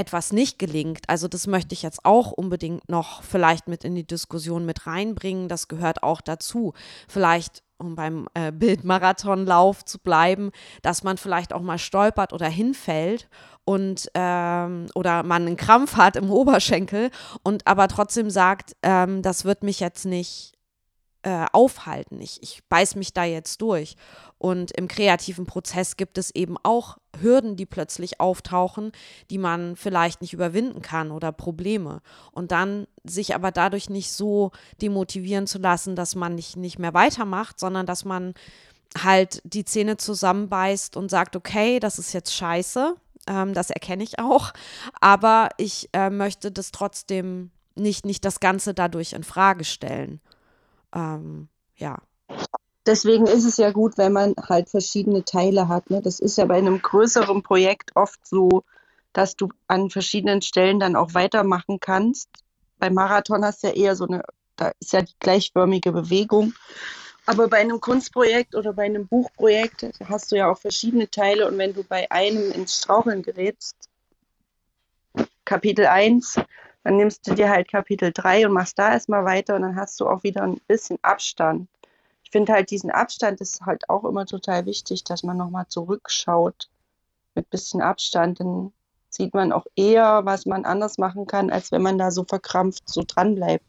etwas 0.00 0.32
nicht 0.32 0.58
gelingt. 0.58 1.08
Also 1.08 1.28
das 1.28 1.46
möchte 1.46 1.74
ich 1.74 1.82
jetzt 1.82 2.04
auch 2.04 2.32
unbedingt 2.32 2.88
noch 2.88 3.22
vielleicht 3.22 3.68
mit 3.68 3.84
in 3.84 3.94
die 3.94 4.06
Diskussion 4.06 4.64
mit 4.64 4.86
reinbringen. 4.86 5.48
Das 5.48 5.68
gehört 5.68 6.02
auch 6.02 6.22
dazu. 6.22 6.72
Vielleicht 7.06 7.62
um 7.76 7.94
beim 7.94 8.26
äh, 8.34 8.52
Bildmarathonlauf 8.52 9.84
zu 9.84 9.98
bleiben, 9.98 10.50
dass 10.82 11.02
man 11.02 11.16
vielleicht 11.16 11.52
auch 11.52 11.62
mal 11.62 11.78
stolpert 11.78 12.32
oder 12.32 12.46
hinfällt 12.46 13.28
und 13.64 14.10
ähm, 14.14 14.86
oder 14.94 15.22
man 15.22 15.46
einen 15.46 15.56
Krampf 15.56 15.96
hat 15.96 16.16
im 16.16 16.30
Oberschenkel 16.30 17.10
und 17.42 17.66
aber 17.66 17.88
trotzdem 17.88 18.30
sagt, 18.30 18.76
ähm, 18.82 19.22
das 19.22 19.44
wird 19.44 19.62
mich 19.62 19.80
jetzt 19.80 20.04
nicht 20.04 20.52
äh, 21.22 21.46
aufhalten. 21.52 22.20
Ich, 22.20 22.42
ich 22.42 22.62
beiß 22.68 22.96
mich 22.96 23.12
da 23.12 23.24
jetzt 23.24 23.60
durch. 23.62 23.96
Und 24.40 24.70
im 24.70 24.88
kreativen 24.88 25.44
Prozess 25.44 25.98
gibt 25.98 26.16
es 26.16 26.34
eben 26.34 26.56
auch 26.62 26.96
Hürden, 27.20 27.56
die 27.56 27.66
plötzlich 27.66 28.20
auftauchen, 28.20 28.90
die 29.28 29.36
man 29.36 29.76
vielleicht 29.76 30.22
nicht 30.22 30.32
überwinden 30.32 30.80
kann 30.80 31.10
oder 31.10 31.30
Probleme. 31.30 32.00
Und 32.32 32.50
dann 32.50 32.86
sich 33.04 33.34
aber 33.34 33.50
dadurch 33.50 33.90
nicht 33.90 34.10
so 34.10 34.50
demotivieren 34.80 35.46
zu 35.46 35.58
lassen, 35.58 35.94
dass 35.94 36.14
man 36.14 36.36
nicht, 36.36 36.56
nicht 36.56 36.78
mehr 36.78 36.94
weitermacht, 36.94 37.60
sondern 37.60 37.84
dass 37.84 38.06
man 38.06 38.32
halt 38.96 39.42
die 39.44 39.66
Zähne 39.66 39.98
zusammenbeißt 39.98 40.96
und 40.96 41.10
sagt, 41.10 41.36
okay, 41.36 41.78
das 41.78 41.98
ist 41.98 42.14
jetzt 42.14 42.34
scheiße, 42.34 42.94
ähm, 43.26 43.52
das 43.52 43.68
erkenne 43.68 44.02
ich 44.02 44.18
auch, 44.18 44.54
aber 45.02 45.50
ich 45.58 45.90
äh, 45.92 46.08
möchte 46.08 46.50
das 46.50 46.72
trotzdem 46.72 47.50
nicht, 47.74 48.06
nicht 48.06 48.24
das 48.24 48.40
Ganze 48.40 48.72
dadurch 48.72 49.12
in 49.12 49.22
Frage 49.22 49.64
stellen. 49.64 50.22
Ähm, 50.94 51.48
ja. 51.76 51.98
Deswegen 52.86 53.26
ist 53.26 53.44
es 53.44 53.58
ja 53.58 53.70
gut, 53.72 53.98
wenn 53.98 54.12
man 54.12 54.34
halt 54.48 54.70
verschiedene 54.70 55.24
Teile 55.24 55.68
hat. 55.68 55.90
Ne? 55.90 56.00
Das 56.00 56.18
ist 56.18 56.38
ja 56.38 56.46
bei 56.46 56.56
einem 56.56 56.80
größeren 56.80 57.42
Projekt 57.42 57.94
oft 57.94 58.26
so, 58.26 58.64
dass 59.12 59.36
du 59.36 59.48
an 59.66 59.90
verschiedenen 59.90 60.40
Stellen 60.40 60.80
dann 60.80 60.96
auch 60.96 61.14
weitermachen 61.14 61.78
kannst. 61.80 62.28
Beim 62.78 62.94
Marathon 62.94 63.44
hast 63.44 63.62
du 63.62 63.68
ja 63.68 63.74
eher 63.74 63.96
so 63.96 64.06
eine, 64.06 64.22
da 64.56 64.72
ist 64.80 64.92
ja 64.92 65.02
die 65.02 65.14
gleichförmige 65.18 65.92
Bewegung. 65.92 66.54
Aber 67.26 67.48
bei 67.48 67.58
einem 67.58 67.80
Kunstprojekt 67.80 68.54
oder 68.54 68.72
bei 68.72 68.84
einem 68.84 69.06
Buchprojekt 69.06 69.86
hast 70.08 70.32
du 70.32 70.36
ja 70.36 70.50
auch 70.50 70.58
verschiedene 70.58 71.10
Teile 71.10 71.46
und 71.46 71.58
wenn 71.58 71.74
du 71.74 71.84
bei 71.84 72.10
einem 72.10 72.50
ins 72.50 72.78
Straucheln 72.78 73.22
gerätst, 73.22 73.76
Kapitel 75.44 75.86
1, 75.86 76.40
dann 76.82 76.96
nimmst 76.96 77.26
du 77.26 77.34
dir 77.34 77.50
halt 77.50 77.70
Kapitel 77.70 78.10
3 78.12 78.46
und 78.46 78.52
machst 78.52 78.78
da 78.78 78.92
erstmal 78.92 79.24
weiter 79.24 79.56
und 79.56 79.62
dann 79.62 79.76
hast 79.76 80.00
du 80.00 80.08
auch 80.08 80.22
wieder 80.22 80.42
ein 80.42 80.60
bisschen 80.66 80.98
Abstand. 81.02 81.68
Ich 82.30 82.32
finde 82.32 82.52
halt 82.52 82.70
diesen 82.70 82.92
Abstand 82.92 83.40
ist 83.40 83.62
halt 83.62 83.90
auch 83.90 84.04
immer 84.04 84.24
total 84.24 84.64
wichtig, 84.64 85.02
dass 85.02 85.24
man 85.24 85.36
nochmal 85.36 85.66
zurückschaut 85.66 86.68
mit 87.34 87.50
bisschen 87.50 87.82
Abstand. 87.82 88.38
Dann 88.38 88.72
sieht 89.08 89.34
man 89.34 89.50
auch 89.50 89.66
eher, 89.74 90.24
was 90.24 90.46
man 90.46 90.64
anders 90.64 90.96
machen 90.96 91.26
kann, 91.26 91.50
als 91.50 91.72
wenn 91.72 91.82
man 91.82 91.98
da 91.98 92.12
so 92.12 92.22
verkrampft 92.22 92.88
so 92.88 93.02
dran 93.04 93.34
bleibt. 93.34 93.64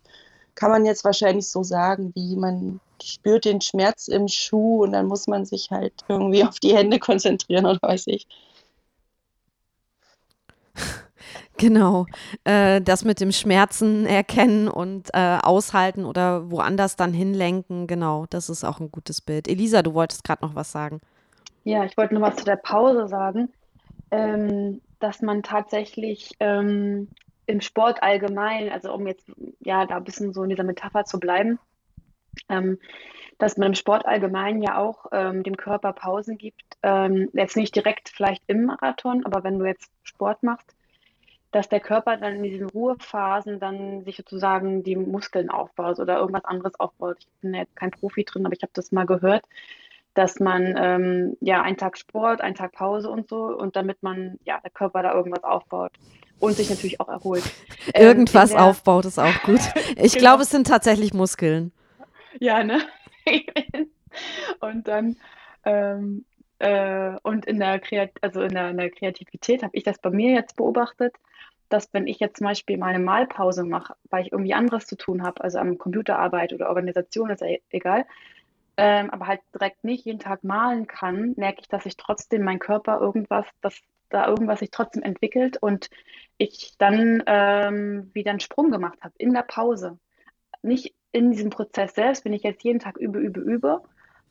Kann 0.54 0.70
man 0.70 0.86
jetzt 0.86 1.04
wahrscheinlich 1.04 1.50
so 1.50 1.64
sagen, 1.64 2.12
wie 2.14 2.36
man 2.36 2.80
spürt 3.02 3.46
den 3.46 3.62
Schmerz 3.62 4.08
im 4.08 4.28
Schuh 4.28 4.84
und 4.84 4.92
dann 4.92 5.08
muss 5.08 5.26
man 5.26 5.44
sich 5.44 5.72
halt 5.72 6.06
irgendwie 6.08 6.44
auf 6.44 6.60
die 6.60 6.76
Hände 6.76 7.00
konzentrieren 7.00 7.66
oder 7.66 7.80
weiß 7.82 8.06
ich. 8.06 8.28
Genau, 11.62 12.08
äh, 12.44 12.82
das 12.82 13.06
mit 13.06 13.20
dem 13.20 13.32
Schmerzen 13.32 14.08
erkennen 14.08 14.68
und 14.68 15.10
äh, 15.14 15.38
aushalten 15.44 16.06
oder 16.06 16.50
woanders 16.50 16.96
dann 16.96 17.14
hinlenken, 17.14 17.86
genau, 17.86 18.26
das 18.32 18.50
ist 18.50 18.64
auch 18.64 18.80
ein 18.80 18.92
gutes 18.92 19.22
Bild. 19.22 19.48
Elisa, 19.48 19.84
du 19.84 19.94
wolltest 19.94 20.24
gerade 20.24 20.44
noch 20.44 20.56
was 20.56 20.72
sagen. 20.72 21.02
Ja, 21.64 21.86
ich 21.86 21.96
wollte 21.98 22.16
noch 22.16 22.22
was 22.22 22.38
zu 22.38 22.46
der 22.46 22.56
Pause 22.56 23.08
sagen, 23.08 23.50
ähm, 24.10 24.82
dass 25.00 25.22
man 25.22 25.44
tatsächlich 25.44 26.32
ähm, 26.40 27.10
im 27.46 27.62
Sport 27.62 28.02
allgemein, 28.02 28.72
also 28.72 28.92
um 28.92 29.06
jetzt 29.06 29.32
ja 29.60 29.86
da 29.86 29.98
ein 29.98 30.04
bisschen 30.04 30.34
so 30.34 30.42
in 30.42 30.50
dieser 30.50 30.64
Metapher 30.64 31.06
zu 31.06 31.20
bleiben, 31.20 31.60
ähm, 32.50 32.80
dass 33.38 33.58
man 33.58 33.68
im 33.68 33.76
Sport 33.76 34.08
allgemein 34.08 34.64
ja 34.64 34.80
auch 34.80 35.06
ähm, 35.12 35.44
dem 35.44 35.58
Körper 35.58 35.94
Pausen 35.94 36.40
gibt. 36.40 36.64
Ähm, 36.82 37.30
jetzt 37.34 37.56
nicht 37.56 37.76
direkt 37.76 38.10
vielleicht 38.10 38.42
im 38.48 38.66
Marathon, 38.66 39.24
aber 39.28 39.44
wenn 39.44 39.60
du 39.60 39.66
jetzt 39.66 39.92
Sport 40.02 40.42
machst, 40.42 40.76
dass 41.52 41.68
der 41.70 41.80
Körper 41.80 42.18
dann 42.18 42.36
in 42.38 42.44
diesen 42.44 42.70
Ruhephasen 42.70 43.60
dann 43.60 44.04
sich 44.04 44.18
sozusagen 44.18 44.84
die 44.84 44.96
Muskeln 44.96 45.50
aufbaut 45.50 46.00
oder 46.00 46.18
irgendwas 46.18 46.46
anderes 46.46 46.80
aufbaut. 46.80 47.18
Ich 47.20 47.28
bin 47.42 47.54
jetzt 47.54 47.76
kein 47.76 47.92
Profi 47.92 48.24
drin, 48.24 48.46
aber 48.46 48.56
ich 48.56 48.62
habe 48.62 48.72
das 48.74 48.92
mal 48.92 49.06
gehört, 49.06 49.44
dass 50.14 50.40
man 50.40 50.76
ähm, 50.78 51.38
ja 51.42 51.62
einen 51.62 51.78
Tag 51.78 51.98
Sport, 51.98 52.42
einen 52.42 52.56
Tag 52.56 52.72
Pause 52.72 53.10
und 53.10 53.28
so 53.30 53.46
und 53.46 53.76
damit 53.76 54.02
man 54.02 54.40
ja 54.46 54.60
der 54.64 54.72
Körper 54.72 55.04
da 55.04 55.14
irgendwas 55.14 55.44
aufbaut. 55.44 55.92
und 56.40 56.56
sich 56.56 56.70
natürlich 56.70 57.00
auch 57.00 57.10
erholt. 57.10 57.44
Ähm, 57.94 58.06
Irgendwas 58.06 58.52
der, 58.52 58.64
aufbaut 58.64 59.06
ist 59.06 59.20
auch 59.20 59.42
gut. 59.44 59.60
Ich 59.98 60.14
genau. 60.14 60.24
glaube, 60.24 60.44
es 60.44 60.52
sind 60.52 60.68
tatsächlich 60.68 61.14
Muskeln. 61.14 61.72
Ja, 62.40 62.64
ne? 62.64 62.80
und 64.60 64.88
dann 64.88 65.18
ähm, 65.66 66.26
äh, 66.62 67.18
und 67.24 67.46
in 67.46 67.60
der, 67.60 67.80
Kreat 67.80 68.12
also 68.22 68.42
in 68.42 68.54
der, 68.54 68.70
in 68.70 68.78
der 68.78 68.92
Kreativität 68.92 69.64
habe 69.64 69.76
ich 69.76 69.84
das 69.84 70.00
bei 70.00 70.12
mir 70.12 70.34
jetzt 70.34 70.56
beobachtet, 70.56 71.16
dass 71.70 71.94
wenn 71.94 72.08
ich 72.08 72.20
jetzt 72.20 72.38
zum 72.38 72.46
Beispiel 72.46 72.78
mal 72.78 72.94
eine 72.94 73.04
Malpause 73.04 73.64
mache, 73.64 73.96
weil 74.10 74.26
ich 74.26 74.32
irgendwie 74.32 74.54
anderes 74.54 74.86
zu 74.86 74.96
tun 74.96 75.24
habe, 75.24 75.44
also 75.44 75.58
am 75.58 75.78
Computerarbeit 75.78 76.54
oder 76.54 76.70
Organisation, 76.70 77.30
ist 77.32 77.42
e-, 77.42 77.62
egal, 77.72 78.06
ähm, 78.78 79.10
aber 79.10 79.28
halt 79.28 79.42
direkt 79.54 79.84
nicht 79.84 80.06
jeden 80.06 80.20
Tag 80.20 80.44
malen 80.44 80.88
kann, 80.88 81.34
merke 81.38 81.62
ich, 81.62 81.68
dass 81.68 81.86
ich 81.86 81.98
trotzdem 81.98 82.44
mein 82.44 82.60
Körper 82.60 83.00
irgendwas, 83.00 83.46
dass 83.62 83.82
da 84.10 84.28
irgendwas 84.28 84.60
sich 84.60 84.72
trotzdem 84.72 85.04
entwickelt 85.04 85.58
und 85.62 85.90
ich 86.38 86.76
dann 86.78 87.24
ähm, 87.26 88.12
wieder 88.14 88.32
einen 88.32 88.40
Sprung 88.40 88.70
gemacht 88.70 89.00
habe 89.02 89.14
in 89.18 89.34
der 89.34 89.44
Pause. 89.44 89.98
Nicht 90.62 90.94
in 91.12 91.32
diesem 91.32 91.50
Prozess 91.50 91.96
selbst, 91.96 92.24
wenn 92.26 92.34
ich 92.34 92.44
jetzt 92.44 92.64
jeden 92.64 92.80
Tag 92.80 92.98
übe, 92.98 93.20
übe, 93.20 93.40
übe, 93.40 93.82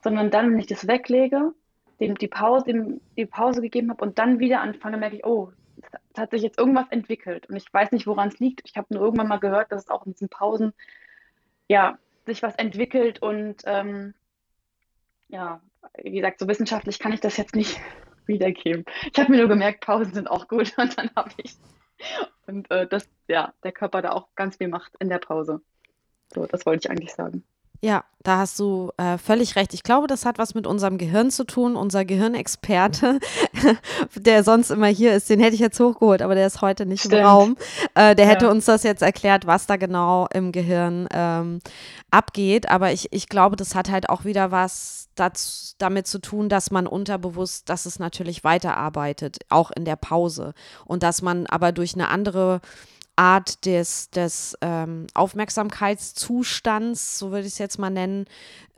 sondern 0.02 0.30
dann, 0.30 0.52
wenn 0.52 0.58
ich 0.58 0.66
das 0.66 0.86
weglege, 0.86 1.52
dem, 2.00 2.16
die, 2.16 2.28
Pause, 2.28 2.64
dem, 2.66 3.00
die 3.16 3.26
Pause 3.26 3.60
gegeben 3.60 3.90
habe 3.90 4.02
und 4.02 4.18
dann 4.18 4.38
wieder 4.38 4.60
anfange, 4.60 4.96
merke 4.96 5.16
ich, 5.16 5.24
oh, 5.24 5.52
es 6.12 6.20
hat 6.20 6.30
sich 6.30 6.42
jetzt 6.42 6.58
irgendwas 6.58 6.88
entwickelt 6.90 7.48
und 7.48 7.56
ich 7.56 7.72
weiß 7.72 7.92
nicht, 7.92 8.06
woran 8.06 8.28
es 8.28 8.38
liegt. 8.38 8.62
Ich 8.64 8.76
habe 8.76 8.92
nur 8.92 9.02
irgendwann 9.02 9.28
mal 9.28 9.38
gehört, 9.38 9.70
dass 9.72 9.84
es 9.84 9.90
auch 9.90 10.06
in 10.06 10.12
diesen 10.12 10.28
Pausen 10.28 10.72
ja, 11.68 11.98
sich 12.26 12.42
was 12.42 12.54
entwickelt 12.56 13.22
und 13.22 13.62
ähm, 13.66 14.14
ja, 15.28 15.60
wie 16.02 16.12
gesagt, 16.12 16.40
so 16.40 16.48
wissenschaftlich 16.48 16.98
kann 16.98 17.12
ich 17.12 17.20
das 17.20 17.36
jetzt 17.36 17.54
nicht 17.54 17.80
wiedergeben. 18.26 18.84
Ich 19.12 19.18
habe 19.18 19.30
mir 19.30 19.38
nur 19.38 19.48
gemerkt, 19.48 19.84
Pausen 19.84 20.12
sind 20.12 20.28
auch 20.28 20.48
gut 20.48 20.74
und 20.78 20.98
dann 20.98 21.10
habe 21.14 21.30
ich 21.36 21.56
und 22.46 22.70
äh, 22.70 22.86
dass 22.86 23.08
ja, 23.28 23.52
der 23.62 23.72
Körper 23.72 24.02
da 24.02 24.12
auch 24.12 24.28
ganz 24.34 24.56
viel 24.56 24.68
macht 24.68 24.92
in 24.98 25.08
der 25.08 25.18
Pause. 25.18 25.60
So, 26.32 26.46
das 26.46 26.66
wollte 26.66 26.86
ich 26.86 26.90
eigentlich 26.90 27.12
sagen. 27.12 27.44
Ja, 27.82 28.04
da 28.22 28.36
hast 28.36 28.58
du 28.58 28.90
äh, 28.98 29.16
völlig 29.16 29.56
recht. 29.56 29.72
Ich 29.72 29.82
glaube, 29.82 30.06
das 30.06 30.26
hat 30.26 30.36
was 30.36 30.54
mit 30.54 30.66
unserem 30.66 30.98
Gehirn 30.98 31.30
zu 31.30 31.44
tun. 31.44 31.76
Unser 31.76 32.04
Gehirnexperte, 32.04 33.18
der 34.14 34.44
sonst 34.44 34.70
immer 34.70 34.88
hier 34.88 35.14
ist, 35.14 35.30
den 35.30 35.40
hätte 35.40 35.54
ich 35.54 35.60
jetzt 35.60 35.80
hochgeholt, 35.80 36.20
aber 36.20 36.34
der 36.34 36.46
ist 36.46 36.60
heute 36.60 36.84
nicht 36.84 37.00
Stimmt. 37.00 37.14
im 37.14 37.24
Raum. 37.24 37.56
Äh, 37.94 38.14
der 38.14 38.26
hätte 38.26 38.44
ja. 38.44 38.50
uns 38.50 38.66
das 38.66 38.82
jetzt 38.82 39.00
erklärt, 39.00 39.46
was 39.46 39.66
da 39.66 39.76
genau 39.76 40.28
im 40.34 40.52
Gehirn 40.52 41.08
ähm, 41.10 41.60
abgeht. 42.10 42.68
Aber 42.68 42.92
ich, 42.92 43.10
ich 43.12 43.30
glaube, 43.30 43.56
das 43.56 43.74
hat 43.74 43.90
halt 43.90 44.10
auch 44.10 44.26
wieder 44.26 44.50
was 44.50 45.08
das, 45.14 45.76
damit 45.78 46.06
zu 46.06 46.18
tun, 46.18 46.50
dass 46.50 46.70
man 46.70 46.86
unterbewusst, 46.86 47.70
dass 47.70 47.86
es 47.86 47.98
natürlich 47.98 48.44
weiterarbeitet, 48.44 49.38
auch 49.48 49.70
in 49.70 49.86
der 49.86 49.96
Pause. 49.96 50.52
Und 50.84 51.02
dass 51.02 51.22
man 51.22 51.46
aber 51.46 51.72
durch 51.72 51.94
eine 51.94 52.08
andere 52.08 52.60
Art 53.20 53.66
des, 53.66 54.08
des 54.08 54.56
ähm, 54.62 55.06
Aufmerksamkeitszustands, 55.12 57.18
so 57.18 57.32
würde 57.32 57.46
ich 57.46 57.52
es 57.52 57.58
jetzt 57.58 57.78
mal 57.78 57.90
nennen, 57.90 58.24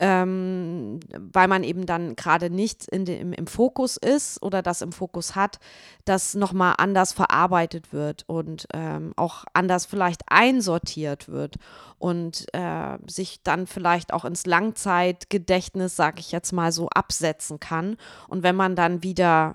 ähm, 0.01 0.99
weil 1.17 1.47
man 1.47 1.63
eben 1.63 1.87
dann 1.87 2.17
gerade 2.17 2.51
nicht 2.51 2.89
in 2.89 3.05
de, 3.05 3.21
im, 3.21 3.33
im 3.33 3.47
Fokus 3.47 3.97
ist 3.97 4.43
oder 4.43 4.61
das 4.61 4.83
im 4.83 4.91
Fokus 4.91 5.37
hat, 5.37 5.61
das 6.05 6.35
nochmal 6.35 6.75
anders 6.79 7.13
verarbeitet 7.13 7.93
wird 7.93 8.25
und 8.27 8.67
ähm, 8.75 9.13
auch 9.15 9.45
anders 9.53 9.87
vielleicht 9.87 10.23
einsortiert 10.27 11.29
wird 11.29 11.55
und 12.01 12.53
äh, 12.53 12.99
sich 13.07 13.45
dann 13.45 13.69
vielleicht 13.69 14.13
auch 14.13 14.25
ins 14.25 14.45
Langzeitgedächtnis, 14.45 15.95
sage 15.95 16.19
ich 16.19 16.33
jetzt 16.33 16.51
mal 16.51 16.73
so, 16.73 16.89
absetzen 16.89 17.61
kann. 17.61 17.97
Und 18.27 18.43
wenn 18.43 18.57
man 18.57 18.75
dann 18.75 19.05
wieder 19.05 19.55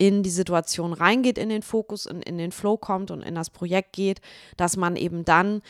in 0.00 0.22
die 0.22 0.30
Situation 0.30 0.94
reingeht, 0.94 1.36
in 1.36 1.50
den 1.50 1.60
Fokus, 1.60 2.06
in, 2.06 2.22
in 2.22 2.38
den 2.38 2.52
Flow 2.52 2.78
kommt 2.78 3.10
und 3.10 3.20
in 3.20 3.34
das 3.34 3.50
Projekt 3.50 3.92
geht, 3.92 4.22
dass 4.56 4.78
man 4.78 4.96
eben 4.96 5.26
dann 5.26 5.60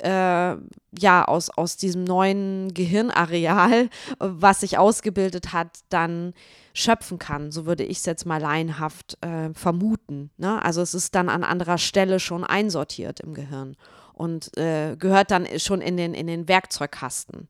äh, 0.00 0.56
ja 0.98 1.24
aus, 1.24 1.48
aus 1.48 1.78
diesem 1.78 2.04
neuen 2.04 2.74
Gehirnareal, 2.74 3.88
was 4.18 4.60
sich 4.60 4.76
ausgebildet 4.76 5.54
hat, 5.54 5.78
dann 5.88 6.34
schöpfen 6.74 7.18
kann. 7.18 7.50
So 7.50 7.64
würde 7.64 7.82
ich 7.82 7.96
es 7.96 8.04
jetzt 8.04 8.26
mal 8.26 8.42
laienhaft 8.42 9.16
äh, 9.22 9.54
vermuten. 9.54 10.28
Ne? 10.36 10.62
Also 10.62 10.82
es 10.82 10.92
ist 10.92 11.14
dann 11.14 11.30
an 11.30 11.42
anderer 11.42 11.78
Stelle 11.78 12.20
schon 12.20 12.44
einsortiert 12.44 13.20
im 13.20 13.32
Gehirn 13.32 13.74
und 14.12 14.54
äh, 14.58 14.96
gehört 14.98 15.30
dann 15.30 15.46
schon 15.58 15.80
in 15.80 15.96
den, 15.96 16.12
in 16.12 16.26
den 16.26 16.46
Werkzeugkasten. 16.46 17.48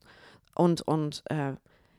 Und, 0.55 0.83
und 0.83 1.25
äh, 1.31 1.55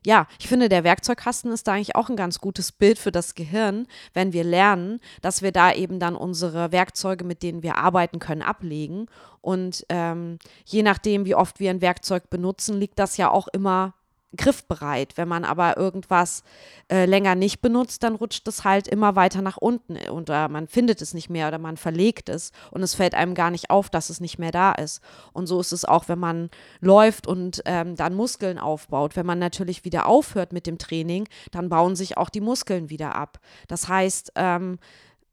ja, 0.05 0.27
ich 0.39 0.47
finde, 0.47 0.69
der 0.69 0.83
Werkzeugkasten 0.83 1.51
ist 1.51 1.67
da 1.67 1.73
eigentlich 1.73 1.95
auch 1.95 2.09
ein 2.09 2.15
ganz 2.15 2.39
gutes 2.39 2.71
Bild 2.71 2.99
für 2.99 3.11
das 3.11 3.35
Gehirn, 3.35 3.87
wenn 4.13 4.33
wir 4.33 4.43
lernen, 4.43 4.99
dass 5.21 5.41
wir 5.41 5.51
da 5.51 5.73
eben 5.73 5.99
dann 5.99 6.15
unsere 6.15 6.71
Werkzeuge, 6.71 7.25
mit 7.25 7.43
denen 7.43 7.63
wir 7.63 7.77
arbeiten 7.77 8.19
können, 8.19 8.41
ablegen. 8.41 9.07
Und 9.41 9.85
ähm, 9.89 10.39
je 10.65 10.83
nachdem, 10.83 11.25
wie 11.25 11.35
oft 11.35 11.59
wir 11.59 11.69
ein 11.69 11.81
Werkzeug 11.81 12.29
benutzen, 12.29 12.79
liegt 12.79 12.99
das 12.99 13.17
ja 13.17 13.29
auch 13.29 13.47
immer 13.49 13.93
griffbereit. 14.35 15.17
Wenn 15.17 15.27
man 15.27 15.43
aber 15.43 15.77
irgendwas 15.77 16.43
äh, 16.91 17.05
länger 17.05 17.35
nicht 17.35 17.61
benutzt, 17.61 18.03
dann 18.03 18.15
rutscht 18.15 18.47
es 18.47 18.63
halt 18.63 18.87
immer 18.87 19.15
weiter 19.15 19.41
nach 19.41 19.57
unten 19.57 19.97
oder 20.09 20.49
man 20.49 20.67
findet 20.67 21.01
es 21.01 21.13
nicht 21.13 21.29
mehr 21.29 21.47
oder 21.47 21.57
man 21.57 21.77
verlegt 21.77 22.29
es 22.29 22.51
und 22.71 22.83
es 22.83 22.95
fällt 22.95 23.15
einem 23.15 23.33
gar 23.33 23.49
nicht 23.49 23.69
auf, 23.69 23.89
dass 23.89 24.09
es 24.09 24.19
nicht 24.19 24.37
mehr 24.37 24.51
da 24.51 24.71
ist. 24.73 25.01
Und 25.33 25.47
so 25.47 25.59
ist 25.59 25.71
es 25.71 25.85
auch, 25.85 26.07
wenn 26.07 26.19
man 26.19 26.49
läuft 26.79 27.27
und 27.27 27.61
ähm, 27.65 27.95
dann 27.95 28.13
Muskeln 28.13 28.59
aufbaut. 28.59 29.15
Wenn 29.15 29.25
man 29.25 29.39
natürlich 29.39 29.83
wieder 29.83 30.05
aufhört 30.05 30.53
mit 30.53 30.67
dem 30.67 30.77
Training, 30.77 31.27
dann 31.51 31.69
bauen 31.69 31.95
sich 31.95 32.17
auch 32.17 32.29
die 32.29 32.41
Muskeln 32.41 32.89
wieder 32.89 33.15
ab. 33.15 33.39
Das 33.67 33.87
heißt, 33.87 34.33
ähm, 34.35 34.77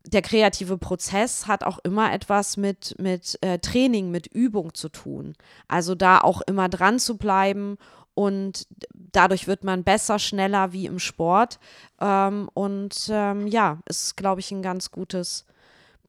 der 0.07 0.23
kreative 0.23 0.79
Prozess 0.79 1.47
hat 1.47 1.65
auch 1.65 1.79
immer 1.83 2.13
etwas 2.13 2.57
mit, 2.57 2.95
mit 2.99 3.39
äh, 3.43 3.59
Training, 3.59 4.11
mit 4.11 4.29
Übung 4.29 4.73
zu 4.73 4.89
tun. 4.89 5.35
Also 5.69 5.95
da 5.95 6.19
auch 6.19 6.43
immer 6.43 6.69
dran 6.69 6.99
zu 6.99 7.17
bleiben 7.17 7.77
und 8.17 8.67
dadurch 8.95 9.47
wird 9.47 9.63
man 9.63 9.85
besser, 9.85 10.19
schneller 10.19 10.73
wie 10.73 10.87
im 10.87 10.99
Sport. 10.99 11.59
Ähm, 12.01 12.49
und 12.55 13.09
ähm, 13.11 13.47
ja, 13.47 13.79
ist, 13.87 14.17
glaube 14.17 14.41
ich, 14.41 14.51
ein 14.51 14.63
ganz 14.63 14.91
gutes 14.91 15.45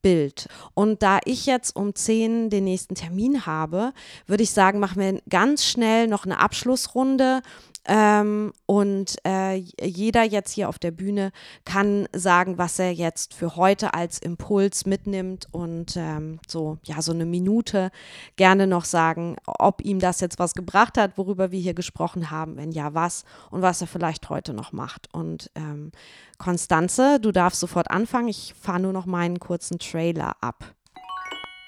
Bild. 0.01 0.47
Und 0.73 1.03
da 1.03 1.19
ich 1.25 1.45
jetzt 1.45 1.75
um 1.75 1.93
10 1.93 2.49
den 2.49 2.63
nächsten 2.63 2.95
Termin 2.95 3.45
habe, 3.45 3.91
würde 4.25 4.43
ich 4.43 4.51
sagen, 4.51 4.79
machen 4.79 5.01
wir 5.01 5.21
ganz 5.29 5.65
schnell 5.65 6.07
noch 6.07 6.23
eine 6.23 6.39
Abschlussrunde 6.39 7.41
ähm, 7.87 8.51
und 8.65 9.15
äh, 9.25 9.55
jeder 9.55 10.23
jetzt 10.23 10.51
hier 10.51 10.67
auf 10.67 10.77
der 10.77 10.91
Bühne 10.91 11.31
kann 11.63 12.07
sagen, 12.13 12.57
was 12.57 12.77
er 12.79 12.91
jetzt 12.91 13.33
für 13.33 13.55
heute 13.55 13.93
als 13.93 14.19
Impuls 14.19 14.85
mitnimmt 14.85 15.47
und 15.51 15.95
ähm, 15.95 16.39
so, 16.47 16.77
ja, 16.83 17.01
so 17.01 17.13
eine 17.13 17.25
Minute 17.25 17.91
gerne 18.35 18.67
noch 18.67 18.83
sagen, 18.83 19.37
ob 19.45 19.81
ihm 19.85 19.99
das 19.99 20.19
jetzt 20.19 20.37
was 20.37 20.53
gebracht 20.53 20.97
hat, 20.97 21.17
worüber 21.17 21.51
wir 21.51 21.59
hier 21.59 21.73
gesprochen 21.73 22.29
haben, 22.29 22.57
wenn 22.57 22.73
ja, 22.73 22.93
was 22.93 23.23
und 23.51 23.61
was 23.61 23.79
er 23.79 23.87
vielleicht 23.87 24.29
heute 24.29 24.53
noch 24.53 24.73
macht. 24.73 25.07
Und 25.13 25.49
ähm, 25.55 25.93
Konstanze, 26.37 27.19
du 27.21 27.31
darfst 27.31 27.61
sofort 27.61 27.89
anfangen. 27.89 28.27
Ich 28.27 28.53
fahre 28.59 28.81
nur 28.81 28.93
noch 28.93 29.05
meinen 29.05 29.39
kurzen 29.39 29.79
Trailer 29.79 30.35
ab. 30.41 30.75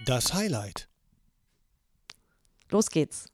Das 0.06 0.34
Highlight. 0.34 0.90
Los 2.70 2.90
geht's. 2.90 3.28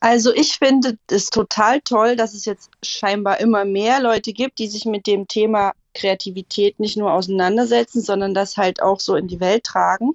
Also 0.00 0.32
ich 0.32 0.58
finde 0.58 0.96
es 1.10 1.26
total 1.30 1.80
toll, 1.80 2.14
dass 2.14 2.34
es 2.34 2.44
jetzt 2.44 2.70
scheinbar 2.84 3.40
immer 3.40 3.64
mehr 3.64 4.00
Leute 4.00 4.32
gibt, 4.32 4.58
die 4.60 4.68
sich 4.68 4.84
mit 4.84 5.06
dem 5.08 5.26
Thema 5.26 5.72
Kreativität 5.92 6.78
nicht 6.78 6.96
nur 6.96 7.12
auseinandersetzen, 7.12 8.00
sondern 8.00 8.32
das 8.32 8.56
halt 8.56 8.80
auch 8.80 9.00
so 9.00 9.16
in 9.16 9.26
die 9.26 9.40
Welt 9.40 9.64
tragen. 9.64 10.12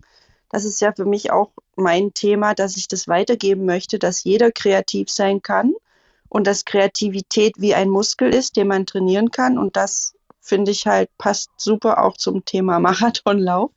Das 0.49 0.63
ist 0.63 0.79
ja 0.79 0.93
für 0.93 1.05
mich 1.05 1.31
auch 1.31 1.51
mein 1.75 2.13
Thema, 2.13 2.53
dass 2.53 2.77
ich 2.77 2.87
das 2.87 3.07
weitergeben 3.07 3.65
möchte, 3.65 3.99
dass 3.99 4.23
jeder 4.23 4.51
kreativ 4.51 5.09
sein 5.09 5.41
kann 5.41 5.73
und 6.29 6.47
dass 6.47 6.63
Kreativität 6.63 7.55
wie 7.57 7.75
ein 7.75 7.89
Muskel 7.89 8.33
ist, 8.33 8.55
den 8.55 8.67
man 8.67 8.85
trainieren 8.85 9.31
kann. 9.31 9.57
Und 9.57 9.75
das 9.75 10.13
finde 10.39 10.71
ich 10.71 10.87
halt 10.87 11.09
passt 11.17 11.49
super 11.57 12.03
auch 12.03 12.15
zum 12.15 12.45
Thema 12.45 12.79
Marathonlauf. 12.79 13.71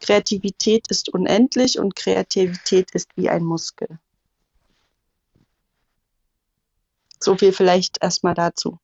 Kreativität 0.00 0.88
ist 0.88 1.08
unendlich 1.08 1.78
und 1.78 1.94
Kreativität 1.94 2.90
ist 2.92 3.10
wie 3.16 3.28
ein 3.28 3.44
Muskel. 3.44 3.98
So 7.18 7.36
viel 7.36 7.52
vielleicht 7.52 8.02
erstmal 8.02 8.34
dazu. 8.34 8.78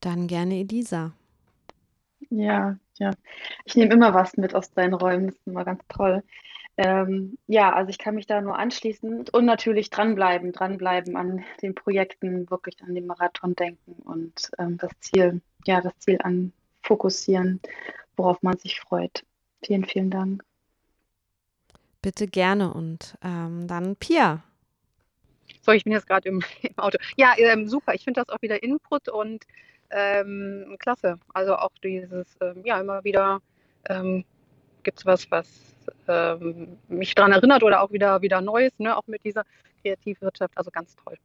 Dann 0.00 0.26
gerne 0.26 0.60
Elisa. 0.60 1.12
Ja, 2.30 2.76
ja. 2.98 3.10
Ich 3.64 3.76
nehme 3.76 3.92
immer 3.92 4.14
was 4.14 4.36
mit 4.36 4.54
aus 4.54 4.72
deinen 4.72 4.94
Räumen. 4.94 5.26
Das 5.26 5.36
ist 5.36 5.46
immer 5.46 5.64
ganz 5.64 5.82
toll. 5.88 6.22
Ähm, 6.76 7.36
ja, 7.46 7.74
also 7.74 7.90
ich 7.90 7.98
kann 7.98 8.14
mich 8.14 8.26
da 8.26 8.40
nur 8.40 8.58
anschließen 8.58 9.28
und 9.30 9.44
natürlich 9.44 9.90
dranbleiben, 9.90 10.52
dranbleiben 10.52 11.16
an 11.16 11.44
den 11.60 11.74
Projekten, 11.74 12.48
wirklich 12.48 12.82
an 12.82 12.94
den 12.94 13.06
Marathon 13.06 13.54
denken 13.54 14.00
und 14.02 14.50
ähm, 14.58 14.78
das 14.78 14.90
Ziel, 15.00 15.42
ja, 15.66 15.82
das 15.82 15.92
Ziel 15.98 16.18
an 16.22 16.52
fokussieren, 16.82 17.60
worauf 18.16 18.42
man 18.42 18.56
sich 18.56 18.80
freut. 18.80 19.26
Vielen, 19.62 19.84
vielen 19.84 20.10
Dank. 20.10 20.42
Bitte 22.00 22.26
gerne 22.26 22.72
und 22.72 23.18
ähm, 23.22 23.66
dann 23.66 23.96
Pia. 23.96 24.42
So, 25.62 25.72
ich 25.72 25.84
bin 25.84 25.92
jetzt 25.92 26.06
gerade 26.06 26.28
im, 26.28 26.42
im, 26.62 26.78
Auto. 26.78 26.98
Ja, 27.16 27.34
ähm, 27.36 27.68
super. 27.68 27.94
Ich 27.94 28.04
finde 28.04 28.20
das 28.20 28.28
auch 28.28 28.40
wieder 28.42 28.62
Input 28.62 29.08
und 29.08 29.44
ähm, 29.90 30.76
klasse. 30.78 31.18
Also 31.34 31.56
auch 31.56 31.72
dieses, 31.82 32.36
ähm, 32.40 32.62
ja, 32.64 32.80
immer 32.80 33.04
wieder 33.04 33.40
ähm, 33.88 34.24
gibt 34.82 34.98
es 34.98 35.06
was, 35.06 35.30
was 35.30 35.48
ähm, 36.08 36.78
mich 36.88 37.14
daran 37.14 37.32
erinnert 37.32 37.62
oder 37.62 37.82
auch 37.82 37.90
wieder, 37.90 38.22
wieder 38.22 38.40
Neues, 38.40 38.72
ne? 38.78 38.96
auch 38.96 39.06
mit 39.06 39.24
dieser 39.24 39.44
Kreativwirtschaft. 39.82 40.56
Also 40.56 40.70
ganz 40.70 40.96
toll. 40.96 41.16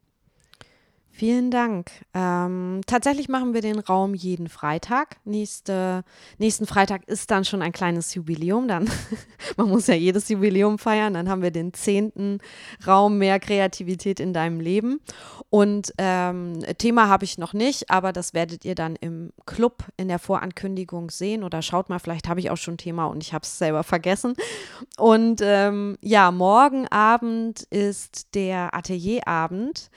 Vielen 1.17 1.49
Dank. 1.49 1.91
Ähm, 2.13 2.81
tatsächlich 2.87 3.29
machen 3.29 3.53
wir 3.53 3.61
den 3.61 3.79
Raum 3.79 4.15
jeden 4.15 4.49
Freitag. 4.49 5.15
Nächste, 5.23 6.03
nächsten 6.39 6.67
Freitag 6.67 7.07
ist 7.07 7.31
dann 7.31 7.45
schon 7.45 7.61
ein 7.61 7.71
kleines 7.71 8.13
Jubiläum. 8.15 8.67
Dann, 8.67 8.89
man 9.55 9.69
muss 9.69 9.87
ja 9.87 9.93
jedes 9.93 10.27
Jubiläum 10.27 10.77
feiern. 10.77 11.13
Dann 11.13 11.29
haben 11.29 11.41
wir 11.41 11.51
den 11.51 11.73
zehnten 11.73 12.39
Raum 12.85 13.17
mehr 13.17 13.39
Kreativität 13.39 14.19
in 14.19 14.33
deinem 14.33 14.59
Leben. 14.59 14.99
Und 15.49 15.93
ähm, 15.99 16.59
Thema 16.79 17.07
habe 17.07 17.23
ich 17.23 17.37
noch 17.37 17.53
nicht, 17.53 17.89
aber 17.89 18.11
das 18.11 18.33
werdet 18.33 18.65
ihr 18.65 18.75
dann 18.75 18.97
im 18.97 19.31
Club 19.45 19.85
in 19.95 20.09
der 20.09 20.19
Vorankündigung 20.19 21.11
sehen. 21.11 21.45
Oder 21.45 21.61
schaut 21.61 21.87
mal, 21.87 21.99
vielleicht 21.99 22.27
habe 22.27 22.41
ich 22.41 22.49
auch 22.49 22.57
schon 22.57 22.75
Thema 22.75 23.05
und 23.05 23.23
ich 23.23 23.33
habe 23.33 23.43
es 23.43 23.57
selber 23.57 23.83
vergessen. 23.83 24.33
Und 24.97 25.39
ähm, 25.41 25.97
ja, 26.01 26.29
morgen 26.31 26.89
Abend 26.89 27.61
ist 27.69 28.35
der 28.35 28.75
Atelierabend 28.75 29.89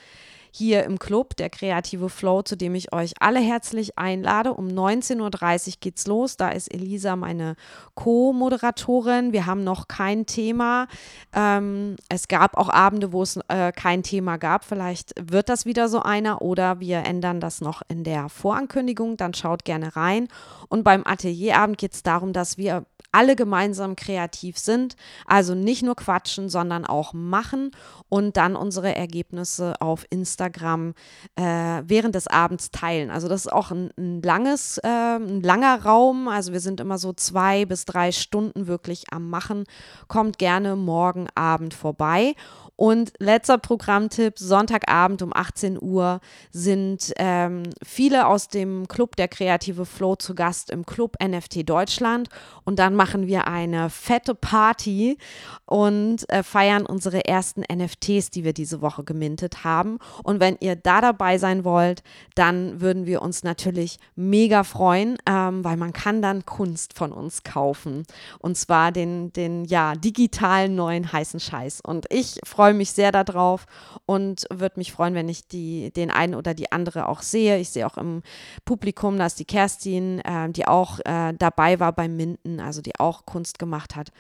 hier 0.51 0.84
im 0.84 0.99
Club, 0.99 1.36
der 1.36 1.51
Kreative 1.51 2.09
Flow, 2.09 2.42
zu 2.42 2.57
dem 2.57 2.74
ich 2.74 2.92
euch 2.92 3.14
alle 3.20 3.40
herzlich 3.40 3.99
einlade. 3.99 4.55
Um 4.55 4.68
19.30 4.68 5.68
Uhr 5.68 5.74
geht's 5.80 6.07
los. 6.07 6.36
Da 6.36 6.51
ist 6.51 6.72
Elisa 6.72 7.16
meine 7.16 7.57
Co-Moderatorin. 7.94 9.32
Wir 9.32 9.46
haben 9.46 9.64
noch 9.64 9.88
kein 9.88 10.26
Thema. 10.26 10.88
Ähm, 11.34 11.96
es 12.09 12.28
gab 12.28 12.57
auch 12.57 12.68
Abende, 12.68 13.12
wo 13.12 13.22
es 13.22 13.38
äh, 13.49 13.72
kein 13.72 14.03
Thema 14.03 14.36
gab. 14.36 14.64
Vielleicht 14.64 15.12
wird 15.20 15.49
das 15.49 15.66
wieder 15.66 15.88
so 15.88 16.01
einer 16.03 16.42
oder 16.42 16.80
wir 16.80 16.99
ändern 16.99 17.40
das 17.40 17.61
noch 17.61 17.82
in 17.88 18.05
der 18.05 18.28
Vorankündigung. 18.28 19.16
Dann 19.16 19.34
schaut 19.34 19.64
gerne 19.64 19.96
rein. 19.96 20.28
Und 20.68 20.84
beim 20.84 21.07
Atelierabend 21.07 21.78
geht 21.78 21.94
es 21.94 22.03
darum, 22.03 22.32
dass 22.32 22.59
wir 22.59 22.84
alle 23.12 23.36
gemeinsam 23.36 23.96
kreativ 23.96 24.59
sind. 24.59 24.96
Also 25.26 25.54
nicht 25.54 25.82
nur 25.82 25.96
quatschen, 25.96 26.48
sondern 26.48 26.84
auch 26.84 27.12
machen 27.12 27.70
und 28.09 28.36
dann 28.36 28.56
unsere 28.56 28.94
Ergebnisse 28.94 29.74
auf 29.80 30.06
Instagram 30.11 30.94
äh, 31.36 31.82
während 31.84 32.14
des 32.14 32.26
Abends 32.26 32.70
teilen. 32.70 33.11
Also 33.11 33.28
das 33.28 33.46
ist 33.46 33.52
auch 33.52 33.70
ein, 33.70 33.90
ein 33.96 34.22
langes, 34.22 34.78
äh, 34.78 34.88
ein 34.88 35.42
langer 35.42 35.82
Raum. 35.82 36.28
Also 36.28 36.52
wir 36.52 36.61
sind 36.61 36.80
immer 36.80 36.98
so 36.98 37.12
zwei 37.12 37.64
bis 37.64 37.84
drei 37.84 38.12
Stunden 38.12 38.66
wirklich 38.66 39.04
am 39.12 39.30
Machen. 39.30 39.64
Kommt 40.06 40.38
gerne 40.38 40.76
morgen 40.76 41.28
Abend 41.34 41.74
vorbei. 41.74 42.34
Und 42.81 43.12
letzter 43.18 43.59
Programmtipp, 43.59 44.39
Sonntagabend 44.39 45.20
um 45.22 45.33
18 45.35 45.83
Uhr 45.83 46.20
sind 46.53 47.12
ähm, 47.16 47.64
viele 47.83 48.29
aus 48.29 48.47
dem 48.47 48.87
Club 48.87 49.16
der 49.16 49.26
Kreative 49.26 49.85
Flow 49.85 50.14
zu 50.14 50.37
Gast 50.37 50.70
im 50.70 50.87
Club 50.87 51.16
NFT 51.20 51.68
Deutschland. 51.68 52.29
Und 52.62 52.79
dann 52.79 52.95
machen 52.95 53.26
wir 53.26 53.49
eine 53.49 53.91
fette 53.91 54.37
Party 54.37 55.18
und 55.66 56.31
äh, 56.31 56.45
feiern 56.45 56.87
unsere 56.87 57.24
ersten 57.24 57.62
NFTs, 57.62 58.31
die 58.31 58.45
wir 58.45 58.53
diese 58.53 58.81
Woche 58.81 59.03
gemintet 59.03 59.64
haben. 59.64 59.99
Und 60.22 60.39
wenn 60.39 60.57
ihr 60.61 60.76
da 60.76 61.01
dabei 61.01 61.37
sein 61.39 61.64
wollt, 61.64 62.05
dann 62.37 62.81
würden 62.81 63.07
wir 63.07 63.22
uns 63.22 63.43
natürlich 63.43 63.99
mega 64.14 64.62
freuen, 64.62 65.18
ähm, 65.26 65.64
weil 65.64 65.76
man 65.76 65.93
kann 65.93 66.22
dann 66.22 66.47
Kunst 66.47 66.95
von 66.95 67.11
uns 67.11 67.43
kaufen. 67.43 68.05
Und 68.39 68.57
zwar 68.57 68.93
den, 68.93 69.33
den 69.33 69.64
ja, 69.64 69.97
digitalen 69.97 70.76
neuen 70.76 71.12
heißen 71.12 71.41
Scheiß. 71.41 71.81
Und 71.81 72.07
ich 72.11 72.39
freue 72.45 72.67
freue 72.68 72.74
mich 72.74 72.92
sehr 72.92 73.12
darauf 73.12 73.64
und 74.04 74.44
würde 74.50 74.74
mich 74.76 74.92
freuen, 74.92 75.14
wenn 75.14 75.30
ich 75.30 75.48
die, 75.48 75.90
den 75.90 76.10
einen 76.10 76.34
oder 76.34 76.52
die 76.52 76.70
andere 76.70 77.08
auch 77.08 77.22
sehe. 77.22 77.56
Ich 77.58 77.70
sehe 77.70 77.86
auch 77.86 77.96
im 77.96 78.22
Publikum, 78.66 79.16
da 79.16 79.24
ist 79.24 79.38
die 79.38 79.46
Kerstin, 79.46 80.18
äh, 80.18 80.50
die 80.50 80.68
auch 80.68 80.98
äh, 81.06 81.32
dabei 81.32 81.80
war 81.80 81.92
beim 81.92 82.14
Minden, 82.14 82.60
also 82.60 82.82
die 82.82 82.98
auch 83.00 83.24
Kunst 83.24 83.58
gemacht 83.58 83.96
hat. 83.96 84.10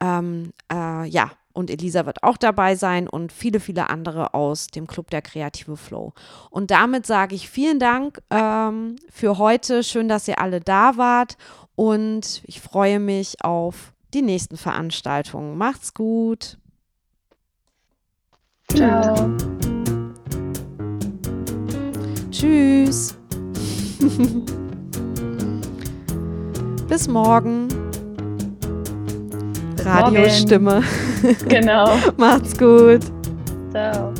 Ähm, 0.00 0.52
äh, 0.72 1.08
ja, 1.08 1.32
und 1.52 1.70
Elisa 1.70 2.06
wird 2.06 2.22
auch 2.22 2.36
dabei 2.36 2.76
sein 2.76 3.08
und 3.08 3.32
viele, 3.32 3.58
viele 3.58 3.90
andere 3.90 4.32
aus 4.32 4.68
dem 4.68 4.86
Club 4.86 5.10
der 5.10 5.22
Kreative 5.22 5.76
Flow. 5.76 6.12
Und 6.50 6.70
damit 6.70 7.04
sage 7.04 7.34
ich 7.34 7.50
vielen 7.50 7.80
Dank 7.80 8.22
ähm, 8.30 8.94
für 9.10 9.38
heute. 9.38 9.82
Schön, 9.82 10.06
dass 10.06 10.28
ihr 10.28 10.38
alle 10.38 10.60
da 10.60 10.96
wart 10.96 11.36
und 11.74 12.42
ich 12.44 12.60
freue 12.60 13.00
mich 13.00 13.44
auf 13.44 13.92
die 14.14 14.22
nächsten 14.22 14.56
Veranstaltungen. 14.56 15.58
Macht's 15.58 15.94
gut. 15.94 16.58
Ciao. 18.74 19.14
Tschüss. 22.30 23.16
Bis 26.88 27.08
morgen. 27.08 27.68
Radiostimme. 29.84 30.82
Genau. 31.48 31.96
Macht's 32.16 32.56
gut. 32.56 33.00
Ciao. 33.72 34.12